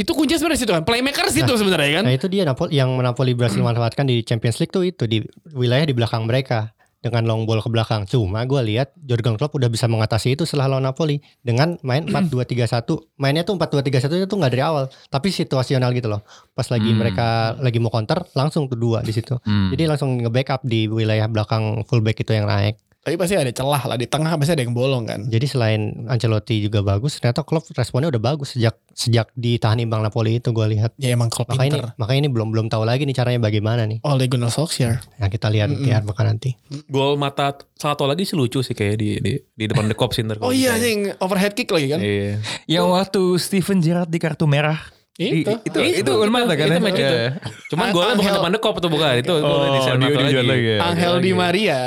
itu 0.00 0.10
kuncinya 0.16 0.40
sebenarnya 0.40 0.60
situ 0.64 0.72
kan. 0.72 0.80
Playmaker 0.80 1.28
situ 1.28 1.52
sebenarnya 1.52 2.00
kan. 2.00 2.04
Nah 2.08 2.16
itu 2.16 2.24
dia 2.32 2.48
Napoli 2.48 2.72
yang 2.72 2.96
Napoli 2.96 3.36
berhasil 3.36 3.60
manfaatkan 3.68 4.08
di 4.08 4.24
Champions 4.24 4.64
League 4.64 4.72
tuh 4.72 4.80
itu 4.80 5.04
di 5.04 5.20
wilayah 5.52 5.84
di 5.84 5.92
belakang 5.92 6.24
mereka 6.24 6.72
dengan 7.06 7.22
long 7.24 7.46
ball 7.46 7.62
ke 7.62 7.70
belakang. 7.70 8.02
Cuma 8.04 8.42
gue 8.42 8.60
lihat 8.66 8.90
Jurgen 8.98 9.38
Klopp 9.38 9.54
udah 9.54 9.66
bisa 9.66 9.86
mengatasi 9.86 10.34
itu 10.34 10.42
setelah 10.42 10.74
lawan 10.74 10.84
Napoli 10.84 11.22
dengan 11.40 11.78
main 11.80 12.04
4-2-3-1. 12.10 12.82
Mainnya 13.16 13.46
tuh 13.46 13.54
4-2-3-1 13.54 14.26
itu 14.26 14.34
nggak 14.34 14.52
dari 14.52 14.62
awal, 14.62 14.84
tapi 15.08 15.30
situasional 15.30 15.94
gitu 15.94 16.10
loh. 16.10 16.26
Pas 16.52 16.66
lagi 16.66 16.88
Hmm. 16.88 16.98
mereka 16.98 17.26
lagi 17.58 17.78
mau 17.78 17.90
counter, 17.90 18.26
langsung 18.32 18.66
tuh 18.66 18.76
dua 18.76 19.00
di 19.00 19.10
situ. 19.10 19.38
Hmm. 19.42 19.70
Jadi 19.70 19.86
langsung 19.86 20.18
nge-backup 20.18 20.62
di 20.62 20.86
wilayah 20.86 21.26
belakang 21.26 21.86
fullback 21.86 22.20
itu 22.20 22.32
yang 22.32 22.46
naik. 22.46 22.76
Tapi 23.06 23.14
pasti 23.14 23.38
ada 23.38 23.54
celah 23.54 23.86
lah 23.86 23.94
di 23.94 24.10
tengah 24.10 24.34
pasti 24.34 24.58
ada 24.58 24.66
yang 24.66 24.74
bolong 24.74 25.06
kan. 25.06 25.30
Jadi 25.30 25.46
selain 25.46 26.10
Ancelotti 26.10 26.58
juga 26.58 26.82
bagus, 26.82 27.22
ternyata 27.22 27.46
Klopp 27.46 27.70
responnya 27.70 28.10
udah 28.10 28.18
bagus 28.18 28.58
sejak 28.58 28.82
sejak 28.98 29.30
ditahan 29.38 29.78
imbang 29.78 30.02
Napoli 30.02 30.42
itu 30.42 30.50
gue 30.50 30.66
lihat. 30.74 30.90
Ya 30.98 31.14
emang 31.14 31.30
kalau 31.30 31.46
Makanya 31.54 31.70
ini, 31.70 31.78
pinter. 31.78 31.90
makanya 32.02 32.18
ini 32.26 32.30
belum 32.34 32.48
belum 32.50 32.66
tahu 32.66 32.82
lagi 32.82 33.06
nih 33.06 33.14
caranya 33.14 33.38
bagaimana 33.38 33.86
nih. 33.86 34.02
Ole 34.02 34.26
Gunnar 34.26 34.50
Solskjaer. 34.50 34.98
Yang 35.22 35.30
kita 35.38 35.46
lihat 35.54 35.70
di 35.70 35.94
Arbaka 35.94 36.26
nanti. 36.26 36.58
Gol 36.90 37.14
mata 37.14 37.54
satu 37.78 38.10
lagi 38.10 38.26
sih 38.26 38.34
lucu 38.34 38.58
sih 38.66 38.74
kayak 38.74 38.98
di 38.98 39.22
di, 39.22 39.38
di 39.38 39.64
depan 39.70 39.86
The 39.86 39.94
Cops 39.94 40.18
Inter. 40.18 40.42
Oh 40.42 40.50
iya 40.50 40.74
yang 40.74 41.14
overhead 41.22 41.54
kick 41.54 41.70
lagi 41.70 41.86
kan. 41.86 42.02
Iya. 42.02 42.42
Yang 42.66 42.86
waktu 42.90 43.22
Steven 43.38 43.78
Gerrard 43.86 44.10
di 44.10 44.18
kartu 44.18 44.50
merah. 44.50 44.82
Itu. 45.16 45.48
I- 45.80 45.96
itu 45.96 46.04
itu 46.04 46.12
mata 46.28 46.52
kan? 46.52 46.66
Itu 46.68 46.76
match 46.78 47.00
itu. 47.00 47.08
Iya. 47.08 47.28
Cuman 47.72 47.86
golnya 47.88 48.14
bukan 48.14 48.20
Angel- 48.22 48.36
depan 48.38 48.50
The 48.52 48.60
Cop 48.60 48.76
tuh 48.78 48.90
bukan. 48.90 49.12
Itu 49.16 49.32
Oh, 49.34 49.64
di- 49.64 49.80
Juan 49.80 49.96
lagi. 49.96 50.44
lagi 50.44 50.68
ya. 50.68 50.78
Angel 50.84 51.14
Di 51.18 51.30
Maria. 51.32 51.80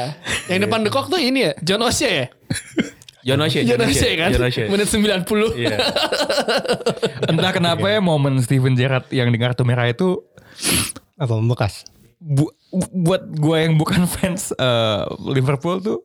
Yang 0.47 0.59
depan 0.65 0.79
The 0.81 0.89
Cock 0.89 1.05
tuh 1.07 1.19
ini 1.19 1.39
ya, 1.45 1.51
John 1.61 1.81
O'Shea 1.81 2.09
ya? 2.11 2.27
John 3.21 3.39
O'Shea. 3.39 3.61
John 3.63 3.79
O'Shea 3.79 4.11
kan? 4.15 4.29
John 4.33 4.43
O'Shea. 4.43 4.65
Menit 4.65 4.87
90. 4.89 5.53
Iya. 5.53 5.77
Entah 7.27 7.51
kenapa 7.51 7.85
ya 7.85 7.99
momen 7.99 8.41
Steven 8.41 8.73
Gerrard 8.73 9.05
yang 9.11 9.29
di 9.29 9.37
kartu 9.37 9.61
merah 9.61 9.85
itu 9.85 10.25
Apa 11.15 11.35
membekas? 11.35 11.83
Bu- 12.19 12.53
buat 12.91 13.23
gue 13.25 13.57
yang 13.59 13.73
bukan 13.75 14.05
fans 14.13 14.51
eh, 14.51 15.01
Liverpool 15.25 15.79
tuh 15.79 15.99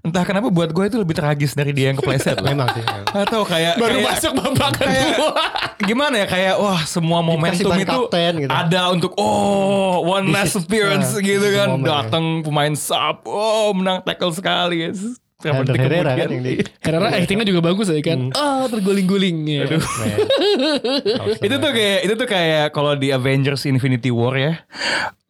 entah 0.00 0.24
kenapa 0.24 0.48
buat 0.48 0.72
gue 0.72 0.84
itu 0.86 0.96
lebih 0.96 1.12
tragis 1.12 1.52
dari 1.52 1.70
dia 1.70 1.92
yang 1.92 2.00
kepleset 2.00 2.32
loh. 2.40 2.48
Memang 2.48 2.72
sih. 2.72 2.80
Atau 3.12 3.44
kayak 3.44 3.76
Baru 3.76 4.00
kayak- 4.00 4.08
masuk 4.10 4.32
babak 4.34 4.70
kedua. 4.74 5.30
gimana 5.80 6.14
ya 6.16 6.26
kayak 6.26 6.54
wah 6.56 6.80
semua 6.82 7.20
momentum 7.20 7.68
itu 7.70 7.84
kapten 7.86 8.32
gitu. 8.38 8.52
ada 8.52 8.88
untuk 8.88 9.12
oh 9.16 10.00
one 10.02 10.28
last 10.28 10.52
appearance 10.54 11.08
nah, 11.10 11.20
gitu 11.20 11.46
kan 11.50 11.68
ya. 11.72 11.84
datang 12.04 12.24
pemain 12.40 12.72
sub 12.72 13.24
oh 13.24 13.72
menang 13.72 14.00
tackle 14.00 14.28
sekali 14.28 14.84
guys 14.84 15.16
Berapa 15.40 15.64
Ander 15.64 15.76
Herrera 15.80 16.12
kan 16.20 16.28
yang 16.28 16.44
di 16.44 16.60
Karena 16.84 17.08
actingnya 17.16 17.48
juga 17.48 17.60
bagus 17.64 17.88
ya 17.88 18.00
kan. 18.04 18.28
Ah 18.36 18.68
terguling-guling. 18.68 19.36
Ya. 19.48 19.64
itu 21.46 21.56
tuh 21.56 21.70
kayak 21.72 21.98
itu 22.04 22.14
tuh 22.14 22.28
kayak 22.28 22.76
kalau 22.76 22.92
di 22.92 23.08
Avengers 23.08 23.64
Infinity 23.64 24.12
War 24.12 24.36
ya 24.36 24.52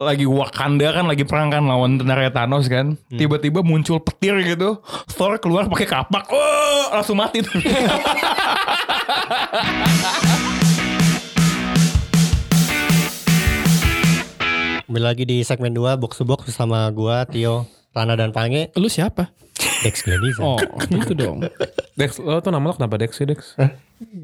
lagi 0.01 0.25
Wakanda 0.25 0.96
kan 0.96 1.05
lagi 1.05 1.29
perang 1.29 1.53
kan 1.53 1.62
lawan 1.68 2.01
tentara 2.01 2.33
Thanos 2.33 2.73
kan 2.73 2.96
tiba-tiba 3.12 3.61
muncul 3.61 4.01
petir 4.01 4.33
gitu 4.42 4.81
Thor 5.12 5.37
keluar 5.37 5.68
pakai 5.68 5.85
kapak 5.85 6.25
oh 6.33 6.88
langsung 6.96 7.20
mati 7.20 7.44
tuh 7.44 7.61
Kembali 14.90 15.07
lagi 15.07 15.23
di 15.23 15.38
segmen 15.46 15.70
2 15.70 16.03
box 16.03 16.18
to 16.18 16.27
box 16.27 16.51
bersama 16.51 16.83
gua 16.90 17.23
Tio, 17.23 17.62
Rana 17.90 18.14
dan 18.14 18.31
Pange, 18.31 18.70
Lu 18.79 18.87
siapa? 18.87 19.35
Dex 19.83 20.05
Gleniza. 20.07 20.40
Oh, 20.44 20.61
itu 20.92 21.12
dong. 21.16 21.42
Dex, 21.96 22.20
lo 22.20 22.38
tuh 22.44 22.53
nama 22.53 22.64
lo 22.68 22.76
kenapa 22.76 22.96
Dex 23.00 23.16
sih 23.16 23.26
Dex? 23.26 23.57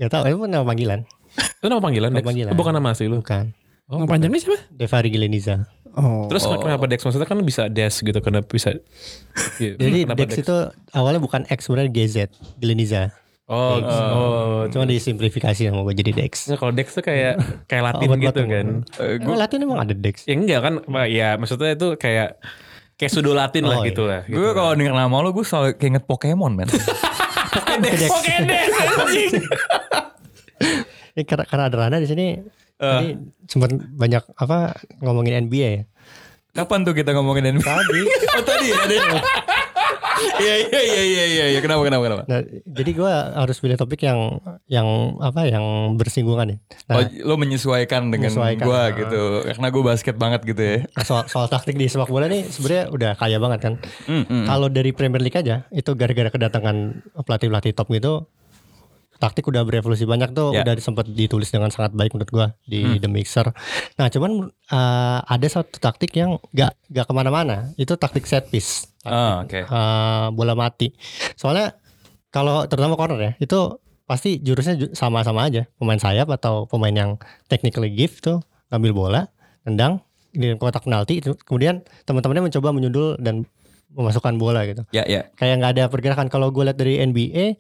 Gak 0.01 0.09
tau, 0.13 0.25
itu 0.25 0.37
nama 0.47 0.65
panggilan. 0.65 1.05
Itu 1.37 1.67
nama 1.69 1.83
panggilan 1.83 2.13
Nama 2.13 2.21
Dex? 2.23 2.27
panggilan. 2.29 2.53
Bukan 2.55 2.73
nama 2.73 2.89
asli 2.95 3.09
lu. 3.11 3.21
Bukan. 3.21 3.53
Nama 3.87 4.05
panjangnya 4.07 4.41
siapa? 4.41 4.59
Devari 4.71 5.09
Gleniza. 5.11 5.67
Oh. 5.97 6.29
Terus 6.29 6.45
kenapa 6.45 6.85
Dex? 6.87 7.01
Maksudnya 7.05 7.29
kan 7.29 7.41
bisa 7.41 7.73
Des 7.73 7.95
gitu. 7.97 8.19
Kenapa 8.21 8.49
bisa? 8.49 8.77
Iya, 9.57 9.81
Jadi 9.81 9.99
kenapa 10.05 10.19
Dex, 10.23 10.31
itu 10.45 10.57
awalnya 10.93 11.21
bukan 11.21 11.49
X 11.49 11.67
sebenarnya 11.67 11.91
GZ, 11.93 12.17
Gleniza. 12.61 13.17
Oh, 13.47 13.79
oh. 13.79 14.61
Cuma 14.75 14.91
disimplifikasi 14.91 15.71
sama 15.71 15.87
gue 15.87 15.95
jadi 15.95 16.13
Dex. 16.27 16.51
Nah, 16.51 16.59
kalau 16.59 16.75
Dex 16.75 16.93
tuh 16.99 17.07
kayak 17.07 17.39
kayak 17.71 17.83
Latin 17.95 18.09
Obat 18.11 18.23
gitu 18.27 18.43
kan. 18.43 18.67
Emang 19.23 19.39
Latin 19.39 19.59
emang 19.63 19.79
ada 19.87 19.95
Dex. 19.95 20.27
Ya 20.27 20.35
enggak 20.35 20.61
kan? 20.67 20.75
Ya 21.07 21.39
maksudnya 21.39 21.79
itu 21.79 21.95
kayak 21.95 22.43
kayak 22.97 23.13
sudo 23.13 23.33
Latin 23.33 23.65
lah 23.65 23.79
Oh, 23.79 23.85
gitu 23.85 24.03
lah. 24.05 24.25
Gitu. 24.25 24.35
gue 24.35 24.51
kalau 24.51 24.73
denger 24.73 24.93
nama 24.93 25.17
lo 25.21 25.31
gue 25.31 25.45
selalu 25.45 25.77
keinget 25.77 26.05
Pokemon 26.05 26.53
men 26.55 26.69
Dex. 27.79 28.09
Oke 28.09 28.35
Dex 28.43 28.71
anjing. 28.73 29.33
Ini 31.13 31.23
karena, 31.25 31.45
karena 31.45 31.65
ada 31.69 31.77
Rana 31.79 31.97
di 31.97 32.09
sini. 32.09 32.41
Tadi 32.77 33.17
sempat 33.45 33.73
banyak 33.73 34.37
apa 34.37 34.73
ngomongin 35.01 35.45
NBA 35.47 35.69
ya. 35.71 35.83
kapan 36.53 36.85
tuh 36.85 36.93
kita 36.93 37.13
ngomongin 37.13 37.53
NBA 37.53 37.65
Tadi. 37.65 38.01
oh 38.33 38.43
tadi 38.43 38.67
ya 38.69 38.77
tadi. 38.81 38.97
Iya 40.17 40.55
iya 40.69 40.81
iya 40.81 41.03
iya 41.05 41.25
iya 41.27 41.45
iya 41.57 41.61
kenapa 41.61 41.85
kenapa 41.85 42.03
kenapa 42.09 42.23
Nah, 42.27 42.41
jadi 42.65 42.91
gua 42.97 43.13
harus 43.37 43.57
pilih 43.61 43.77
topik 43.77 44.01
yang 44.03 44.41
yang 44.67 45.19
apa 45.21 45.45
yang 45.45 45.95
bersinggungan 46.01 46.57
ya. 46.57 46.59
Oh, 46.91 47.03
Nah, 47.03 47.09
lo 47.25 47.35
menyesuaikan 47.37 48.09
dengan 48.09 48.33
gue 48.33 48.83
gitu 49.05 49.23
karena 49.45 49.67
gue 49.69 49.83
basket 49.83 50.17
banget 50.17 50.41
gitu 50.47 50.63
ya 50.63 50.77
soal, 51.05 51.27
soal 51.29 51.47
taktik 51.51 51.77
di 51.77 51.87
sepak 51.87 52.09
bola 52.09 52.27
nih 52.31 52.47
sebenarnya 52.49 52.85
udah 52.91 53.11
kaya 53.19 53.37
banget 53.37 53.61
kan. 53.61 53.75
Hmm, 54.09 54.25
hmm. 54.25 54.45
Kalau 54.49 54.69
dari 54.73 54.91
Premier 54.97 55.23
League 55.23 55.37
aja 55.37 55.67
itu 55.71 55.91
gara-gara 55.93 56.31
kedatangan 56.33 56.77
pelatih-pelatih 57.27 57.73
top 57.77 57.89
gitu 57.93 58.27
taktik 59.19 59.45
udah 59.45 59.63
berevolusi 59.63 60.03
banyak 60.03 60.31
tuh 60.31 60.53
Ya. 60.53 60.63
udah 60.63 60.77
sempat 60.77 61.07
ditulis 61.07 61.47
dengan 61.47 61.69
sangat 61.69 61.93
baik 61.93 62.13
menurut 62.13 62.29
gua 62.29 62.47
di 62.63 62.97
The 62.97 63.07
Mixer. 63.07 63.49
Nah 63.95 64.07
cuman 64.07 64.33
eh, 64.49 65.19
ada 65.23 65.47
satu 65.47 65.77
taktik 65.77 66.13
yang 66.13 66.37
gak 66.51 66.77
gak 66.87 67.05
ke 67.05 67.13
mana-mana 67.13 67.71
itu 67.75 67.93
taktik 67.95 68.25
set 68.25 68.47
piece. 68.47 68.89
Ah, 69.03 69.43
oke 69.43 69.59
eh, 69.59 69.67
bola 70.31 70.53
mati. 70.53 70.93
Soalnya 71.35 71.75
kalau 72.29 72.65
terutama 72.65 72.95
corner 72.95 73.19
ya 73.19 73.33
itu 73.39 73.59
pasti 74.03 74.39
jurusnya 74.39 74.75
ju- 74.77 74.93
sama-sama 74.93 75.45
aja 75.45 75.67
pemain 75.75 75.97
sayap 75.97 76.31
atau 76.31 76.65
pemain 76.65 76.93
yang 76.93 77.11
technically 77.47 77.91
gift 77.91 78.23
tuh 78.23 78.39
ngambil 78.67 78.93
bola, 78.93 79.23
tendang 79.63 79.99
di 80.31 80.53
kotak 80.55 80.83
penalti 80.83 81.19
itu 81.19 81.35
kemudian 81.41 81.81
teman-temannya 82.05 82.47
mencoba 82.47 82.69
menyundul 82.71 83.17
dan 83.17 83.49
memasukkan 83.89 84.37
bola 84.37 84.63
gitu. 84.63 84.85
ya 84.91 85.03
ya 85.03 85.33
Kayak 85.33 85.55
nggak 85.57 85.73
ada 85.73 85.85
pergerakan 85.87 86.29
kalau 86.29 86.51
gue 86.51 86.63
lihat 86.63 86.77
dari 86.77 87.01
NBA 87.01 87.57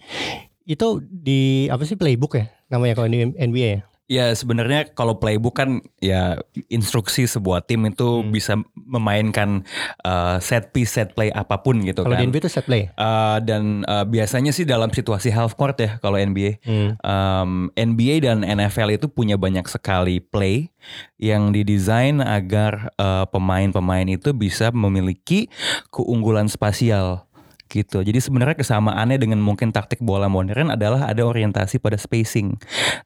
itu 0.66 1.00
di 1.02 1.70
apa 1.70 1.86
sih 1.86 1.94
playbook 1.94 2.36
ya 2.36 2.50
namanya 2.66 2.98
kalau 2.98 3.08
di 3.08 3.22
NBA 3.30 3.68
ya. 3.70 3.82
Ya 4.06 4.30
sebenarnya 4.30 4.86
kalau 4.94 5.18
playbook 5.18 5.58
kan 5.58 5.82
ya 5.98 6.38
instruksi 6.70 7.26
sebuah 7.26 7.66
tim 7.66 7.90
itu 7.90 8.22
Hmm. 8.22 8.30
bisa 8.30 8.54
memainkan 8.78 9.66
uh, 10.06 10.38
set 10.38 10.70
piece, 10.70 10.94
set 10.94 11.10
play 11.18 11.34
apa 11.34 11.58
pun 11.58 11.82
gitu 11.82 12.06
Kalau 12.06 12.14
kan. 12.14 12.22
di 12.22 12.30
NBA 12.30 12.46
itu 12.46 12.50
set 12.54 12.70
play. 12.70 12.86
Uh, 12.94 13.42
dan 13.42 13.82
uh, 13.90 14.06
biasanya 14.06 14.54
sih 14.54 14.62
dalam 14.62 14.94
situasi 14.94 15.34
half 15.34 15.58
court 15.58 15.74
ya 15.82 15.98
kalau 15.98 16.22
NBA. 16.22 16.62
Hmm. 16.62 16.94
Um, 17.02 17.50
NBA 17.74 18.22
dan 18.22 18.46
NFL 18.46 18.94
itu 18.94 19.10
punya 19.10 19.34
banyak 19.34 19.66
sekali 19.66 20.22
play 20.22 20.70
yang 21.18 21.50
didesain 21.50 22.22
agar 22.22 22.94
uh, 23.02 23.26
pemain-pemain 23.26 24.06
itu 24.06 24.30
bisa 24.30 24.70
memiliki 24.70 25.50
keunggulan 25.90 26.46
spasial 26.46 27.25
gitu. 27.68 28.02
Jadi 28.02 28.18
sebenarnya 28.22 28.56
kesamaannya 28.56 29.18
dengan 29.20 29.38
mungkin 29.42 29.70
taktik 29.70 30.00
bola 30.02 30.26
modern 30.26 30.72
adalah 30.72 31.10
ada 31.10 31.22
orientasi 31.22 31.78
pada 31.82 31.98
spacing. 31.98 32.56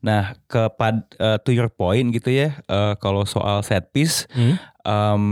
Nah, 0.04 0.36
kepad 0.46 1.16
uh, 1.18 1.38
to 1.42 1.50
your 1.50 1.68
point 1.68 2.12
gitu 2.14 2.30
ya, 2.30 2.60
uh, 2.70 2.94
kalau 3.00 3.24
soal 3.24 3.64
set 3.64 3.90
piece, 3.90 4.24
Hmm. 4.30 4.56
um, 4.84 5.24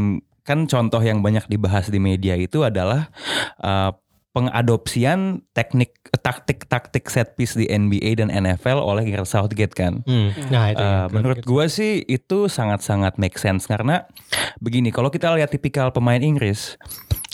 kan 0.42 0.64
contoh 0.64 0.98
yang 1.04 1.20
banyak 1.20 1.44
dibahas 1.46 1.92
di 1.92 2.00
media 2.00 2.32
itu 2.34 2.64
adalah 2.64 3.12
uh, 3.60 3.92
pengadopsian 4.32 5.42
teknik 5.50 5.98
taktik-taktik 6.22 7.10
set 7.10 7.34
piece 7.34 7.58
di 7.58 7.66
NBA 7.66 8.22
dan 8.22 8.30
NFL 8.30 8.78
oleh 8.80 9.02
Gareth 9.08 9.34
Southgate 9.34 9.74
kan. 9.74 10.00
Hmm. 10.06 10.30
Nah 10.48 10.72
itu. 10.72 10.78
Uh, 10.78 10.88
ya. 10.88 11.02
menurut 11.10 11.40
gua 11.42 11.66
sih 11.66 12.06
itu 12.06 12.46
sangat-sangat 12.46 13.18
make 13.18 13.34
sense 13.36 13.66
karena 13.66 14.06
begini 14.62 14.94
kalau 14.94 15.10
kita 15.10 15.32
lihat 15.34 15.50
tipikal 15.50 15.90
pemain 15.90 16.20
Inggris 16.22 16.78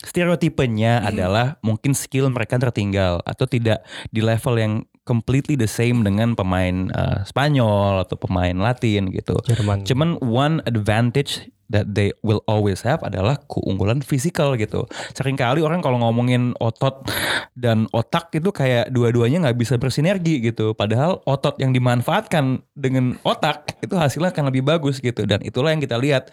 stereotipenya 0.05 1.05
adalah 1.05 1.57
mungkin 1.65 1.97
skill 1.97 2.29
mereka 2.31 2.61
tertinggal 2.61 3.25
atau 3.25 3.45
tidak 3.49 3.83
di 4.13 4.21
level 4.21 4.55
yang 4.57 4.73
completely 5.05 5.55
the 5.55 5.69
same 5.69 6.01
dengan 6.01 6.33
pemain 6.33 6.89
uh, 6.97 7.23
Spanyol 7.29 8.05
atau 8.09 8.17
pemain 8.17 8.57
Latin 8.57 9.13
gitu. 9.13 9.37
Jerman. 9.45 9.85
Cuman 9.85 10.17
one 10.25 10.65
advantage 10.65 11.53
that 11.73 11.97
they 11.97 12.13
will 12.21 12.45
always 12.45 12.85
have 12.85 13.01
adalah 13.01 13.41
keunggulan 13.49 14.05
fisikal 14.05 14.57
gitu. 14.57 14.85
Seringkali 15.17 15.65
orang 15.65 15.81
kalau 15.81 16.01
ngomongin 16.01 16.53
otot 16.61 17.09
dan 17.57 17.89
otak 17.93 18.33
itu 18.37 18.53
kayak 18.53 18.93
dua-duanya 18.93 19.49
nggak 19.49 19.59
bisa 19.59 19.75
bersinergi 19.81 20.45
gitu. 20.45 20.77
Padahal 20.77 21.25
otot 21.25 21.57
yang 21.61 21.73
dimanfaatkan 21.73 22.65
dengan 22.77 23.17
otak 23.25 23.81
itu 23.81 23.97
hasilnya 23.97 24.33
akan 24.33 24.53
lebih 24.53 24.65
bagus 24.65 25.01
gitu. 25.01 25.25
Dan 25.25 25.41
itulah 25.45 25.73
yang 25.73 25.81
kita 25.81 25.97
lihat 25.97 26.29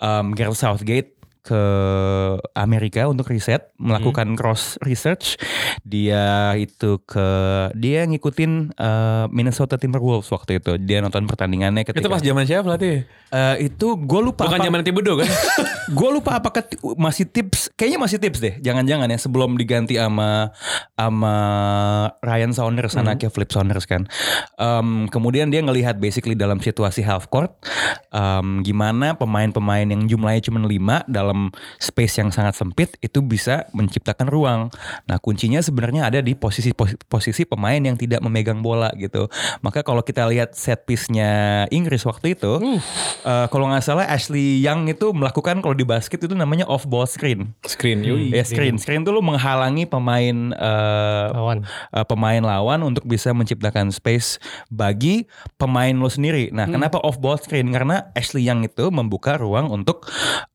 um, 0.00 0.36
Gareth 0.36 0.60
Southgate 0.60 1.23
ke 1.44 1.62
Amerika 2.56 3.04
untuk 3.04 3.28
riset, 3.28 3.68
melakukan 3.76 4.32
cross 4.40 4.80
research. 4.80 5.36
Dia 5.84 6.56
itu 6.56 7.04
ke 7.04 7.28
dia 7.76 8.08
ngikutin 8.08 8.72
uh, 8.80 9.28
Minnesota 9.28 9.76
Timberwolves 9.76 10.32
waktu 10.32 10.64
itu. 10.64 10.80
Dia 10.80 11.04
nonton 11.04 11.28
pertandingannya 11.28 11.84
ketika 11.84 12.00
Itu 12.00 12.08
pas 12.08 12.24
zaman 12.24 12.48
siapa 12.48 12.64
pelatih? 12.64 13.04
Eh, 13.34 13.56
itu 13.68 13.86
gue 13.98 14.20
lupa 14.24 14.48
Bukan 14.48 14.62
zaman 14.64 14.80
Thibodeau 14.80 15.20
kan? 15.20 15.28
gue 15.98 16.10
lupa 16.16 16.40
apakah 16.40 16.64
masih 16.96 17.28
tips 17.28 17.68
kayaknya 17.76 18.00
masih 18.00 18.16
tips 18.16 18.40
deh 18.40 18.54
jangan-jangan 18.64 19.04
ya 19.04 19.18
sebelum 19.20 19.60
diganti 19.60 20.00
sama 20.00 20.48
sama 20.96 21.36
Ryan 22.24 22.56
Saunders 22.56 22.96
anaknya 22.96 23.28
Flip 23.28 23.52
Saunders 23.52 23.84
kan 23.84 24.08
Em, 24.54 25.10
kemudian 25.10 25.50
dia 25.50 25.58
ngelihat 25.60 25.98
basically 25.98 26.38
dalam 26.38 26.62
situasi 26.62 27.02
half 27.02 27.26
court 27.26 27.50
em, 28.14 28.62
gimana 28.62 29.18
pemain-pemain 29.18 29.82
yang 29.82 30.06
jumlahnya 30.06 30.42
cuma 30.46 30.62
5 30.62 31.10
dalam 31.10 31.33
space 31.78 32.20
yang 32.22 32.30
sangat 32.30 32.54
sempit 32.56 32.96
itu 33.00 33.20
bisa 33.20 33.66
menciptakan 33.72 34.26
ruang 34.28 34.60
nah 35.06 35.18
kuncinya 35.18 35.60
sebenarnya 35.60 36.08
ada 36.08 36.20
di 36.20 36.36
posisi 36.36 36.70
posi- 36.72 36.98
posisi 37.08 37.42
pemain 37.44 37.80
yang 37.80 37.96
tidak 37.96 38.20
memegang 38.20 38.60
bola 38.60 38.90
gitu 38.96 39.26
maka 39.60 39.80
kalau 39.80 40.04
kita 40.04 40.24
lihat 40.28 40.52
set 40.54 40.84
piece-nya 40.84 41.64
Inggris 41.72 42.04
waktu 42.04 42.36
itu 42.36 42.60
eh, 43.24 43.46
kalau 43.48 43.70
nggak 43.72 43.84
salah 43.84 44.04
Ashley 44.06 44.60
Young 44.60 44.86
itu 44.86 45.10
melakukan 45.10 45.64
kalau 45.64 45.72
di 45.72 45.88
basket 45.88 46.20
itu 46.20 46.36
namanya 46.36 46.68
off 46.68 46.84
ball 46.84 47.08
screen. 47.08 47.56
Screen, 47.64 48.04
yoi. 48.04 48.28
Ya 48.30 48.44
screen, 48.44 48.76
screen 48.76 49.00
itu 49.02 49.10
lu 49.10 49.24
menghalangi 49.24 49.88
pemain 49.88 50.52
eh, 50.52 51.26
Lawan. 51.32 51.64
eh, 51.64 52.04
pemain 52.04 52.42
lawan 52.44 52.84
untuk 52.84 53.08
bisa 53.08 53.32
menciptakan 53.32 53.88
space 53.88 54.36
bagi 54.68 55.24
pemain 55.56 55.96
lo 55.96 56.12
sendiri. 56.12 56.52
Nah, 56.52 56.68
kenapa 56.68 57.00
off 57.00 57.16
ball 57.16 57.40
screen? 57.40 57.72
Karena 57.72 58.12
Ashley 58.12 58.44
Young 58.44 58.62
itu 58.68 58.92
membuka 58.92 59.40
ruang 59.40 59.72
untuk 59.72 60.04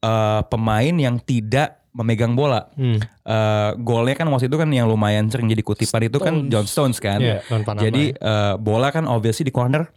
eh, 0.06 0.42
pemain 0.48 0.69
yang 0.72 1.18
tidak 1.18 1.82
memegang 1.90 2.32
bola. 2.32 2.70
Hmm. 2.72 3.02
Eh, 3.02 3.72
golnya 3.78 4.14
kan 4.14 4.28
waktu 4.28 4.46
itu 4.46 4.56
kan 4.56 4.70
yang 4.70 4.86
lumayan 4.86 5.26
sering 5.28 5.48
jadi 5.48 5.60
kutipan 5.60 6.02
itu 6.04 6.18
kan 6.18 6.46
John 6.48 6.64
Stones 6.64 6.98
kan. 6.98 7.18
Panama. 7.60 7.82
jadi 7.82 8.14
eh, 8.14 8.54
bola 8.56 8.90
kan 8.90 9.06
obviously 9.06 9.42
di 9.42 9.52
corner 9.52 9.90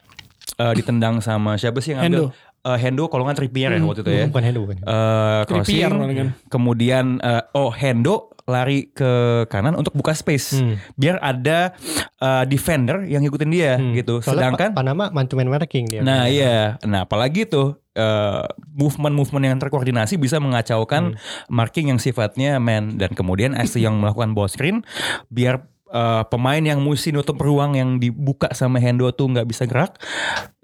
eh, 0.54 0.72
ditendang 0.72 1.20
sama 1.20 1.54
siapa 1.54 1.78
sih 1.78 1.92
yang 1.92 2.00
ngambil? 2.02 2.32
Hendo. 2.32 2.64
Eh, 2.64 2.78
Hendo 2.78 3.04
kalau 3.06 3.22
nggak 3.22 3.38
Trippier 3.38 3.70
ya 3.70 3.78
waktu 3.78 4.00
itu 4.00 4.10
ya. 4.10 4.24
Bukan 4.26 4.42
Hendo 4.42 4.60
bukan. 4.62 4.76
Eh, 4.78 5.40
Trippier 5.44 5.90
crossing, 5.90 6.16
kan. 6.16 6.28
kemudian 6.48 7.04
eh, 7.18 7.42
oh 7.52 7.68
Hendo 7.68 8.16
lari 8.42 8.88
ke 8.88 9.12
kanan 9.46 9.74
untuk 9.74 9.92
buka 9.92 10.10
space 10.12 10.56
Hmm. 10.56 10.74
biar 10.94 11.18
ada 11.18 11.74
eh, 12.16 12.44
defender 12.44 13.04
yang 13.04 13.20
ngikutin 13.20 13.50
dia 13.50 13.76
Hmm. 13.76 13.92
gitu. 13.92 14.18
Soalnya 14.18 14.48
Sedangkan 14.48 14.68
Pa- 14.70 14.80
Panama 14.80 15.04
man 15.08 15.26
to 15.26 15.34
man 15.34 15.46
marking 15.46 15.84
dia. 15.84 16.00
nah 16.00 16.24
iya, 16.24 16.78
nah 16.80 17.04
apalagi 17.04 17.44
tuh 17.44 17.81
eh, 17.96 18.46
movement-movement 18.76 19.44
yang 19.44 19.58
terkoordinasi 19.60 20.16
bisa 20.16 20.40
mengacaukan 20.40 21.16
marking 21.52 21.92
yang 21.92 22.00
sifatnya 22.00 22.56
man 22.56 22.96
dan 22.96 23.12
kemudian 23.12 23.52
Ashley 23.56 23.84
yang 23.84 24.00
melakukan 24.00 24.32
ball 24.32 24.48
screen 24.48 24.84
biar 25.28 25.68
eh, 25.92 26.24
pemain 26.32 26.60
yang 26.60 26.80
mesti 26.80 27.12
nutup 27.12 27.36
ruang 27.36 27.76
yang 27.76 28.00
dibuka 28.00 28.52
sama 28.56 28.80
Hendo 28.80 29.08
tuh 29.12 29.28
nggak 29.28 29.48
bisa 29.48 29.68
gerak, 29.68 30.00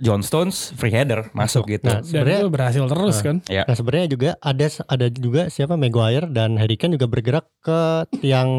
John 0.00 0.24
Stones 0.24 0.72
free 0.74 0.92
header 0.92 1.28
masuk 1.36 1.68
gitu. 1.68 1.88
Nah, 1.88 2.00
sebenarnya 2.00 2.38
itu 2.48 2.50
berhasil 2.50 2.82
terus 2.88 3.16
kan. 3.20 3.36
ya. 3.46 3.68
Nah 3.68 3.76
sebenarnya 3.76 4.08
juga 4.08 4.30
ada 4.40 4.66
ada 4.88 5.06
juga 5.12 5.52
siapa 5.52 5.76
Maguire 5.76 6.28
dan 6.32 6.56
Harry 6.56 6.80
Kane 6.80 6.96
juga 6.96 7.06
bergerak 7.10 7.46
ke 7.60 8.08
tiang 8.24 8.50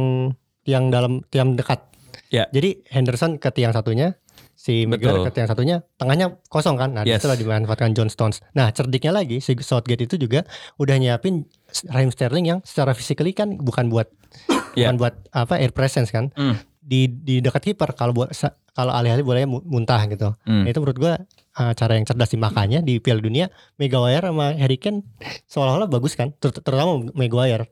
tiang 0.64 0.94
dalam 0.94 1.26
tiang 1.34 1.58
dekat. 1.58 1.82
Ya. 2.30 2.46
Jadi 2.54 2.86
Henderson 2.94 3.42
ke 3.42 3.50
tiang 3.50 3.74
satunya, 3.74 4.14
si 4.60 4.84
Maguire 4.84 5.24
Betul. 5.24 5.32
tiang 5.32 5.48
satunya, 5.48 5.78
tengahnya 5.96 6.36
kosong 6.46 6.76
kan. 6.76 6.92
Nah, 6.92 7.08
Yes. 7.08 7.24
itulah 7.24 7.34
dimanfaatkan 7.34 7.96
John 7.96 8.12
Stones. 8.12 8.44
Nah, 8.52 8.68
cerdiknya 8.70 9.16
lagi 9.16 9.40
si 9.40 9.56
Southgate 9.56 10.04
itu 10.04 10.20
juga 10.20 10.44
udah 10.76 11.00
nyiapin 11.00 11.48
Raheem 11.88 12.12
Sterling 12.12 12.46
yang 12.46 12.60
secara 12.62 12.92
physically 12.92 13.32
kan 13.32 13.56
bukan 13.56 13.88
buat 13.88 14.12
Ya. 14.76 14.92
bukan 14.92 15.00
buat 15.00 15.14
apa 15.32 15.56
air 15.56 15.72
presence 15.72 16.12
kan. 16.12 16.36
Hmm. 16.36 16.60
Di 16.80 17.08
di 17.08 17.40
dekat 17.40 17.64
kiper 17.64 17.94
kalau 17.94 18.12
buat 18.12 18.36
kalau 18.70 18.92
alih-alih 18.92 19.24
bolanya 19.24 19.48
mu- 19.48 19.64
muntah 19.64 20.04
gitu. 20.06 20.36
Hmm. 20.44 20.66
Nah, 20.66 20.70
itu 20.70 20.78
menurut 20.78 20.98
gua 20.98 21.14
uh, 21.56 21.72
cara 21.72 21.96
yang 21.96 22.04
cerdas 22.04 22.28
sih 22.28 22.38
makanya 22.38 22.80
di 22.80 22.98
Piala 22.98 23.20
Dunia 23.20 23.48
Maguire 23.76 24.26
sama 24.26 24.52
Harry 24.54 24.76
Kane 24.76 25.08
seolah-olah 25.46 25.88
bagus 25.88 26.14
kan 26.14 26.34
ter- 26.34 26.52
terutama 26.52 27.08
Maguire 27.14 27.72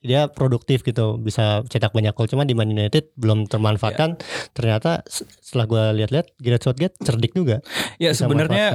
dia 0.00 0.26
produktif 0.26 0.82
gitu 0.82 1.16
bisa 1.16 1.62
cetak 1.66 1.92
banyak 1.92 2.10
gol 2.12 2.26
cuman 2.26 2.44
di 2.44 2.54
Man 2.54 2.70
United 2.70 3.14
belum 3.14 3.46
termanfaatkan. 3.46 4.18
Ternyata 4.52 5.02
s- 5.04 5.22
setelah 5.40 5.66
gua 5.66 5.84
lihat-lihat 5.92 6.34
Gareth 6.38 6.64
Southgate 6.64 6.96
cerdik 6.98 7.32
juga 7.32 7.62
Ya 7.96 8.10
sebenarnya 8.12 8.74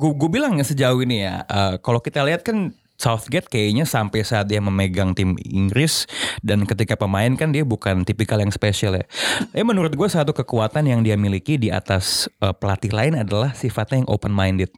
gue 0.00 0.30
bilang 0.32 0.56
ya 0.56 0.64
sejauh 0.64 1.00
ini 1.02 1.22
ya 1.22 1.44
eh, 1.44 1.74
kalau 1.80 2.00
kita 2.00 2.24
lihat 2.24 2.40
kan 2.42 2.72
Southgate 3.00 3.48
kayaknya 3.48 3.88
sampai 3.88 4.20
saat 4.20 4.52
dia 4.52 4.60
memegang 4.60 5.16
tim 5.16 5.40
Inggris 5.40 6.04
dan 6.44 6.68
ketika 6.68 7.00
pemain 7.00 7.32
kan 7.32 7.48
dia 7.48 7.64
bukan 7.64 8.04
tipikal 8.04 8.36
yang 8.44 8.52
spesial 8.52 8.92
ya. 8.92 9.08
Eh 9.56 9.64
menurut 9.64 9.96
gue 9.96 10.08
satu 10.12 10.36
kekuatan 10.36 10.84
yang 10.84 11.00
dia 11.00 11.16
miliki 11.16 11.56
di 11.56 11.72
atas 11.72 12.28
eh, 12.44 12.52
pelatih 12.52 12.92
lain 12.92 13.16
adalah 13.16 13.56
sifatnya 13.56 14.04
yang 14.04 14.10
open 14.12 14.36
minded, 14.36 14.68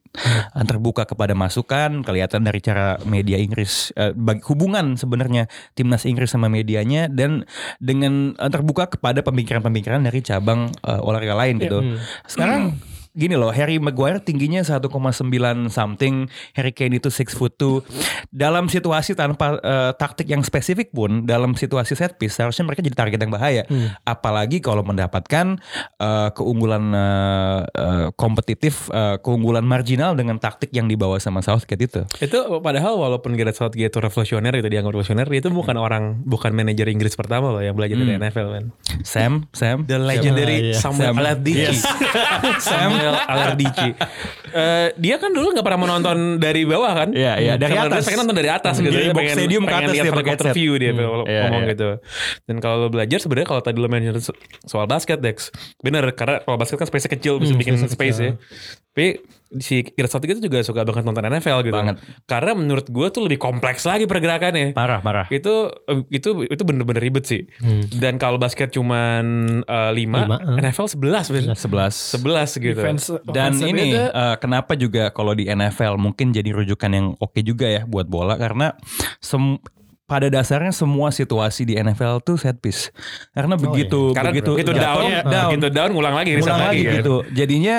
terbuka 0.70 1.02
kepada 1.02 1.34
masukan. 1.34 2.06
Kelihatan 2.06 2.46
dari 2.46 2.62
cara 2.62 3.02
media 3.02 3.42
Inggris 3.42 3.90
bagi 4.14 4.46
hubungan 4.46 4.94
sebenarnya 4.94 5.50
timnas 5.74 6.06
Inggris 6.06 6.30
sama 6.30 6.46
medianya 6.46 7.10
dan 7.10 7.48
dengan 7.82 8.36
eh, 8.36 8.50
terbuka 8.52 8.86
kepada 8.86 9.24
pemikiran-pemikiran 9.24 10.04
dari 10.04 10.20
cabang 10.22 10.70
eh, 10.70 11.00
olahraga 11.00 11.34
lain 11.34 11.56
gitu. 11.58 11.78
Sekarang 12.28 12.78
gini 13.12 13.36
loh, 13.36 13.52
Harry 13.52 13.76
Maguire 13.76 14.24
tingginya 14.24 14.64
1,9 14.64 14.88
something, 15.68 16.14
Harry 16.56 16.72
Kane 16.72 16.96
itu 16.96 17.12
6 17.12 17.36
foot 17.36 17.54
2. 17.60 18.32
Dalam 18.32 18.72
situasi 18.72 19.12
tanpa 19.12 19.60
eh, 19.60 19.92
taktik 19.96 20.28
yang 20.32 20.40
spesifik 20.40 20.92
pun, 20.96 21.28
dalam 21.28 21.52
situasi 21.52 21.92
set 21.92 22.16
piece, 22.16 22.40
seharusnya 22.40 22.64
mereka 22.64 22.80
jadi 22.80 22.96
target 22.96 23.20
yang 23.20 23.32
bahaya. 23.32 23.62
Apalagi 24.08 24.64
kalau 24.64 24.80
mendapatkan 24.80 25.60
eh, 26.00 26.28
keunggulan 26.32 26.84
eh, 26.92 27.60
eh, 27.68 28.06
kompetitif, 28.16 28.88
eh, 28.88 29.20
keunggulan 29.20 29.64
marginal 29.64 30.16
dengan 30.16 30.40
taktik 30.40 30.72
yang 30.72 30.88
dibawa 30.88 31.20
sama 31.20 31.44
Southgate 31.44 31.84
itu. 31.84 32.00
Itu 32.18 32.64
padahal 32.64 32.96
walaupun 32.96 33.36
Gareth 33.36 33.60
Southgate 33.60 33.92
itu 33.92 33.98
revolusioner 34.00 34.56
itu 34.56 34.68
dianggap 34.72 34.92
revolusioner 34.96 35.28
itu 35.28 35.52
bukan 35.52 35.76
orang 35.76 36.24
bukan 36.24 36.54
manajer 36.56 36.88
Inggris 36.88 37.12
pertama 37.12 37.52
loh 37.52 37.60
yang 37.60 37.76
belajar 37.76 38.00
dari 38.00 38.16
NFL 38.16 38.48
kan. 38.56 38.64
Sam, 39.04 39.32
Sam, 39.52 39.84
The 39.84 39.98
legendary. 40.00 40.72
Samuel 40.72 41.12
Sam. 41.12 41.20
Alardici. 41.20 41.76
Samuel 42.70 43.01
Alardici. 43.04 43.90
Eh, 44.52 44.88
dia 44.94 45.16
kan 45.16 45.28
dulu 45.28 45.50
nggak 45.50 45.62
pernah 45.62 45.80
menonton 45.80 46.16
dari 46.36 46.62
bawah 46.62 46.92
kan? 46.94 47.08
Iya, 47.10 47.32
iya, 47.36 47.54
dari 47.56 47.72
Samuel 47.72 47.88
atas. 47.90 48.04
Pengen 48.04 48.20
nonton 48.20 48.36
dari 48.36 48.50
atas 48.50 48.74
gitu. 48.76 48.90
Dari 48.90 49.04
Dia 49.04 49.12
box 49.12 49.26
stadium 49.32 49.62
ke 49.62 49.66
pengen 49.66 49.80
atas 49.82 49.92
lihat 49.92 50.04
dia 50.04 50.12
pakai 50.14 50.32
headset. 50.36 50.54
view 50.54 50.72
dia 50.74 50.90
Hmm. 50.90 51.00
kalau 51.00 51.24
Iya, 51.24 51.40
ngomong 51.42 51.62
iya. 51.62 51.72
gitu. 51.72 51.88
Dan 52.42 52.56
kalau 52.58 52.76
lo 52.78 52.88
belajar 52.88 53.18
sebenarnya 53.18 53.48
kalau 53.48 53.62
tadi 53.62 53.76
lo 53.76 53.88
mention 53.88 54.14
so- 54.18 54.38
soal 54.62 54.84
basket 54.84 55.18
Dex, 55.18 55.48
bener 55.78 56.04
karena 56.12 56.40
kalau 56.40 56.56
basket 56.56 56.76
kan 56.76 56.86
space 56.86 57.08
kecil 57.08 57.38
bisa 57.38 57.52
Hmm, 57.52 57.60
bikin 57.60 57.74
space 57.82 58.18
ya. 58.18 58.32
Tapi 58.92 59.24
si 59.56 59.80
Southgate 59.88 60.36
itu 60.36 60.52
juga 60.52 60.60
suka 60.60 60.84
banget 60.84 61.00
nonton 61.00 61.24
NFL 61.24 61.64
gitu. 61.64 61.72
Banget. 61.72 61.96
Karena 62.24 62.52
menurut 62.52 62.84
gue 62.88 63.06
tuh 63.08 63.24
lebih 63.24 63.40
kompleks 63.40 63.88
lagi 63.88 64.04
pergerakannya. 64.04 64.76
Parah, 64.76 65.00
parah. 65.00 65.24
Itu 65.32 65.72
itu 66.08 66.44
itu 66.44 66.60
bener-bener 66.60 67.00
ribet 67.00 67.24
sih. 67.24 67.48
Dan 67.88 68.20
kalau 68.20 68.36
basket 68.36 68.68
cuman 68.68 69.24
eh, 69.64 69.90
lima, 69.96 70.28
Lima, 70.28 70.36
eh. 70.44 70.68
NFL 70.68 70.92
11 70.92 71.56
11 71.56 72.20
11 72.20 72.20
gitu. 72.60 72.76
Defense, 72.76 73.04
Dan 73.26 73.56
ini 73.56 73.96
beda. 73.96 74.04
eh, 74.12 74.36
kenapa 74.36 74.76
juga 74.76 75.08
kalau 75.08 75.32
di 75.32 75.48
NFL 75.48 75.96
mungkin 75.96 76.28
jadi 76.30 76.52
rujukan 76.52 76.90
yang 76.92 77.16
oke 77.16 77.40
juga 77.40 77.64
ya 77.66 77.88
buat 77.88 78.04
bola 78.04 78.36
karena 78.36 78.76
sem- 79.18 79.56
pada 80.12 80.28
dasarnya 80.28 80.68
semua 80.70 81.08
situasi 81.08 81.64
di 81.64 81.72
NFL 81.74 82.20
tuh 82.20 82.36
set 82.36 82.60
piece. 82.60 82.92
Karena 83.32 83.56
begitu 83.56 84.12
Karena 84.12 84.28
begitu 84.28 84.52
begitu 84.52 84.72
down, 84.74 85.08
jatuh, 85.08 85.24
down, 85.24 85.48
begitu 85.48 85.68
down 85.70 85.90
ngulang 85.90 86.12
lagi, 86.12 86.30
ulang 86.36 86.60
lagi, 86.60 86.60
lagi 86.60 86.82
kan. 86.84 86.94
gitu. 87.00 87.14
Jadinya 87.32 87.76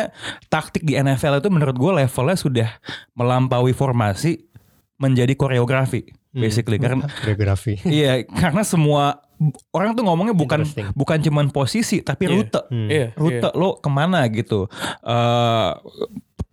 taktik 0.48 0.82
di 0.82 0.98
NFL 0.98 1.38
itu 1.38 1.50
menurut 1.50 1.78
gue 1.78 1.92
levelnya 1.96 2.34
sudah 2.36 2.70
melampaui 3.14 3.70
formasi 3.72 4.50
menjadi 4.96 5.34
koreografi 5.34 6.02
basically 6.32 6.78
karena 6.78 7.06
Koreografi. 7.22 7.78
iya 7.84 8.26
karena 8.26 8.66
semua 8.66 9.22
orang 9.70 9.94
tuh 9.94 10.02
ngomongnya 10.02 10.34
bukan 10.34 10.66
bukan 10.94 11.20
cuman 11.20 11.46
posisi 11.50 12.00
tapi 12.00 12.26
Iya. 12.26 12.34
rute 12.34 12.62
Iya, 12.72 13.06
rute 13.14 13.50
lo 13.54 13.78
ke 13.78 13.86
mana 13.86 14.26
gitu 14.28 14.66
Eh, 15.04 15.72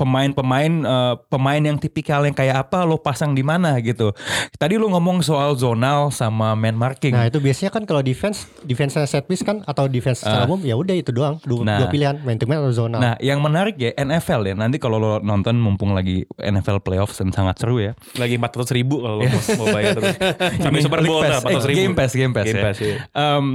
pemain-pemain 0.00 0.72
eh, 0.80 1.14
pemain 1.26 1.60
yang 1.60 1.76
tipikal 1.76 2.24
yang 2.24 2.32
kayak 2.32 2.56
apa 2.62 2.82
lo 2.82 2.96
pasang 2.96 3.30
di 3.30 3.42
mana 3.42 3.76
gitu 3.78 4.16
tadi 4.56 4.74
lo 4.74 4.88
ngomong 4.88 5.20
soal 5.20 5.52
zonal 5.54 6.08
sama 6.08 6.52
man 6.54 6.74
marking 6.74 7.12
Nah 7.12 7.26
itu 7.26 7.36
biasanya 7.36 7.68
kan 7.70 7.84
kalau 7.84 8.00
defense 8.00 8.48
defense 8.62 8.96
set 9.02 9.24
piece 9.24 9.42
kan 9.42 9.60
atau 9.62 9.84
defense 9.84 10.20
secara 10.20 10.44
umum 10.44 10.60
ya 10.60 10.72
udah 10.72 10.94
itu 10.94 11.10
doang 11.10 11.36
dua, 11.42 11.60
Ah. 11.60 11.66
Nah. 11.66 11.78
dua 11.78 11.88
pilihan 11.88 12.16
man 12.20 12.36
to 12.36 12.44
man 12.44 12.56
atau 12.58 12.72
zona. 12.72 12.96
Nah, 12.96 13.14
yang 13.18 13.38
menarik 13.38 13.76
ya 13.76 13.92
NFL 13.92 14.40
ya. 14.42 14.54
Nanti 14.54 14.76
kalau 14.76 14.96
lo 14.96 15.12
nonton 15.18 15.56
mumpung 15.56 15.92
lagi 15.92 16.22
NFL 16.34 16.80
playoffs 16.80 17.18
dan 17.18 17.28
sangat 17.30 17.58
seru 17.58 17.76
ya. 17.76 17.92
Lagi 18.14 18.38
400 18.38 18.72
ribu 18.72 18.96
kalau 18.98 19.18
lo 19.18 19.26
mau, 19.26 19.40
bayar 19.68 19.92
terus. 19.92 20.16
Sampai 20.62 20.80
Super 20.80 21.02
Bowl 21.02 21.20
Pass. 21.20 21.42
400 21.42 21.50
Eh, 21.50 21.60
ribu. 21.66 21.76
Game 21.76 21.92
Pass, 21.92 22.12
Game 22.12 22.32
Pass 22.32 22.46
Game 22.46 22.56
ya. 22.56 22.64
Pass, 22.64 22.78
iya. 22.78 22.96
Em, 23.12 23.46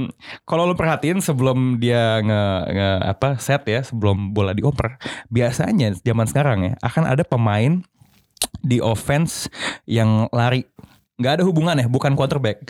kalau 0.44 0.64
lo 0.64 0.74
perhatiin 0.74 1.18
sebelum 1.18 1.58
dia 1.76 2.20
nge, 2.20 2.42
nge- 2.68 3.00
apa 3.08 3.28
set 3.38 3.62
ya, 3.64 3.80
sebelum 3.82 4.30
bola 4.30 4.52
dioper, 4.52 5.00
biasanya 5.28 5.96
zaman 5.96 6.26
sekarang 6.36 6.68
ya 6.68 6.72
akan 6.84 7.08
ada 7.08 7.24
pemain 7.24 7.80
di 8.60 8.76
offense 8.84 9.48
yang 9.88 10.28
lari. 10.28 10.68
nggak 11.16 11.40
ada 11.40 11.44
hubungan 11.48 11.80
ya, 11.80 11.88
bukan 11.88 12.12
quarterback. 12.12 12.60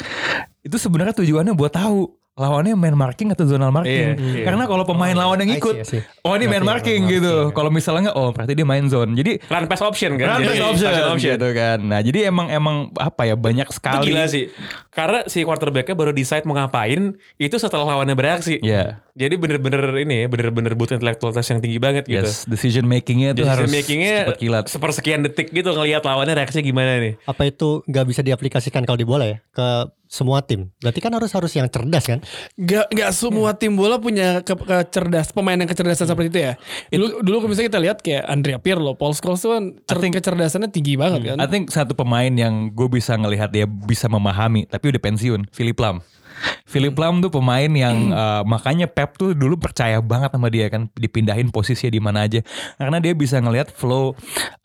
Itu 0.62 0.79
sebenarnya 0.79 1.18
tujuannya 1.18 1.50
buat 1.50 1.74
tahu 1.74 2.14
lawannya 2.37 2.77
man 2.77 2.92
marking 2.92 3.33
atau 3.33 3.49
zonal 3.49 3.72
marking. 3.72 4.12
Iya, 4.12 4.44
iya. 4.44 4.44
Karena 4.44 4.68
kalau 4.68 4.85
pemain 4.85 5.16
lawan 5.16 5.40
yang 5.40 5.51
I 5.51 5.53
see, 5.57 5.61
ikut, 5.64 5.75
I 5.81 5.85
see. 5.88 6.03
oh 6.20 6.37
ini 6.37 6.44
man 6.44 6.61
Ngerti, 6.61 6.68
marking 6.68 7.01
gitu. 7.09 7.35
Kalau 7.57 7.72
misalnya 7.72 8.12
nggak, 8.12 8.16
oh 8.20 8.29
berarti 8.37 8.53
dia 8.53 8.66
main 8.68 8.85
zone. 8.92 9.16
Jadi 9.16 9.40
Run 9.49 9.64
pass 9.64 9.81
option 9.81 10.20
kan. 10.20 10.37
Run 10.37 10.40
pass 10.44 10.61
option, 10.61 10.90
pass 10.92 11.09
option. 11.16 11.33
gitu 11.40 11.49
kan. 11.57 11.79
Nah, 11.81 12.01
jadi 12.05 12.29
emang 12.29 12.53
emang 12.53 12.77
apa 12.92 13.25
ya 13.25 13.40
banyak 13.40 13.64
Itu 13.64 13.81
sekali. 13.81 14.12
gila 14.12 14.29
sih. 14.29 14.53
Karena 14.92 15.25
si 15.25 15.49
quarterbacknya 15.49 15.96
baru 15.96 16.12
decide 16.12 16.44
mau 16.44 16.53
ngapain 16.53 17.16
itu 17.40 17.57
setelah 17.57 17.96
lawannya 17.96 18.12
bereaksi. 18.12 18.61
Iya. 18.61 19.01
Jadi 19.16 19.35
bener-bener 19.40 19.81
ini 19.96 20.25
ya, 20.25 20.27
bener-bener 20.29 20.77
butuh 20.77 21.01
intelektualitas 21.01 21.49
yang 21.49 21.64
tinggi 21.64 21.81
banget 21.81 22.05
gitu. 22.05 22.20
Yes, 22.20 22.44
decision 22.44 22.85
makingnya 22.85 23.33
itu 23.33 23.49
Decision 23.49 23.64
harus 23.64 23.72
makingnya 23.72 24.16
cepat 24.29 24.37
kilat. 24.37 24.64
sepersekian 24.68 25.20
detik 25.25 25.49
gitu 25.57 25.72
ngelihat 25.72 26.05
lawannya 26.05 26.37
reaksinya 26.37 26.61
gimana 26.61 27.01
nih. 27.01 27.16
Apa 27.25 27.49
itu 27.49 27.81
nggak 27.88 28.05
bisa 28.05 28.20
diaplikasikan 28.20 28.85
kalau 28.85 29.01
di 29.01 29.09
bola 29.09 29.25
ya 29.25 29.40
ke 29.57 29.88
semua 30.07 30.42
tim? 30.42 30.71
Berarti 30.81 30.99
kan 31.03 31.12
harus 31.14 31.31
harus 31.35 31.53
yang 31.55 31.66
cerdas 31.69 32.07
kan? 32.07 32.19
Gak, 32.57 32.90
gak 32.90 33.11
semua 33.12 33.55
tim 33.55 33.75
bola 33.75 33.99
punya 33.99 34.40
ke, 34.42 34.55
kecerdas 34.55 35.31
pemain 35.35 35.59
yang 35.59 35.69
kecerdasan 35.69 36.09
seperti 36.09 36.29
itu 36.33 36.40
ya. 36.40 36.53
Dulu 36.90 37.23
dulu 37.23 37.37
kalau 37.45 37.51
misalnya 37.53 37.69
kita 37.75 37.81
lihat 37.83 37.99
kayak 38.01 38.25
Andrea 38.27 38.59
Pirlo, 38.59 38.95
Paul 38.95 39.12
Scholes 39.12 39.42
tuh 39.42 39.53
kan 39.55 39.64
cer- 39.85 40.14
kecerdasannya 40.16 40.71
tinggi 40.71 40.95
banget 40.97 41.35
kan. 41.35 41.37
I 41.42 41.47
think 41.51 41.69
satu 41.71 41.92
pemain 41.92 42.31
yang 42.31 42.73
gue 42.73 42.88
bisa 42.88 43.19
ngelihat 43.19 43.53
dia 43.53 43.66
bisa 43.66 44.07
memahami, 44.07 44.66
tapi 44.71 44.95
udah 44.95 45.03
pensiun, 45.03 45.51
Philip 45.51 45.79
Lam. 45.79 46.01
Philip 46.69 46.92
Lam 46.92 47.25
tuh 47.25 47.33
pemain 47.33 47.71
yang 47.71 48.12
uh, 48.12 48.42
makanya 48.53 48.87
Pep 48.90 49.16
tuh 49.16 49.33
dulu 49.33 49.57
percaya 49.57 49.99
banget 50.05 50.37
sama 50.37 50.53
dia 50.53 50.69
kan 50.69 50.88
dipindahin 50.92 51.49
posisinya 51.49 51.92
di 51.92 52.01
mana 52.03 52.19
aja 52.29 52.40
karena 52.77 52.99
dia 53.01 53.16
bisa 53.16 53.40
ngelihat 53.40 53.73
flow 53.73 54.12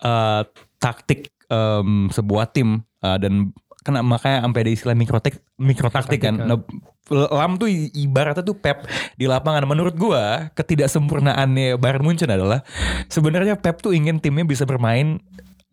uh, 0.03 0.41
taktik 0.81 1.31
um, 1.47 2.11
sebuah 2.11 2.51
tim 2.51 2.83
uh, 3.03 3.17
dan 3.21 3.55
kena 3.81 4.05
makanya 4.05 4.45
sampai 4.45 4.61
ada 4.61 4.71
istilah 4.71 4.95
mikrotek 4.97 5.41
mikrotaktik 5.57 6.21
kan. 6.21 6.37
Nah, 6.37 6.61
Lam 7.11 7.59
tuh 7.59 7.67
ibaratnya 7.91 8.45
tuh 8.45 8.55
Pep 8.55 8.87
di 9.17 9.25
lapangan. 9.25 9.65
Menurut 9.65 9.97
gua 9.97 10.53
ketidaksempurnaannya 10.53 11.75
Bayern 11.81 12.05
Munchen 12.05 12.29
adalah 12.29 12.61
sebenarnya 13.09 13.57
Pep 13.57 13.81
tuh 13.81 13.91
ingin 13.91 14.21
timnya 14.21 14.45
bisa 14.45 14.63
bermain 14.63 15.19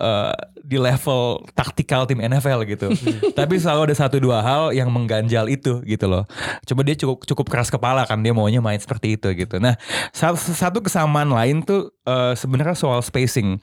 eh, 0.01 0.35
di 0.65 0.81
level 0.81 1.45
taktikal 1.53 2.09
tim 2.09 2.25
NFL 2.25 2.65
gitu. 2.65 2.89
Tapi 3.39 3.55
selalu 3.61 3.93
ada 3.93 3.97
satu 3.97 4.17
dua 4.19 4.41
hal 4.41 4.73
yang 4.73 4.89
mengganjal 4.89 5.47
itu 5.53 5.85
gitu 5.85 6.09
loh. 6.09 6.25
Coba 6.65 6.81
dia 6.83 6.97
cukup 6.97 7.23
cukup 7.29 7.47
keras 7.47 7.69
kepala 7.69 8.09
kan 8.09 8.25
dia 8.25 8.33
maunya 8.33 8.65
main 8.65 8.81
seperti 8.81 9.21
itu 9.21 9.29
gitu. 9.37 9.61
Nah, 9.61 9.77
satu, 10.17 10.81
kesamaan 10.81 11.29
lain 11.29 11.61
tuh 11.63 11.93
eh, 12.09 12.33
sebenarnya 12.35 12.75
soal 12.75 13.05
spacing. 13.05 13.61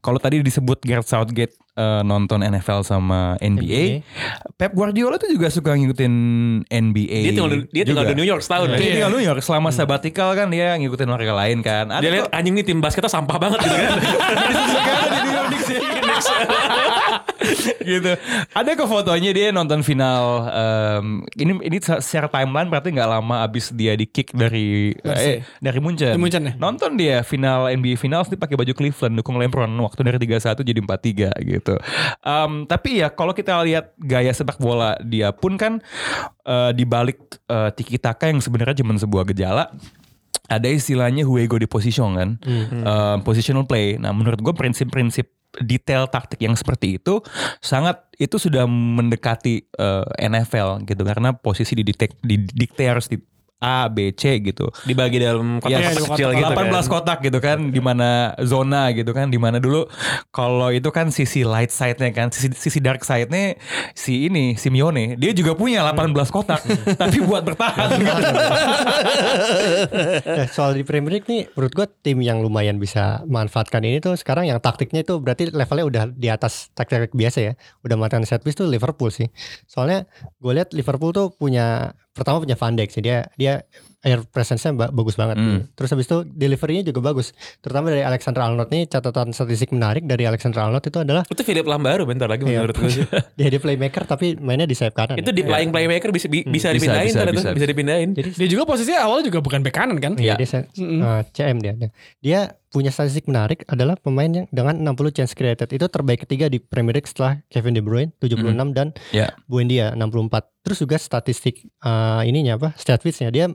Kalau 0.00 0.22
tadi 0.22 0.40
disebut 0.40 0.80
Gareth 0.86 1.10
Southgate 1.10 1.58
eh, 1.78 2.02
nonton 2.02 2.42
NFL 2.42 2.82
sama 2.82 3.38
NBA, 3.38 4.02
Pep 4.52 4.74
Guardiola 4.74 5.14
tuh 5.16 5.30
juga 5.30 5.46
suka 5.48 5.72
ngikutin 5.72 6.12
NBA. 6.66 7.20
Dia 7.22 7.32
tinggal 7.32 7.50
di- 7.54 7.68
dia 7.70 7.84
tinggal 7.86 8.04
juga. 8.04 8.12
di 8.12 8.18
New 8.18 8.26
York 8.26 8.42
setahun. 8.42 8.66
Dia 8.68 8.82
ya. 8.82 8.94
tinggal 8.98 9.12
New 9.14 9.22
York 9.22 9.40
selama 9.40 9.70
sabatikal 9.70 10.34
kan 10.34 10.50
dia 10.50 10.74
ngikutin 10.74 11.06
warga 11.06 11.32
lain 11.36 11.62
kan. 11.62 11.86
Ada 11.88 12.02
Dia 12.02 12.10
lihat 12.12 12.26
anjing 12.34 12.52
nih 12.52 12.66
tim 12.66 12.82
basketnya 12.82 13.06
sampah 13.08 13.38
banget 13.38 13.62
gitu 13.62 13.76
kan. 13.76 13.90
di 15.08 15.18
New 15.22 15.32
York 15.32 15.48
Knicks 15.48 15.68
ya. 15.70 15.78
gitu. 17.82 18.12
Ada 18.54 18.70
ke 18.74 18.84
fotonya 18.84 19.30
dia 19.34 19.48
nonton 19.50 19.82
final 19.82 20.46
em, 20.48 21.06
ini 21.38 21.52
ini 21.64 21.76
secara 21.80 22.30
timeline 22.30 22.68
berarti 22.70 22.94
nggak 22.94 23.08
lama 23.08 23.42
abis 23.44 23.74
dia 23.74 23.94
di 23.94 24.06
kick 24.06 24.32
dari 24.34 24.94
eh, 25.04 25.42
dari 25.58 25.78
Munchen. 25.78 26.14
Dari 26.14 26.20
Munchen 26.20 26.42
ya? 26.48 26.52
Nonton 26.56 26.94
dia 26.94 27.22
final 27.22 27.70
NBA 27.72 27.98
Finals 27.98 28.30
dia 28.30 28.38
pakai 28.38 28.56
baju 28.56 28.72
Cleveland 28.74 29.14
dukung 29.18 29.36
LeBron 29.38 29.70
waktu 29.82 30.00
dari 30.04 30.18
31 30.22 30.62
jadi 30.64 30.80
43 31.34 31.58
gitu. 31.58 31.74
Em, 32.22 32.52
tapi 32.66 33.02
ya 33.02 33.08
kalau 33.10 33.32
kita 33.32 33.58
lihat 33.64 33.94
gaya 33.98 34.30
sepak 34.32 34.58
bola 34.58 34.98
dia 35.02 35.30
pun 35.30 35.54
kan 35.60 35.78
eh, 36.46 36.70
di 36.74 36.84
balik 36.84 37.18
eh, 37.46 37.70
tiki 37.74 37.98
taka 37.98 38.30
yang 38.30 38.42
sebenarnya 38.42 38.80
cuma 38.82 38.94
sebuah 38.98 39.24
gejala 39.30 39.70
ada 40.48 40.64
istilahnya 40.64 41.28
huego 41.28 41.60
di 41.60 41.68
position 41.68 42.16
kan, 42.16 42.30
Eh, 42.72 43.16
positional 43.20 43.68
play. 43.68 44.00
Nah, 44.00 44.16
menurut 44.16 44.40
gue 44.40 44.54
prinsip-prinsip 44.56 45.28
detail 45.64 46.06
taktik 46.06 46.44
yang 46.44 46.54
seperti 46.54 47.00
itu 47.00 47.24
sangat 47.64 48.04
itu 48.20 48.36
sudah 48.36 48.68
mendekati 48.68 49.64
eh, 49.64 50.06
NFL 50.28 50.84
gitu. 50.84 51.02
Karena 51.06 51.32
posisi 51.34 51.78
didikte 51.78 52.12
didikte 52.20 52.84
harus 52.84 53.08
di 53.08 53.18
A, 53.58 53.90
B, 53.90 54.14
C 54.14 54.38
gitu. 54.38 54.70
Dibagi 54.86 55.18
dalam 55.18 55.58
Ya, 55.66 55.90
kotak-kotak 55.90 56.14
kecil 56.14 56.28
gitu 56.38 56.52
18 56.54 56.70
kan. 56.70 56.84
kotak 56.86 57.18
gitu 57.26 57.38
kan, 57.42 57.58
di 57.74 57.80
mana 57.82 58.32
zona 58.46 58.94
gitu 58.94 59.10
kan, 59.10 59.26
di 59.28 59.38
mana 59.38 59.58
dulu 59.58 59.90
kalau 60.30 60.70
itu 60.70 60.86
kan 60.94 61.10
sisi 61.10 61.42
light 61.42 61.74
side-nya 61.74 62.14
kan, 62.14 62.30
sisi, 62.30 62.54
sisi 62.54 62.78
dark 62.78 63.02
side-nya 63.02 63.58
si 63.98 64.30
ini 64.30 64.54
Simeone, 64.54 65.18
dia 65.18 65.34
juga 65.34 65.58
punya 65.58 65.82
18 65.82 66.14
kotak, 66.30 66.62
tapi 67.02 67.18
buat 67.22 67.42
bertahan 67.42 67.88
gitu. 67.98 68.22
Nah, 70.22 70.46
soal 70.50 70.78
di 70.78 70.82
Premier 70.86 71.18
League 71.18 71.28
nih 71.28 71.50
menurut 71.54 71.72
gua 71.74 71.86
tim 71.88 72.18
yang 72.22 72.40
lumayan 72.40 72.78
bisa 72.78 73.22
manfaatkan 73.26 73.82
ini 73.82 73.98
tuh 73.98 74.14
sekarang 74.14 74.46
yang 74.48 74.58
taktiknya 74.62 75.02
itu 75.02 75.18
berarti 75.18 75.50
levelnya 75.50 75.84
udah 75.84 76.02
di 76.10 76.28
atas 76.30 76.70
taktik 76.72 77.10
biasa 77.12 77.38
ya. 77.42 77.52
Udah 77.82 77.96
matan 77.98 78.22
set 78.22 78.42
piece 78.42 78.58
tuh 78.58 78.70
Liverpool 78.70 79.10
sih. 79.10 79.28
Soalnya 79.66 80.06
gue 80.38 80.52
lihat 80.54 80.70
Liverpool 80.74 81.10
tuh 81.10 81.34
punya 81.34 81.92
pertama 82.18 82.42
punya 82.42 82.58
Van 82.58 82.74
dia 82.98 83.30
dia 83.38 83.62
air 84.00 84.22
presence-nya 84.22 84.70
ba- 84.72 84.88
bagus 84.88 85.14
banget. 85.14 85.36
Hmm. 85.36 85.66
Terus 85.72 85.90
habis 85.90 86.06
itu 86.06 86.22
delivery-nya 86.24 86.86
juga 86.86 87.02
bagus. 87.02 87.34
Terutama 87.58 87.90
dari 87.90 88.00
Alexander 88.00 88.42
Arnold 88.44 88.68
nih 88.68 88.86
catatan 88.86 89.30
statistik 89.30 89.70
menarik 89.70 90.04
dari 90.04 90.22
Alexander 90.22 90.62
Arnold 90.62 90.82
itu 90.82 90.98
adalah 90.98 91.22
Itu 91.24 91.42
Philip 91.42 91.64
Lam 91.64 91.82
baru 91.82 92.02
bentar 92.04 92.26
lagi 92.26 92.46
Iya. 92.46 92.62
menurut 92.62 92.76
gue 92.76 92.90
sih. 92.92 93.04
dia 93.38 93.48
dia 93.48 93.58
playmaker 93.58 94.02
tapi 94.04 94.34
mainnya 94.36 94.64
di 94.64 94.72
sayap 94.72 94.94
kanan. 94.94 95.18
Itu 95.18 95.28
ya. 95.28 95.34
di 95.34 95.42
playing 95.42 95.70
playmaker 95.70 96.10
bisa 96.10 96.26
bi- 96.26 96.46
bisa 96.46 96.70
dipindahin 96.70 97.10
bisa, 97.10 97.18
ternyata, 97.20 97.38
bisa. 97.40 97.50
bisa 97.52 97.66
dipindahin. 97.66 98.08
Jadi 98.14 98.28
Dia 98.36 98.48
juga 98.48 98.62
posisinya 98.64 99.00
awalnya 99.02 99.24
juga 99.26 99.38
bukan 99.40 99.60
bek 99.60 99.74
kanan 99.74 99.98
kan? 99.98 100.12
Iya, 100.14 100.34
dia 100.34 100.46
se- 100.46 100.68
uh, 100.78 101.22
CM 101.28 101.58
dia. 101.58 101.74
Dia 102.18 102.40
punya 102.68 102.92
statistik 102.92 103.24
menarik 103.24 103.64
adalah 103.64 103.96
pemain 103.96 104.28
yang 104.28 104.46
dengan 104.48 104.76
60 104.86 105.10
chance 105.10 105.32
created 105.32 105.72
itu 105.72 105.88
terbaik 105.88 106.22
ketiga 106.22 106.46
di 106.46 106.60
Premier 106.60 106.94
League 106.94 107.08
setelah 107.08 107.40
Kevin 107.48 107.72
De 107.72 107.80
Bruyne 107.80 108.12
76 108.14 108.44
dan 108.70 108.92
Ya. 109.10 109.32
Buendia 109.44 109.90
64. 109.92 110.28
Terus 110.60 110.78
juga 110.78 110.96
statistik 111.00 111.64
uh, 111.80 112.20
ininya 112.22 112.60
apa? 112.60 112.76
Stat 112.76 113.00
nya 113.00 113.32
dia 113.32 113.48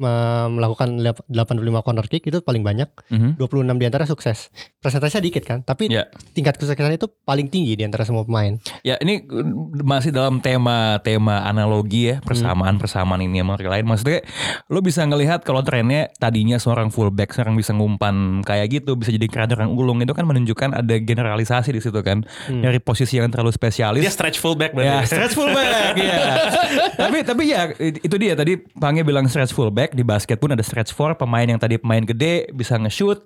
melakukan 0.00 0.96
lep- 0.98 1.22
85 1.26 1.60
corner 1.80 2.06
kick 2.06 2.24
itu 2.24 2.40
paling 2.40 2.60
banyak, 2.60 2.88
Mhm. 3.08 3.36
26 3.36 3.76
di 3.76 3.84
antara 3.84 4.04
sukses. 4.04 4.48
Presentasinya 4.78 5.20
dikit 5.20 5.44
kan, 5.44 5.60
tapi 5.60 5.86
Ya. 5.86 6.08
tingkat 6.32 6.56
kesuksesan 6.56 6.94
itu 6.94 7.06
paling 7.20 7.46
tinggi 7.46 7.74
di 7.74 7.84
antara 7.84 8.02
semua 8.02 8.24
pemain. 8.24 8.56
Ya 8.80 8.96
ini 8.96 9.20
uh, 9.22 9.44
masih 9.78 10.10
dalam 10.10 10.38
tema 10.38 10.96
tema 11.00 11.44
analogi 11.44 12.08
ya 12.08 12.16
persamaan 12.20 12.76
persamaan 12.76 13.20
ini 13.20 13.38
sama 13.38 13.56
lain. 13.56 13.84
Maksudnya 13.84 14.24
lo 14.66 14.80
bisa 14.80 15.02
ngelihat 15.02 15.42
kalau 15.42 15.60
trennya 15.60 16.08
tadinya 16.16 16.56
seorang 16.56 16.88
fullback 16.88 17.30
sekarang 17.30 17.54
bisa 17.54 17.70
ngumpan 17.70 18.40
kayak 18.40 18.72
gitu 18.72 18.94
bisa 18.94 19.10
jadi 19.10 19.26
keranjang 19.26 19.68
ulung 19.68 19.98
itu 19.98 20.10
kan 20.10 20.24
menunjukkan 20.24 20.74
ada 20.74 20.94
generalisasi 20.96 21.70
di 21.70 21.80
situ 21.80 22.00
kan 22.00 22.24
dari 22.46 22.78
posisi 22.78 23.16
yang 23.16 23.28
terlalu 23.28 23.50
spesialis. 23.50 24.00
Dia 24.00 24.10
stretch 24.10 24.38
fullback 24.38 24.72
Ya, 24.72 24.76
berarti. 25.02 25.06
stretch 25.06 25.34
fullback 25.34 25.94
ya. 25.94 26.18
tapi 27.02 27.18
tapi 27.22 27.42
ya 27.46 27.60
itu 27.76 28.16
dia 28.16 28.32
tadi 28.32 28.56
Pange 28.72 29.02
bilang 29.02 29.26
stretch 29.26 29.50
fullback 29.50 29.89
di 29.92 30.06
basket 30.06 30.38
pun 30.38 30.54
ada 30.54 30.62
stretch 30.62 30.94
four 30.94 31.14
pemain 31.18 31.46
yang 31.46 31.60
tadi 31.60 31.76
pemain 31.76 32.02
gede 32.02 32.50
bisa 32.54 32.78
nge-shoot. 32.78 33.22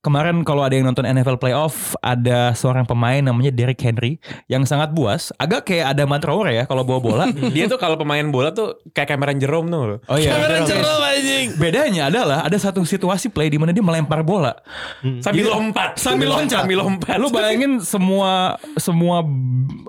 Kemarin 0.00 0.48
kalau 0.48 0.64
ada 0.64 0.72
yang 0.72 0.88
nonton 0.88 1.04
NFL 1.04 1.36
playoff 1.36 1.92
ada 2.00 2.56
seorang 2.56 2.88
pemain 2.88 3.20
namanya 3.20 3.52
Derrick 3.52 3.84
Henry 3.84 4.16
yang 4.48 4.64
sangat 4.64 4.96
buas, 4.96 5.28
agak 5.36 5.68
kayak 5.68 5.92
ada 5.92 6.08
Traore 6.16 6.56
ya 6.56 6.64
kalau 6.64 6.88
bawa 6.88 7.00
bola. 7.04 7.24
Dia 7.54 7.68
tuh 7.68 7.76
kalau 7.76 8.00
pemain 8.00 8.24
bola 8.32 8.48
tuh 8.48 8.80
kayak 8.96 9.12
Cameron 9.12 9.36
Jerome 9.36 9.68
tuh. 9.68 10.00
Oh 10.08 10.16
iya. 10.16 10.40
Kamera 10.40 10.64
jeruk 10.64 11.00
anjing. 11.04 11.46
Bedanya 11.60 12.08
adalah 12.08 12.40
ada 12.48 12.56
satu 12.56 12.80
situasi 12.80 13.28
play 13.28 13.52
di 13.52 13.60
mana 13.60 13.76
dia 13.76 13.84
melempar 13.84 14.24
bola. 14.24 14.56
Sambil 15.20 15.44
Gitu. 15.44 15.52
lompat. 15.52 16.00
Sambil 16.00 16.32
loncat. 16.32 16.64
Sambil 16.64 16.78
lompat. 16.80 17.16
Lu 17.20 17.28
bayangin 17.28 17.84
semua 17.84 18.56
semua 18.80 19.20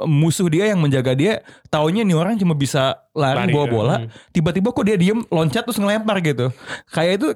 musuh 0.04 0.52
dia 0.52 0.68
yang 0.68 0.84
menjaga 0.84 1.16
dia 1.16 1.40
taunya 1.72 2.04
nih 2.04 2.20
orang 2.20 2.36
cuma 2.36 2.52
bisa 2.52 3.00
lari, 3.16 3.48
Lari, 3.48 3.54
bawa 3.56 3.68
bola, 3.72 3.96
tiba-tiba 4.36 4.76
kok 4.76 4.84
dia 4.84 5.00
diem 5.00 5.24
loncat 5.32 5.64
terus 5.64 5.80
ngelempar 5.80 6.20
gitu. 6.20 6.52
Kayak 6.92 7.14
itu 7.16 7.28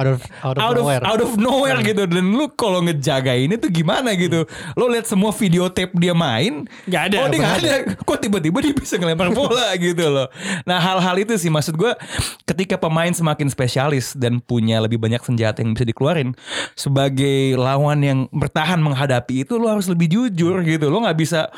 Out 0.00 0.08
of 0.16 0.20
out 0.40 0.56
of 0.56 0.62
out 0.64 0.76
of 0.80 0.80
nowhere. 0.80 1.02
out 1.04 1.20
of 1.20 1.32
nowhere 1.36 1.78
gitu 1.84 2.08
dan 2.08 2.24
lu 2.32 2.48
kalau 2.56 2.80
ngejaga 2.80 3.36
ini 3.36 3.60
tuh 3.60 3.68
gimana 3.68 4.16
gitu. 4.16 4.48
Lo 4.72 4.88
lihat 4.88 5.04
semua 5.04 5.28
video 5.36 5.68
tape 5.68 5.92
dia 6.00 6.16
main, 6.16 6.64
Nggak 6.88 7.02
ada, 7.12 7.16
Oh, 7.20 7.28
dia 7.28 7.38
nggak 7.44 7.56
ada. 7.60 7.74
Kok 8.00 8.16
tiba-tiba 8.16 8.58
dia 8.64 8.72
bisa 8.72 8.96
ngelempar 8.96 9.28
bola 9.36 9.76
gitu 9.92 10.08
loh. 10.08 10.32
Nah, 10.64 10.80
hal-hal 10.80 11.20
itu 11.20 11.36
sih 11.36 11.52
maksud 11.52 11.76
gua 11.76 12.00
ketika 12.48 12.80
pemain 12.80 13.12
semakin 13.12 13.52
spesialis 13.52 14.16
dan 14.16 14.40
punya 14.40 14.80
lebih 14.80 14.96
banyak 14.96 15.20
senjata 15.20 15.60
yang 15.60 15.76
bisa 15.76 15.84
dikeluarin 15.84 16.32
sebagai 16.72 17.60
lawan 17.60 18.00
yang 18.00 18.18
bertahan 18.32 18.80
menghadapi 18.80 19.44
itu 19.44 19.60
lo 19.60 19.68
harus 19.68 19.84
lebih 19.84 20.08
jujur 20.08 20.64
gitu. 20.64 20.88
Lo 20.88 21.04
nggak 21.04 21.18
bisa 21.20 21.52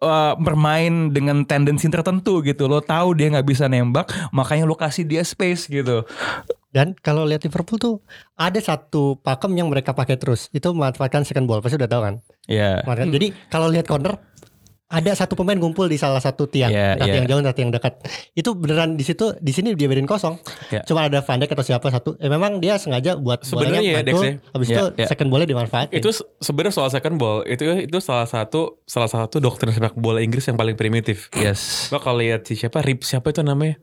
uh, 0.00 0.32
bermain 0.40 1.12
dengan 1.12 1.44
tendensi 1.44 1.92
tertentu 1.92 2.40
gitu. 2.40 2.64
Lo 2.72 2.80
tahu 2.80 3.12
dia 3.12 3.28
nggak 3.28 3.44
bisa 3.44 3.68
nembak, 3.68 4.08
makanya 4.32 4.64
lo 4.64 4.72
kasih 4.72 5.04
dia 5.04 5.20
space 5.20 5.68
gitu. 5.68 6.08
Dan 6.72 6.96
kalau 6.96 7.22
lihat 7.22 7.44
Liverpool 7.44 7.76
tuh 7.76 7.94
ada 8.32 8.56
satu 8.56 9.14
pakem 9.16 9.52
yang 9.54 9.68
mereka 9.68 9.92
pakai 9.92 10.16
terus. 10.16 10.48
Itu 10.50 10.72
memanfaatkan 10.72 11.22
second 11.22 11.44
ball. 11.44 11.60
Pasti 11.60 11.76
udah 11.76 11.86
tahu 11.86 12.00
kan? 12.02 12.14
Ya. 12.44 12.80
Manfaat- 12.82 13.12
Jadi 13.12 13.26
kalau 13.46 13.68
lihat 13.68 13.84
corner 13.84 14.16
ada 14.88 15.08
satu 15.10 15.32
pemain 15.34 15.56
ngumpul 15.56 15.84
di 15.84 15.96
salah 15.96 16.20
satu 16.20 16.44
tiang, 16.44 16.68
Iya, 16.68 16.92
entah 16.92 17.08
iya. 17.08 17.14
tiang 17.14 17.26
jauh, 17.26 17.40
tiang 17.50 17.70
dekat. 17.70 17.96
Itu 18.34 18.52
beneran 18.52 18.92
di 18.92 19.00
situ, 19.00 19.32
di 19.34 19.48
sini 19.48 19.72
dia 19.72 19.88
biarin 19.88 20.04
kosong. 20.04 20.36
Iya. 20.68 20.84
Cuma 20.84 21.08
ada 21.08 21.20
Van 21.20 21.40
Dijk 21.40 21.48
atau 21.50 21.64
siapa 21.64 21.88
satu. 21.88 22.12
Eh 22.18 22.28
memang 22.28 22.56
dia 22.56 22.76
sengaja 22.76 23.16
buat 23.16 23.40
Sebenarnya 23.40 23.80
bolanya 23.80 23.88
ya, 23.90 24.04
Dex 24.04 24.16
ya. 24.18 24.32
Habis 24.52 24.66
Iya, 24.66 24.76
itu 24.76 24.84
iya. 24.94 25.06
second 25.08 25.28
bolnya 25.28 25.48
dimanfaatin. 25.48 25.92
itu 25.94 26.08
se- 26.10 26.28
sebenarnya 26.38 26.74
soal 26.74 26.88
second 26.90 27.16
ball 27.16 27.40
itu 27.42 27.64
itu 27.78 27.98
salah 28.00 28.24
satu 28.26 28.84
salah 28.84 29.08
satu 29.08 29.40
doktrin 29.40 29.72
sepak 29.72 29.92
bola 29.94 30.20
Inggris 30.20 30.44
yang 30.44 30.56
paling 30.56 30.72
primitif. 30.74 31.32
Yes. 31.34 31.88
Lo 31.88 31.96
kalau 31.96 32.20
lihat 32.20 32.44
si 32.44 32.52
siapa 32.54 32.80
Rip 32.80 33.00
siapa 33.00 33.28
itu 33.28 33.40
namanya 33.40 33.80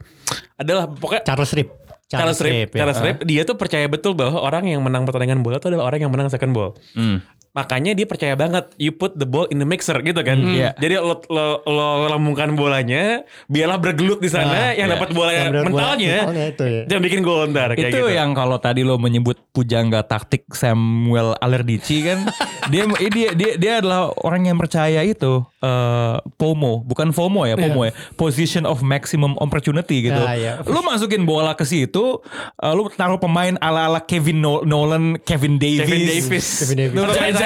adalah 0.56 0.86
pokoknya 0.86 1.26
Charles 1.26 1.54
Rip. 1.54 1.74
Charles 2.10 2.41
Rip, 2.41 2.74
ya. 2.74 2.82
Charles 2.82 2.99
Rip, 3.05 3.18
dia 3.30 3.45
tuh 3.45 3.53
percaya 3.53 3.86
betul 3.86 4.18
bahwa 4.18 4.41
orang 4.41 4.66
yang 4.66 4.82
menang 4.82 5.05
pertandingan 5.05 5.45
bola 5.45 5.62
itu 5.62 5.70
adalah 5.70 5.86
orang 5.93 6.01
yang 6.01 6.12
menang 6.12 6.34
second 6.34 6.57
ball. 6.57 6.74
Hmm. 6.97 7.22
Makanya 7.60 7.91
dia 7.91 8.05
percaya 8.05 8.34
banget 8.34 8.72
you 8.76 8.89
put 8.89 9.14
the 9.14 9.24
ball 9.24 9.43
in 9.45 9.57
the 9.57 9.66
mixer 9.66 9.99
gitu 9.99 10.20
kan. 10.20 10.39
Iya. 10.39 10.72
Jadi 10.74 10.95
lo, 10.95 11.20
lo, 11.26 11.45
lo 11.62 11.88
lambungkan 12.07 12.53
bolanya, 12.53 13.22
biarlah 13.45 13.76
bergelut 13.76 14.18
di 14.18 14.28
sana 14.28 14.47
Nah, 14.49 14.72
yang 14.72 14.88
iya. 14.88 14.95
dapat 14.95 15.10
bola 15.12 15.30
Yang 15.30 15.45
bola- 15.49 15.66
mentalnya. 15.66 16.16
mentalnya 16.24 16.45
itu 16.47 16.64
ya. 16.66 16.82
Jangan 16.88 17.03
bikin 17.03 17.20
gol 17.20 17.41
ntar 17.47 17.70
kayak 17.72 17.82
itu 17.86 17.99
gitu. 17.99 18.07
yang 18.10 18.32
kalau 18.32 18.57
tadi 18.57 18.82
lo 18.82 18.95
menyebut 18.95 19.36
pujangga 19.49 20.01
taktik 20.01 20.47
Samuel 20.49 21.36
Alerdici 21.36 22.01
kan 22.01 22.24
dia 22.72 22.84
dia 23.10 23.30
dia 23.34 23.51
dia 23.55 23.72
adalah 23.78 24.14
orang 24.20 24.45
yang 24.45 24.55
percaya 24.55 25.01
itu 25.01 25.41
eh, 25.60 26.16
FOMO 26.34 26.86
bukan 26.86 27.10
FOMO 27.10 27.43
ya 27.43 27.55
FOMO 27.55 27.82
ya 27.84 27.93
position 28.14 28.64
of 28.64 28.80
maximum 28.80 29.34
opportunity 29.38 30.05
gitu 30.05 30.22
Ah, 30.22 30.34
iya. 30.34 30.53
lo 30.62 30.80
masukin 30.80 31.24
bola 31.24 31.51
ke 31.53 31.64
situ 31.64 32.22
eh, 32.55 32.72
lo 32.72 32.88
taruh 32.89 33.18
pemain 33.18 33.57
ala 33.57 33.88
ala 33.88 33.99
Kevin 33.99 34.39
Nol- 34.39 34.64
Nolan 34.64 35.03
Kevin 35.20 35.57
Davis 35.57 35.82
Kevin 35.82 36.03
Davis. 36.05 36.47
Kevin 36.62 36.78
Davis. 36.80 36.95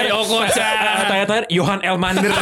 Tanya-tanya- 0.04 0.20
Okocha. 0.20 0.70
Tanya-tanya 1.08 1.44
Johan 1.48 1.80
Elmander. 1.82 2.34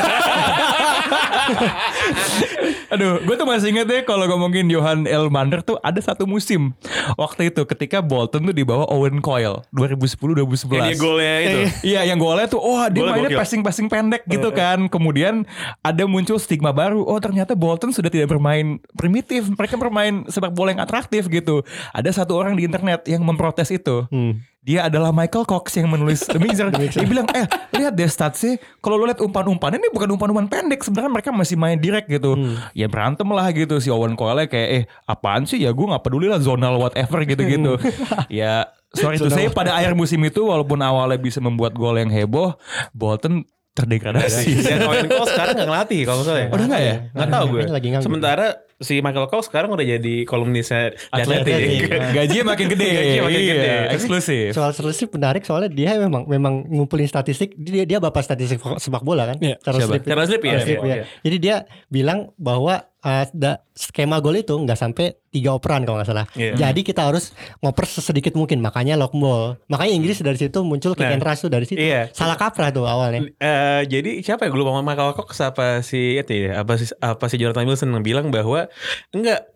Aduh, 2.91 3.23
gue 3.23 3.35
tuh 3.35 3.47
masih 3.47 3.71
inget 3.71 3.87
deh 3.87 4.01
kalau 4.03 4.27
ngomongin 4.27 4.67
Johan 4.67 5.07
Elmander 5.07 5.63
tuh 5.63 5.79
ada 5.79 5.97
satu 5.97 6.27
musim 6.27 6.75
waktu 7.15 7.47
itu 7.47 7.63
ketika 7.63 8.03
Bolton 8.03 8.43
tuh 8.43 8.51
di 8.51 8.67
bawah 8.67 8.83
Owen 8.89 9.23
Coyle 9.23 9.63
2010-2011. 9.71 10.67
Yang 10.69 10.83
dia 10.83 10.97
golnya 10.97 11.35
itu. 11.39 11.59
Iya 11.87 12.01
yang 12.03 12.19
golnya 12.19 12.47
tuh 12.47 12.59
oh 12.59 12.83
dia 12.87 12.99
Golnya 13.01 13.13
mainnya 13.17 13.39
passing-passing 13.39 13.87
pendek 13.87 14.27
gitu 14.27 14.51
kan. 14.51 14.91
Kemudian 14.91 15.47
ada 15.79 16.03
muncul 16.03 16.35
stigma 16.35 16.71
baru. 16.71 17.01
Oh 17.01 17.17
ternyata 17.17 17.55
Bolton 17.55 17.95
sudah 17.95 18.11
tidak 18.11 18.27
bermain 18.27 18.77
primitif. 18.93 19.47
Mereka 19.47 19.79
bermain 19.79 20.27
sepak 20.27 20.51
bola 20.51 20.75
yang 20.75 20.83
atraktif 20.83 21.27
gitu. 21.27 21.63
Ada 21.91 22.11
satu 22.13 22.35
orang 22.35 22.59
di 22.59 22.67
internet 22.67 23.07
yang 23.07 23.23
memprotes 23.23 23.71
itu. 23.71 24.03
Hmm. 24.11 24.43
Dia 24.61 24.85
adalah 24.85 25.09
Michael 25.09 25.49
Cox 25.49 25.73
yang 25.73 25.89
menulis 25.89 26.21
The 26.29 26.37
Mixer. 26.37 26.69
Dia 26.93 27.09
bilang, 27.09 27.25
eh 27.33 27.49
lihat 27.73 27.97
deh 27.97 28.05
statsnya. 28.05 28.61
Kalau 28.77 29.01
lo 29.01 29.09
lihat 29.09 29.17
umpan-umpannya 29.17 29.81
ini 29.81 29.89
bukan 29.89 30.13
umpan-umpan 30.13 30.45
pendek. 30.45 30.85
Sebenarnya 30.85 31.09
mereka 31.09 31.33
masih 31.33 31.57
main 31.57 31.81
direct 31.81 32.05
gitu. 32.05 32.37
Ya 32.77 32.85
berantem 32.85 33.25
lah 33.33 33.49
gitu. 33.49 33.81
Si 33.81 33.89
Owen 33.89 34.13
Coyle 34.13 34.45
kayak, 34.45 34.69
eh 34.69 34.83
apaan 35.09 35.49
sih 35.49 35.65
ya 35.65 35.73
gue 35.73 35.85
gak 35.89 36.05
peduli 36.05 36.29
lah 36.29 36.37
zonal 36.37 36.77
whatever 36.77 37.25
gitu-gitu. 37.25 37.81
ya 38.29 38.69
sorry 38.93 39.17
to 39.17 39.33
say 39.33 39.49
pada 39.49 39.73
akhir 39.73 39.97
musim 39.97 40.21
itu 40.21 40.45
walaupun 40.45 40.77
awalnya 40.85 41.17
bisa 41.17 41.41
membuat 41.41 41.73
gol 41.73 41.97
yang 41.97 42.13
heboh. 42.13 42.53
Bolton 42.93 43.49
terdegradasi. 43.73 44.61
Dan 44.61 44.85
Owen 44.85 45.09
Cole 45.09 45.25
sekarang 45.25 45.53
gak 45.57 45.67
ngelatih 45.73 45.99
kalau 46.05 46.21
nggak 46.21 46.27
salah 46.29 46.41
ya. 46.45 46.49
Udah 46.53 46.65
nggak 46.69 46.83
ya? 46.85 46.95
Nggak 47.17 47.29
tahu 47.33 47.45
gue. 47.49 47.61
Nganggur. 47.65 48.03
Sementara 48.05 48.45
si 48.81 48.97
Michael 48.97 49.25
Cole 49.25 49.41
sekarang 49.41 49.69
udah 49.69 49.85
jadi 49.87 50.25
kolumnisnya 50.25 50.91
The 51.07 51.21
Atletik. 51.21 51.53
Athletic. 51.53 51.79
Gajinya 52.17 52.45
makin 52.47 52.65
gede. 52.67 52.89
Gajinya 52.89 53.23
makin 53.23 53.39
Iya, 53.39 53.53
gede. 53.53 53.69
Eksklusif. 53.93 54.49
Soal 54.51 54.71
statistik 54.71 55.09
menarik 55.11 55.43
soalnya 55.43 55.69
dia 55.69 55.95
memang 55.95 56.25
memang 56.25 56.65
ngumpulin 56.65 57.05
statistik 57.05 57.53
dia 57.55 57.85
dia 57.85 57.97
bapak 57.97 58.21
statistik 58.21 58.57
sepak 58.57 59.01
bola 59.01 59.25
kan 59.25 59.37
Iya. 59.37 59.55
Charles 59.59 59.85
Siapa? 59.85 59.93
Rip. 59.95 60.03
Charles 60.03 60.29
iya, 60.29 60.37
Charles 60.41 60.65
Rip, 60.65 60.79
iya, 60.79 60.89
ya. 60.89 60.95
iya. 60.97 61.05
Jadi 61.21 61.35
dia 61.37 61.55
bilang 61.87 62.19
bahwa 62.35 62.75
uh, 62.99 63.25
da- 63.31 63.61
skema 63.71 64.19
gol 64.19 64.35
itu 64.35 64.53
nggak 64.53 64.75
sampai 64.75 65.17
tiga 65.27 65.51
operan 65.51 65.81
kalau 65.81 65.97
nggak 65.97 66.07
salah. 66.07 66.25
Iya. 66.33 66.53
Jadi 66.59 66.81
kita 66.83 67.01
harus 67.03 67.31
ngoper 67.59 67.87
sesedikit 67.87 68.33
mungkin 68.33 68.59
makanya 68.59 68.93
lock 68.93 69.13
ball. 69.13 69.57
Makanya 69.65 69.93
Inggris 69.95 70.19
dari 70.19 70.35
situ 70.35 70.59
muncul 70.61 70.91
kick 70.91 71.01
Nah, 71.01 71.15
and 71.15 71.23
rush 71.23 71.39
tuh 71.39 71.49
dari 71.49 71.63
situ. 71.63 71.79
iya. 71.79 72.11
Salah 72.11 72.35
kaprah 72.35 72.69
tuh 72.69 72.83
awalnya. 72.83 73.25
Eh, 73.33 73.81
jadi 73.87 74.21
siapa 74.21 74.43
ya 74.43 74.49
gue 74.49 74.59
lupa 74.59 74.75
Michael 74.77 75.13
Cox 75.13 75.39
apa 75.39 75.81
si 75.81 76.15
itu 76.15 76.45
ya 76.45 76.61
apa 76.61 76.75
si 76.75 76.91
apa 76.93 77.25
si 77.25 77.35
Jonathan 77.35 77.63
Wilson 77.63 77.89
yang 77.89 78.03
bilang 78.03 78.27
bahwa 78.27 78.67
enggak 79.15 79.51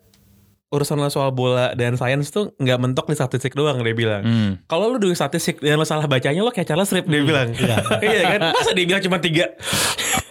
urusan 0.74 0.98
lo 1.00 1.08
soal 1.08 1.32
bola 1.32 1.72
dan 1.78 1.96
sains 1.96 2.34
tuh 2.34 2.52
nggak 2.60 2.80
mentok 2.82 3.08
di 3.08 3.16
statistik 3.16 3.56
doang 3.56 3.80
dia 3.80 3.96
bilang. 3.96 4.24
Hmm. 4.26 4.52
Kalau 4.68 4.92
lu 4.92 4.98
dulu 5.00 5.16
statistik 5.16 5.64
dan 5.64 5.80
lo 5.80 5.88
salah 5.88 6.10
bacanya 6.10 6.44
lo 6.44 6.52
kayak 6.52 6.68
Charles 6.68 6.92
Rip 6.92 7.08
dia 7.08 7.22
bilang. 7.24 7.54
Iya 8.04 8.22
kan? 8.36 8.42
Masa 8.52 8.72
dia 8.76 8.86
bilang 8.86 9.04
cuma 9.06 9.18
tiga 9.24 9.56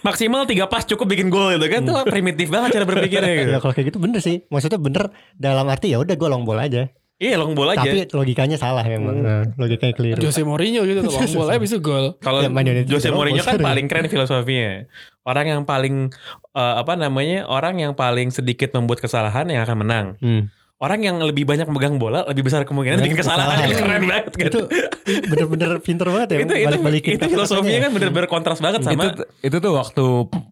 maksimal 0.05 0.45
tiga 0.45 0.69
pas 0.69 0.85
cukup 0.85 1.09
bikin 1.09 1.33
gol 1.33 1.55
gitu 1.57 1.65
kan? 1.65 1.81
Tuh 1.81 2.05
primitif 2.05 2.53
banget 2.53 2.77
cara 2.77 2.85
berpikirnya 2.85 3.33
gitu. 3.41 3.51
Ya 3.57 3.59
kalau 3.63 3.73
kayak 3.73 3.87
gitu 3.89 3.99
bener 4.03 4.19
sih. 4.21 4.45
Maksudnya 4.51 4.77
bener 4.77 5.09
dalam 5.33 5.65
arti 5.65 5.95
ya 5.95 5.97
udah 5.97 6.13
gue 6.13 6.29
long 6.29 6.45
ball 6.45 6.61
aja. 6.61 6.91
Iya 7.15 7.39
long 7.39 7.55
bola 7.55 7.79
aja. 7.79 7.87
Tapi 7.87 8.11
logikanya 8.11 8.59
salah 8.59 8.83
memang. 8.83 9.23
Nah, 9.23 9.43
logikanya 9.55 9.95
keliru. 9.95 10.19
Jose 10.19 10.43
Mourinho 10.43 10.83
gitu 10.83 10.99
long 10.99 11.15
ball 11.15 11.49
bisa 11.63 11.77
gol. 11.79 12.19
Kalau 12.19 12.43
Ya, 12.43 12.51
Jose 12.83 13.07
Mourinho 13.07 13.39
kan 13.39 13.55
paling 13.55 13.87
keren 13.87 14.11
filosofinya. 14.11 14.83
Orang 15.23 15.47
yang 15.47 15.61
paling 15.63 16.11
eh, 16.51 16.75
apa 16.75 16.99
namanya? 16.99 17.47
Orang 17.47 17.79
yang 17.79 17.95
paling 17.95 18.35
sedikit 18.35 18.75
membuat 18.75 18.99
kesalahan 18.99 19.47
yang 19.47 19.63
akan 19.63 19.77
menang. 19.79 20.07
Hmm. 20.19 20.51
Orang 20.75 20.99
yang 21.05 21.21
lebih 21.21 21.47
banyak 21.47 21.69
megang 21.69 21.95
bola 22.01 22.25
lebih 22.27 22.49
besar 22.49 22.65
kemungkinan 22.65 22.99
bikin 22.99 23.21
kesalahan. 23.21 23.63
Kesalahan. 23.63 23.79
Keren 23.79 24.03
banget 24.09 24.33
kan. 24.35 24.49
Itu 24.51 24.61
bener-bener 25.29 25.71
pinter 25.79 26.07
banget 26.09 26.29
ya. 26.33 26.37
itu 26.43 26.53
itu, 26.55 26.67
balik-balikin 26.67 27.11
itu 27.15 27.25
filosofinya 27.31 27.75
kata-katanya 27.75 27.81
kan 27.83 27.91
bener-bener 27.91 28.27
kontras 28.27 28.59
banget 28.63 28.79
sama 28.83 29.03
itu 29.07 29.23
itu 29.43 29.57
tuh 29.59 29.71
waktu 29.75 30.05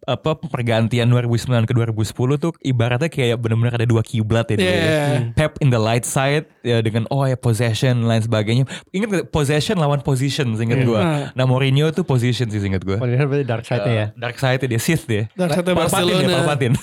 apa 0.03 0.31
pergantian 0.47 1.07
2009 1.09 1.67
ke 1.67 1.73
2010 1.73 2.43
tuh 2.43 2.51
ibaratnya 2.59 3.09
kayak 3.09 3.37
benar-benar 3.39 3.73
ada 3.79 3.87
dua 3.87 4.01
kiblat 4.03 4.47
ya. 4.53 4.55
dia. 4.55 4.67
Iya. 4.67 5.01
Pep 5.35 5.59
in 5.63 5.71
the 5.71 5.79
light 5.79 6.03
side 6.03 6.47
ya 6.63 6.83
dengan 6.83 7.07
oh 7.09 7.23
ya 7.23 7.35
possession 7.39 8.05
lain 8.05 8.23
sebagainya. 8.23 8.63
Ingat 8.91 9.07
gak, 9.09 9.25
possession 9.31 9.79
lawan 9.79 10.03
position 10.03 10.55
seingat 10.55 10.83
gua. 10.83 11.31
Nah 11.35 11.45
Mourinho 11.47 11.91
tuh 11.91 12.03
position 12.03 12.47
sih 12.47 12.59
seingat 12.59 12.83
gua. 12.83 12.99
ya. 12.99 13.01
Mourinho 13.03 13.25
berarti 13.27 13.45
dark 13.47 13.63
side-nya 13.67 13.93
ya. 13.95 14.07
Dark 14.15 14.37
side 14.39 14.63
dia 14.63 14.79
Sith 14.81 15.03
dia. 15.07 15.27
Dark 15.35 15.55
side-nya 15.55 15.75
Palpatine 15.75 16.07
ya, 16.07 16.15
Barcelona. 16.15 16.37
Palpatine. 16.43 16.75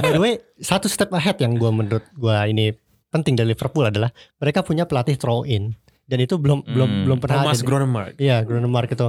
By 0.00 0.10
the 0.12 0.20
way, 0.20 0.34
satu 0.58 0.86
step 0.86 1.12
ahead 1.12 1.36
yang 1.36 1.54
gue 1.54 1.68
menurut 1.68 2.04
gue 2.10 2.36
ini 2.46 2.72
penting 3.08 3.32
dari 3.32 3.50
Liverpool 3.50 3.84
adalah 3.84 4.08
mereka 4.36 4.60
punya 4.60 4.84
pelatih 4.84 5.14
throw 5.14 5.42
in 5.42 5.72
dan 6.04 6.18
itu 6.18 6.36
belum 6.36 6.62
belum 6.62 6.86
Hmm. 6.86 7.02
belum 7.02 7.18
pernah 7.18 7.42
Thomas 7.42 7.58
ada. 7.58 7.66
Gronemark. 7.66 8.12
Iya, 8.16 8.36
Gronemark 8.40 8.88
itu. 8.88 9.08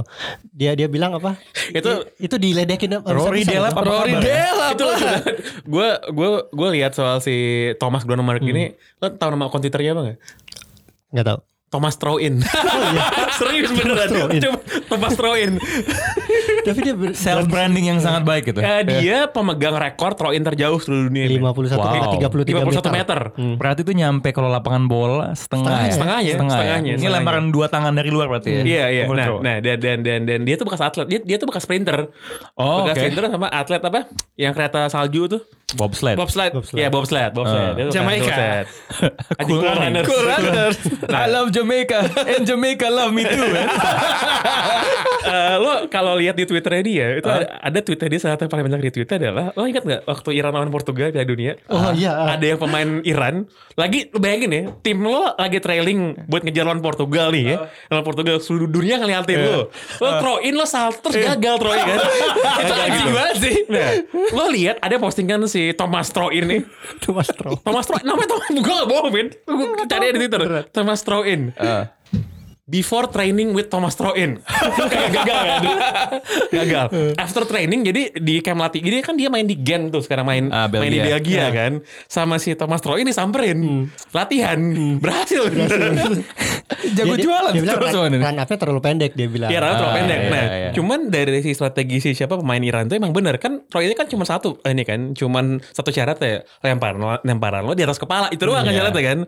Dia 0.50 0.74
dia 0.74 0.86
bilang 0.86 1.14
apa? 1.14 1.38
Itu- 1.70 2.02
I- 2.18 2.26
itu 2.26 2.36
diledekin 2.36 2.90
sama 2.90 3.06
Rory 3.08 3.42
Delap 3.42 3.70
apa 3.70 3.86
Rory? 3.86 4.12
Delap 4.18 4.74
itu 4.74 4.86
gue 5.64 5.88
gue 6.10 6.28
gue 6.48 6.68
lihat 6.74 6.92
soal 6.92 7.20
si 7.20 7.34
Thomas 7.76 8.02
Gronemark 8.02 8.42
ini 8.42 8.72
lo 8.98 9.08
tau 9.10 9.30
nama 9.30 9.46
akun 9.46 9.62
Twitternya 9.62 9.94
apa 9.94 10.00
nggak? 10.04 10.18
Nggak 11.14 11.26
tahu. 11.26 11.40
Thomas 11.68 11.94
Throw-in. 11.94 12.40
Serius 13.38 13.68
beneran. 13.70 14.08
Coba 14.08 14.58
Thomas 14.88 15.12
Throw-in. 15.14 15.60
Tapi 16.66 16.78
dia 16.80 16.94
ber- 16.94 17.12
Self 17.12 17.46
branding 17.46 17.86
yang 17.86 17.98
sangat 17.98 18.22
baik 18.22 18.42
gitu. 18.46 18.58
Eh, 18.58 18.82
dia 18.84 19.26
pemegang 19.26 19.74
rekor 19.74 20.12
throw-in 20.12 20.42
terjauh 20.42 20.76
seluruh 20.76 21.08
dunia. 21.08 21.24
men. 21.26 21.40
51 21.40 21.74
Wow. 21.74 22.12
33 22.12 22.68
51 22.68 22.90
meter. 22.92 23.18
Berarti 23.56 23.80
itu 23.80 23.92
nyampe 23.92 24.28
kalau 24.30 24.48
lapangan 24.48 24.84
bola 24.84 25.32
setengah, 25.32 25.70
ya? 25.82 25.90
Setengahnya, 25.90 25.92
Setengah 25.92 26.18
ya? 26.20 26.34
setengahnya, 26.34 26.90
Ini 26.90 26.98
setengahnya. 26.98 27.10
lemparan 27.16 27.44
dua 27.48 27.66
tangan 27.66 27.92
dari 27.92 28.08
luar 28.08 28.26
berarti 28.28 28.50
ya? 28.50 28.62
Iya 28.62 28.84
iya. 28.90 29.04
Nah, 29.04 29.26
throw. 29.26 29.38
nah 29.40 29.56
dan, 29.58 29.76
dan 29.76 29.98
dan 30.00 30.20
dan 30.22 30.40
dia 30.42 30.54
tuh 30.54 30.64
bekas 30.64 30.80
atlet. 30.80 31.06
Dia 31.06 31.20
dia 31.22 31.36
tuh 31.36 31.46
bekas 31.46 31.62
sprinter. 31.62 32.12
Oh, 32.54 32.82
bekas 32.82 32.94
oke. 32.94 33.00
sprinter 33.02 33.22
sama 33.28 33.48
atlet 33.48 33.80
apa? 33.80 34.00
Yang 34.34 34.52
kereta 34.54 34.80
salju 34.88 35.22
tuh. 35.28 35.40
Bobsled. 35.70 36.16
Bobsled. 36.16 36.50
Bobsled. 36.50 36.78
Iya 36.78 36.88
bobsled, 36.88 37.30
bobsled. 37.30 37.72
Dia 37.74 37.84
tuh 37.86 37.94
Jamaica. 37.94 38.24
bobsled. 38.24 38.66
Cool 39.48 39.60
runners. 39.62 40.04
Cool 40.04 40.24
runners. 40.24 40.76
I 41.08 41.26
love 41.26 41.48
Jamaica 41.50 42.00
and 42.26 42.42
Jamaica 42.42 42.88
love 42.88 43.12
me 43.12 43.22
too. 43.22 43.46
man. 43.46 43.68
Eh, 45.20 45.54
lo 45.58 45.84
kalau 45.88 46.16
lihat 46.18 46.34
di 46.34 46.44
Twitternya 46.44 46.82
dia 46.82 47.06
itu 47.22 47.28
ada, 47.30 47.46
ada 47.62 47.78
tweetnya 47.78 48.08
dia 48.10 48.20
salah 48.20 48.34
satu 48.34 48.44
yang 48.44 48.52
paling 48.52 48.64
banyak 48.66 48.80
retweetnya 48.90 49.16
adalah 49.22 49.46
lo 49.54 49.62
ingat 49.64 49.82
nggak 49.86 50.00
waktu 50.04 50.28
Iran 50.34 50.52
lawan 50.58 50.70
Portugal 50.74 51.08
Piala 51.14 51.26
Dunia? 51.26 51.52
Oh, 51.70 51.94
iya. 51.94 52.34
ada 52.34 52.44
yang 52.44 52.58
pemain 52.58 52.88
Iran 53.06 53.46
lagi 53.78 54.10
lo 54.10 54.18
bayangin 54.18 54.50
ya 54.50 54.62
tim 54.82 54.98
lo 55.06 55.32
lagi 55.38 55.58
trailing 55.62 56.26
buat 56.26 56.42
ngejar 56.42 56.66
lawan 56.66 56.82
Portugal 56.82 57.30
nih 57.30 57.44
ya. 57.54 57.56
Lawan 57.88 58.04
Portugal 58.04 58.36
seluruh 58.42 58.66
dunia 58.66 58.98
ngeliatin 58.98 59.38
lo. 59.38 59.70
Lo 60.02 60.08
throw 60.18 60.36
in 60.42 60.58
lo 60.58 60.66
salto 60.66 61.08
terus 61.08 61.22
gagal 61.22 61.54
throw 61.62 61.72
in 61.72 61.82
kan? 61.86 62.00
Itu 62.66 62.72
anjing 62.74 63.10
banget 63.14 63.36
sih. 63.38 63.56
Nah, 63.70 63.88
lo 64.34 64.44
lihat 64.50 64.76
ada 64.82 64.98
postingan 64.98 65.46
si 65.46 65.70
Thomas 65.78 66.10
throw 66.10 66.34
in 66.34 66.44
nih. 66.50 66.60
Itu 66.98 67.14
Mas 67.14 67.30
Tro. 67.30 67.54
Thomas 67.62 67.86
throw 67.86 67.98
namanya 68.02 68.28
Thomas 68.34 68.48
gue 68.50 68.74
gak 68.74 68.88
bohong 68.88 69.08
gue 69.12 69.86
cari 69.88 70.04
di 70.12 70.18
Twitter 70.26 70.40
Thomas 70.74 71.00
throw 71.06 71.22
in 71.22 71.50
Ah. 71.58 71.90
Before 72.68 73.08
training 73.08 73.50
with 73.50 73.66
Thomas 73.66 73.92
Throw-in 73.92 74.44
Kayak 74.92 75.10
gagal 75.10 75.40
kan? 75.40 75.60
Gagal. 76.48 76.86
After 77.16 77.42
training 77.42 77.80
Jadi 77.82 78.12
di 78.14 78.38
camp 78.38 78.60
latih 78.60 78.78
Jadi 78.78 79.00
kan 79.00 79.16
dia 79.16 79.26
main 79.26 79.42
di 79.42 79.56
Gen 79.56 79.88
tuh 79.88 79.98
Sekarang 79.98 80.22
main 80.22 80.46
Ah, 80.48 80.68
Main 80.68 80.84
di 80.86 81.00
Belgia. 81.00 81.16
Belgia 81.16 81.46
kan? 81.48 81.72
Sama 82.04 82.36
si 82.36 82.52
Thomas 82.52 82.78
Throw-in 82.78 83.04
disamperin. 83.04 83.88
Latihan. 84.12 84.60
Berhasil 84.98 85.48
Jago 86.68 87.14
Dia- 87.14 87.16
dia- 87.16 87.24
jualan. 87.24 87.52
Dia 87.52 87.62
bilang 87.64 87.78
terus. 87.80 87.92
run, 87.94 88.12
run 88.14 88.36
up-nya 88.36 88.58
terlalu 88.60 88.80
pendek 88.80 89.12
dia 89.12 89.26
bilang. 89.26 89.48
Iya 89.48 89.58
terlalu 89.58 89.80
Ah, 89.80 89.94
pendek. 89.96 90.18
iya, 90.18 90.28
Nah 90.28 90.44
iya. 90.44 90.70
cuman 90.72 91.00
dari 91.08 91.40
si 91.40 91.50
strategi 91.52 91.96
si 91.98 92.10
siapa 92.12 92.36
pemain 92.36 92.60
Iran 92.60 92.86
tuh 92.86 92.96
emang 92.96 93.10
bener. 93.10 93.36
Kan 93.36 93.64
Throw 93.66 93.80
ini 93.80 93.92
kan 93.92 94.06
cuma 94.06 94.22
satu. 94.22 94.60
Ini 94.60 94.82
kan 94.82 95.00
Cuman 95.10 95.58
satu 95.64 95.88
syarat 95.88 96.20
ya 96.20 96.44
Lemparan 96.60 96.98
lo, 96.98 97.08
lemparan 97.20 97.62
lo 97.62 97.72
di 97.72 97.82
atas 97.82 97.96
kepala. 97.96 98.28
Itu 98.28 98.44
doang 98.44 98.62
kan 98.62 98.70
Iya. 98.70 98.84
syaratnya 98.84 99.02
kan. 99.02 99.18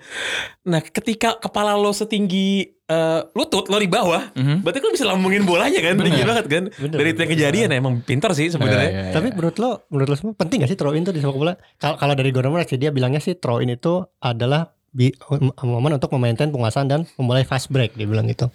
Nah 0.67 0.81
ketika 0.83 1.37
kepala 1.37 1.75
lo 1.75 1.91
setinggi 1.91 2.77
eh, 2.85 3.21
lutut 3.33 3.71
lo 3.71 3.79
di 3.79 3.87
bawah 3.87 4.35
Berarti 4.35 4.79
kan 4.79 4.91
bisa 4.91 5.07
lambungin 5.07 5.47
bolanya 5.47 5.79
kan? 5.79 5.95
Tinggi 5.97 6.27
banget 6.27 6.47
kan? 6.47 6.65
Bener, 6.69 6.97
Dari 6.99 7.09
itu 7.09 7.21
yang 7.21 7.33
kejadian 7.33 7.69
emang 7.71 7.95
pintar 8.03 8.35
sih 8.35 8.51
sebenarnya. 8.51 8.91
Iya, 8.91 9.03
iya, 9.07 9.13
Tapi 9.15 9.31
menurut 9.31 9.57
lo, 9.57 9.87
menurut 9.89 10.09
lo 10.11 10.17
semua 10.19 10.35
penting 10.35 10.67
gak 10.67 10.71
sih 10.71 10.79
throw 10.79 10.91
in 10.91 11.07
tuh 11.07 11.15
di 11.15 11.23
sepak 11.23 11.33
bola? 11.33 11.55
Kalau 11.79 11.95
kalau 11.95 12.15
dari 12.19 12.35
Gordon 12.35 12.51
sih 12.67 12.77
dia 12.77 12.91
bilangnya 12.91 13.23
sih 13.23 13.39
throw 13.39 13.63
in 13.63 13.71
itu 13.71 14.03
adalah 14.19 14.75
bi- 14.91 15.15
momen 15.61 15.95
untuk 15.95 16.11
memaintain 16.11 16.49
penguasaan 16.49 16.85
dan 16.85 17.01
memulai 17.15 17.43
fast 17.43 17.69
break 17.69 17.95
dia 17.95 18.05
bilang 18.05 18.27
gitu. 18.27 18.51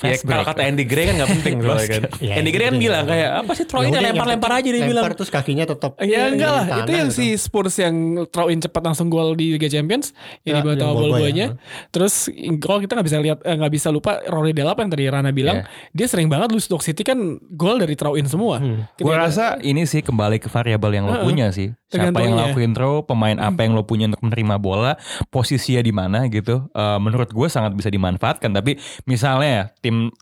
Ya, 0.00 0.16
kalau 0.18 0.42
kata 0.42 0.62
Andy 0.62 0.82
Gray 0.82 1.04
kan 1.06 1.20
gak 1.20 1.30
penting 1.30 1.54
soalnya 1.62 1.86
kan. 1.86 2.02
Iya, 2.16 2.32
Andy 2.34 2.50
Gray 2.50 2.66
kan 2.66 2.76
bilang 2.78 3.04
kayak 3.04 3.30
apa 3.38 3.52
sih 3.52 3.64
throw 3.64 3.80
Ya 3.80 3.88
ini 3.90 3.98
lempar-lempar 4.06 4.50
aja 4.54 4.66
dia 4.66 4.80
bilang. 4.80 5.04
Lempar 5.04 5.12
terus 5.14 5.28
kakinya 5.28 5.64
tetap 5.64 6.00
Ya 6.00 6.26
enggak 6.26 6.50
lah, 6.50 6.64
itu 6.80 6.92
yang 6.94 7.08
gitu. 7.08 7.18
si 7.18 7.36
Spurs 7.36 7.76
yang 7.76 7.94
throw 8.26 8.48
in 8.48 8.58
cepat 8.58 8.82
langsung 8.82 9.06
gol 9.06 9.32
di 9.32 9.52
Liga 9.52 9.68
Champions 9.68 10.16
yang 10.42 10.56
Ya, 10.56 10.60
dibawa 10.60 10.72
yang 10.72 10.80
ball 10.82 10.96
boy 10.96 11.10
boy-boynya. 11.12 11.46
Terus 11.88 12.14
kalau 12.58 12.78
kita 12.78 12.92
nggak 12.92 13.06
bisa 13.06 13.18
lihat 13.18 13.38
eh, 13.40 13.54
nggak 13.54 13.72
bisa 13.72 13.88
lupa 13.88 14.24
Rory 14.24 14.50
Delap 14.50 14.76
yang 14.76 14.88
tadi 14.88 15.04
Rana 15.06 15.30
bilang, 15.30 15.62
dia 15.90 16.06
sering 16.06 16.26
banget 16.26 16.50
lu 16.50 16.58
Stoke 16.58 16.80
City 16.80 17.02
kan 17.02 17.18
gol 17.50 17.76
dari 17.76 17.92
throw 17.92 18.14
in 18.14 18.24
semua. 18.24 18.58
Ketika- 18.58 19.02
Gue 19.02 19.14
rasa 19.14 19.44
ini 19.60 19.84
sih 19.84 20.00
kembali 20.00 20.38
ke 20.38 20.48
variabel 20.48 20.90
yang 20.94 21.04
lo 21.04 21.20
punya 21.20 21.48
sih. 21.50 21.68
Siapa 21.86 22.10
Tergantung 22.10 22.22
yang 22.24 22.34
ya. 22.34 22.44
lakuin 22.46 22.72
throw, 22.72 22.94
pemain 23.00 23.38
apa 23.38 23.60
yang 23.60 23.72
lo 23.72 23.82
punya 23.82 24.08
untuk 24.08 24.18
menerima 24.20 24.56
bola, 24.56 24.98
posisinya 25.66 25.82
di 25.82 25.92
mana 25.92 26.18
gitu. 26.30 26.70
Eh, 26.70 26.98
menurut 27.02 27.34
gue 27.34 27.48
sangat 27.50 27.74
bisa 27.74 27.90
dimanfaatkan. 27.90 28.54
Tapi 28.54 28.78
misalnya 29.10 29.50
ya, 29.50 29.64
tim 29.82 30.14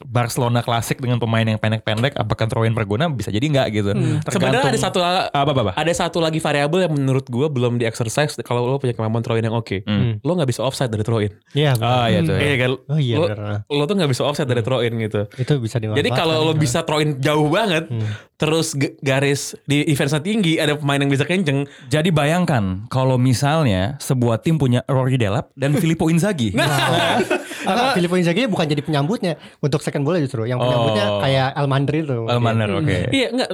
Barcelona 0.00 0.60
klasik 0.60 0.98
dengan 0.98 1.16
pemain 1.16 1.42
yang 1.42 1.56
pendek-pendek, 1.56 2.14
apakah 2.14 2.44
throw 2.44 2.62
in 2.62 2.72
berguna? 2.72 3.06
Bisa 3.06 3.28
jadi 3.28 3.44
enggak 3.44 3.66
gitu. 3.72 3.90
Sebenarnya 4.26 4.64
ada 4.64 4.78
satu 4.80 4.98
apa 5.00 5.28
apa 5.30 5.60
apa. 5.62 5.72
ada 5.74 5.92
satu 5.92 6.18
lagi 6.18 6.38
variabel 6.38 6.82
yang 6.82 6.92
menurut 6.92 7.26
gua 7.26 7.46
belum 7.46 7.76
di 7.76 7.84
exercise 7.84 8.34
kalau 8.40 8.64
lo 8.64 8.76
punya 8.76 8.92
kemampuan 8.92 9.20
throw 9.20 9.34
in 9.34 9.44
yang 9.44 9.54
oke. 9.54 9.84
Lo 10.18 10.32
nggak 10.32 10.48
bisa 10.48 10.60
offside 10.60 10.88
dari 10.88 11.02
throw 11.02 11.18
in. 11.18 11.32
Iya. 11.52 11.76
Ah 11.76 12.06
iya 12.06 12.20
tuh. 12.20 12.32
ya. 12.32 12.40
Iya 12.42 12.56
kan? 12.58 12.70
Oh 12.84 12.98
iya, 12.98 13.16
lo, 13.16 13.26
lo 13.70 13.82
tuh 13.84 13.94
nggak 13.94 14.10
bisa 14.10 14.22
offside 14.22 14.48
dari 14.48 14.60
throw 14.60 14.80
in 14.80 14.94
gitu. 14.98 15.28
itu 15.32 15.52
bisa 15.58 15.76
dimanfaatkan. 15.76 15.98
Jadi 15.98 16.08
kalau 16.10 16.36
lo 16.40 16.52
bisa 16.54 16.82
throw 16.82 16.98
in 16.98 17.18
jauh 17.18 17.46
banget, 17.46 17.86
terus 18.34 18.72
g- 18.72 18.96
garis 18.98 19.54
di 19.62 19.84
defense 19.84 20.12
tinggi, 20.20 20.56
ada 20.56 20.74
pemain 20.74 20.98
yang 20.98 21.08
bisa 21.08 21.22
kenceng. 21.22 21.62
Jadi 21.86 22.10
bayangkan 22.10 22.86
kalau 22.88 23.14
misalnya 23.14 23.94
sebuah 23.98 24.38
tim 24.38 24.56
punya 24.56 24.82
Rory 24.84 25.14
Delap 25.14 25.50
dan 25.54 25.74
Filippo 25.80 26.08
Inzaghi. 26.08 26.54
Ah, 27.62 27.94
Filippo 27.94 28.18
Inzaghi 28.18 28.42
bukan 28.44 28.66
jadi 28.66 28.82
penyambutnya 28.82 29.38
untuk 29.60 29.78
second 29.92 30.02
bola 30.02 30.16
justru. 30.16 30.42
Yang 30.42 30.58
penyambutnya 30.58 31.06
Oh. 31.06 31.20
kayak 31.20 31.48
Almandri 31.52 32.00
tuh. 32.02 32.24
Almaner 32.24 32.72
oke. 32.72 32.98
Iya 33.12 33.28
enggak 33.28 33.50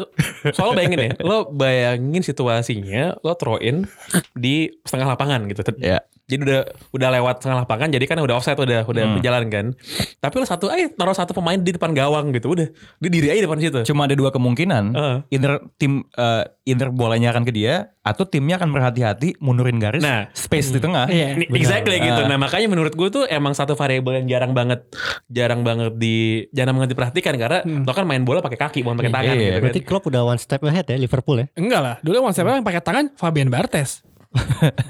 Soalnya 0.55 0.75
bayangin 0.79 1.01
ya 1.03 1.13
Lo 1.21 1.39
bayangin 1.49 2.23
situasinya 2.23 3.19
Lo 3.21 3.35
throw 3.35 3.59
in 3.59 3.91
Di 4.33 4.71
setengah 4.87 5.19
lapangan 5.19 5.51
gitu 5.51 5.67
Ya. 5.77 6.07
Jadi 6.29 6.41
udah 6.43 6.61
udah 6.91 7.09
lewat 7.11 7.35
setengah 7.41 7.59
lapangan 7.59 7.89
Jadi 7.89 8.05
kan 8.05 8.17
udah 8.19 8.37
offside 8.37 8.55
Udah 8.55 8.85
udah 8.85 9.05
berjalan 9.15 9.49
kan 9.49 9.67
Tapi 10.15 10.35
lo 10.35 10.45
satu 10.45 10.69
ayo 10.69 10.89
taruh 10.91 11.13
satu 11.13 11.33
pemain 11.33 11.57
di 11.57 11.71
depan 11.71 11.91
gawang 11.91 12.31
gitu 12.31 12.53
Udah 12.53 12.69
Dia 12.99 13.09
diri 13.11 13.29
aja 13.29 13.41
depan 13.43 13.57
situ 13.59 13.81
Cuma 13.85 14.05
ada 14.05 14.13
dua 14.13 14.29
kemungkinan. 14.29 14.85
Heeh. 14.93 15.17
Inter 15.31 15.53
tim 15.75 16.05
eh, 16.11 16.45
Inter 16.65 16.89
bolanya 16.91 17.33
akan 17.33 17.43
ke 17.43 17.53
dia 17.53 17.89
atau 17.99 18.25
timnya 18.25 18.57
akan 18.57 18.69
berhati-hati 18.71 19.37
mundurin 19.39 19.77
garis 19.77 20.01
Nah. 20.01 20.29
space 20.33 20.69
di 20.71 20.81
tengah. 20.81 21.09
Iya. 21.09 21.33
Ini- 21.35 21.49
Exactly 21.51 21.97
gitu 21.99 22.21
Ah. 22.21 22.27
Nah 22.27 22.37
makanya 22.39 22.69
menurut 22.69 22.93
gue 22.93 23.09
tuh 23.11 23.25
Emang 23.25 23.53
satu 23.53 23.73
variabel 23.73 24.21
yang 24.21 24.29
jarang 24.31 24.53
banget 24.53 24.85
Jarang 25.27 25.61
banget 25.61 25.93
di 25.95 26.17
Jarang 26.51 26.77
banget 26.77 26.93
diperhatikan 26.93 27.35
Karena 27.35 27.59
lo 27.65 27.91
kan 27.91 28.05
main 28.05 28.21
bola 28.21 28.41
pakai 28.41 28.57
kaki 28.59 28.81
Bukan 28.81 28.97
pakai 28.99 29.13
tangan 29.13 29.25
Iya, 29.31 29.37
gitu 29.39 29.49
kan 29.51 29.63
Berarti 29.63 29.81
Klopp 29.83 30.05
udah 30.07 30.23
one 30.27 30.37
step 30.37 30.61
ahead 30.63 30.85
ya 30.85 30.97
Liverpool 30.97 31.37
ya. 31.39 31.47
Enggak 31.55 31.81
lah, 31.81 31.95
dulu 32.01 32.15
yang 32.19 32.33
siapa 32.33 32.49
yang 32.51 32.61
pakai 32.63 32.81
tangan 32.81 33.05
Fabian 33.15 33.49
Bartes. 33.49 34.05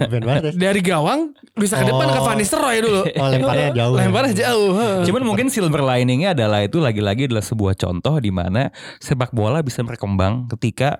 Ben 0.06 0.20
Bartes. 0.20 0.54
Dari 0.54 0.80
gawang 0.80 1.20
bisa 1.52 1.76
ke 1.76 1.84
depan 1.84 2.06
ke 2.06 2.18
Oh. 2.18 2.24
Van 2.24 2.36
Nistelrooy 2.36 2.78
dulu. 2.78 3.02
Oh, 3.04 3.28
lemparnya 3.28 3.70
jauh. 3.72 3.94
Lemparnya 3.94 4.34
jauh. 4.36 4.70
heeh. 4.72 4.98
Cuman 5.04 5.22
mungkin 5.24 5.46
silver 5.48 5.80
liningnya 5.80 6.32
adalah 6.32 6.60
itu 6.60 6.78
lagi-lagi 6.78 7.26
adalah 7.26 7.40
sebuah 7.40 7.74
contoh 7.74 8.14
di 8.16 8.30
mana 8.30 8.70
sepak 8.96 9.30
bola 9.30 9.60
bisa 9.60 9.80
berkembang 9.80 10.46
ketika 10.50 10.98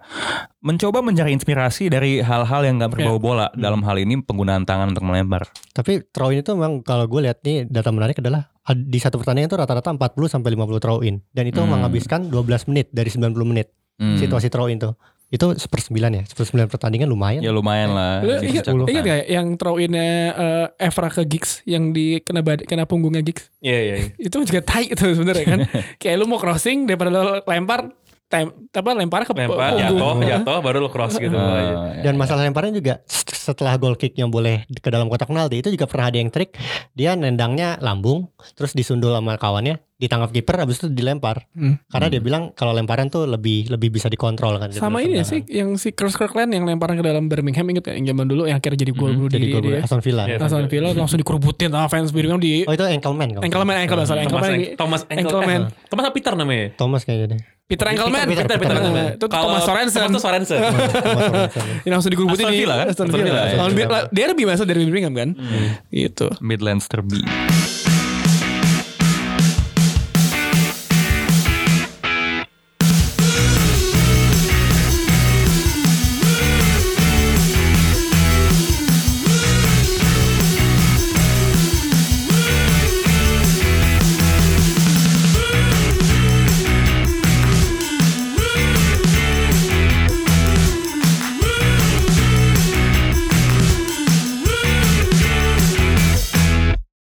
mencoba 0.59 1.01
mencari 1.01 1.30
inspirasi 1.30 1.86
dari 1.86 2.18
hal-hal 2.18 2.62
yang 2.62 2.76
nggak 2.76 2.92
berbau 2.92 3.18
bola. 3.18 3.49
Dalam 3.53 3.80
hal 3.80 3.96
ini 3.96 4.18
penggunaan 4.18 4.62
tangan 4.62 4.90
untuk 4.90 5.05
melempar. 5.05 5.46
Tapi 5.70 6.03
throw 6.09 6.28
in 6.28 6.40
itu 6.40 6.53
memang 6.53 6.80
kalau 6.80 7.07
gue 7.07 7.20
lihat 7.22 7.40
nih 7.40 7.64
data 7.64 7.88
menarik 7.88 8.18
adalah 8.18 8.51
ad- 8.62 8.84
di 8.84 8.99
satu 8.99 9.16
pertandingan 9.16 9.46
itu 9.46 9.57
rata-rata 9.57 9.88
40 9.88 9.99
sampai 10.28 10.53
50 10.53 10.78
throw 10.78 10.99
in 11.01 11.22
dan 11.30 11.44
itu 11.44 11.59
Hmm. 11.59 11.70
menghabiskan 11.72 12.26
12 12.26 12.66
menit 12.66 12.90
dari 12.90 13.09
90 13.09 13.46
menit 13.46 13.70
Hmm. 13.96 14.14
situasi 14.16 14.46
throw 14.46 14.66
in 14.66 14.78
tuh. 14.78 14.94
Itu 15.28 15.52
sepersembilan 15.52 16.10
ya, 16.16 16.22
sepersembilan 16.24 16.72
pertandingan 16.72 17.04
lumayan. 17.04 17.44
Ya 17.44 17.52
lumayan 17.52 17.92
lah. 17.92 18.24
Lu 18.24 18.40
bisa 18.40 18.64
ingat, 18.64 18.88
ingat 18.88 19.04
gak 19.04 19.22
yang 19.28 19.46
throw 19.60 19.76
innya 19.76 20.32
eh, 20.32 20.88
Evra 20.88 21.12
ke 21.12 21.22
Giggs 21.28 21.60
yang 21.68 21.92
di 21.92 22.16
kena 22.24 22.40
bad, 22.40 22.64
kena 22.64 22.88
punggungnya 22.88 23.20
Giggs? 23.20 23.52
Iya 23.60 23.78
iya 23.78 23.94
iya. 24.00 24.08
Itu 24.16 24.40
juga 24.40 24.64
tai 24.64 24.88
itu 24.88 25.04
sebenarnya 25.04 25.44
kan. 25.44 25.60
Kayak 26.00 26.16
lu 26.24 26.32
mau 26.32 26.40
crossing 26.40 26.88
daripada 26.88 27.12
lu 27.12 27.44
lempar 27.44 27.92
tem, 28.28 28.44
apa 28.52 28.90
lempar 28.92 29.24
ke 29.24 29.32
Lempar 29.32 29.72
punggung. 29.72 29.80
jatuh 29.80 30.14
Jatuh 30.20 30.58
baru 30.60 30.78
lo 30.84 30.92
cross 30.92 31.16
gitu. 31.16 31.32
Ah, 31.32 31.96
Dan 32.04 32.20
masalah 32.20 32.44
lemparan 32.44 32.70
juga 32.70 33.00
set- 33.08 33.32
setelah 33.32 33.80
goal 33.80 33.96
kick 33.96 34.12
yang 34.14 34.28
boleh 34.28 34.68
ke 34.68 34.88
dalam 34.92 35.08
kotak 35.08 35.26
penalti 35.26 35.64
itu 35.64 35.72
juga 35.72 35.88
pernah 35.88 36.12
ada 36.12 36.20
yang 36.20 36.28
trik. 36.28 36.52
Dia 36.92 37.16
nendangnya 37.16 37.80
lambung 37.80 38.28
terus 38.52 38.76
disundul 38.76 39.16
sama 39.16 39.40
kawannya 39.40 39.80
ditangkap 39.98 40.30
kiper 40.30 40.62
habis 40.62 40.78
itu 40.78 40.86
dilempar. 40.92 41.42
Hmm. 41.58 41.74
karena 41.90 42.06
dia 42.06 42.20
bilang 42.22 42.54
kalau 42.54 42.70
lemparan 42.70 43.10
tuh 43.10 43.26
lebih 43.26 43.66
lebih 43.66 43.90
bisa 43.90 44.06
dikontrol 44.06 44.54
kan 44.62 44.70
Sama 44.70 45.02
ini 45.02 45.18
ya 45.18 45.26
sih 45.26 45.42
yang 45.50 45.74
si 45.74 45.90
Chris 45.90 46.14
Kirkland 46.14 46.54
yang 46.54 46.62
lemparan 46.62 46.94
ke 46.94 47.02
dalam 47.02 47.26
Birmingham 47.26 47.66
inget 47.66 47.90
yang 47.90 48.14
zaman 48.14 48.30
dulu 48.30 48.46
yang 48.46 48.62
akhirnya 48.62 48.86
jadi 48.86 48.92
gol 48.94 49.10
dulu 49.10 49.26
jadi 49.26 49.42
di, 49.42 49.50
gol 49.50 49.62
di 49.66 49.70
Aston 49.74 49.98
Villa. 49.98 50.30
Iya. 50.30 50.38
Aston 50.38 50.70
Villa 50.70 50.94
langsung 50.94 51.18
dikerubutin 51.18 51.74
sama 51.74 51.90
fans 51.90 52.14
Birmingham 52.14 52.38
di 52.38 52.62
oh 52.62 52.70
itu 52.70 52.84
ankle 52.86 53.10
man 53.16 53.28
kalau 53.34 53.42
ankle 53.42 53.64
man 53.66 53.76
ankle 53.82 53.96
man 53.98 54.06
sorry 54.06 54.20
ankle 54.22 54.38
Thomas 54.38 55.02
man 55.42 55.62
Thomas 55.90 56.10
Peter 56.14 56.32
namanya? 56.38 56.66
Thomas 56.78 57.02
kayaknya 57.02 57.26
deh 57.34 57.57
Peter 57.68 57.84
Engelman. 57.92 58.24
Peter, 58.24 58.48
Peter, 58.48 58.56
Peter, 58.56 58.80
Peter. 58.80 59.20
Itu 59.20 59.26
Thomas 59.28 59.68
Sorensen. 59.68 60.08
Thomas 60.08 60.24
Sorensen. 60.24 60.56
Yang 61.84 61.92
langsung 62.00 62.12
Aston 62.16 62.48
Villa 62.48 62.74
kan? 62.80 62.86
Aston 62.88 63.06
Aston 63.12 63.20
Villa. 63.20 63.28
Villa, 63.28 63.42
ya. 63.44 63.56
Lawan 63.60 63.72
Bi- 63.76 64.08
Derby 64.08 64.42
masa 64.48 64.64
Derby 64.64 64.88
Birmingham 64.88 65.12
kan. 65.12 65.30
Gitu. 65.92 66.32
Midlands 66.40 66.88
Derby. 66.88 67.20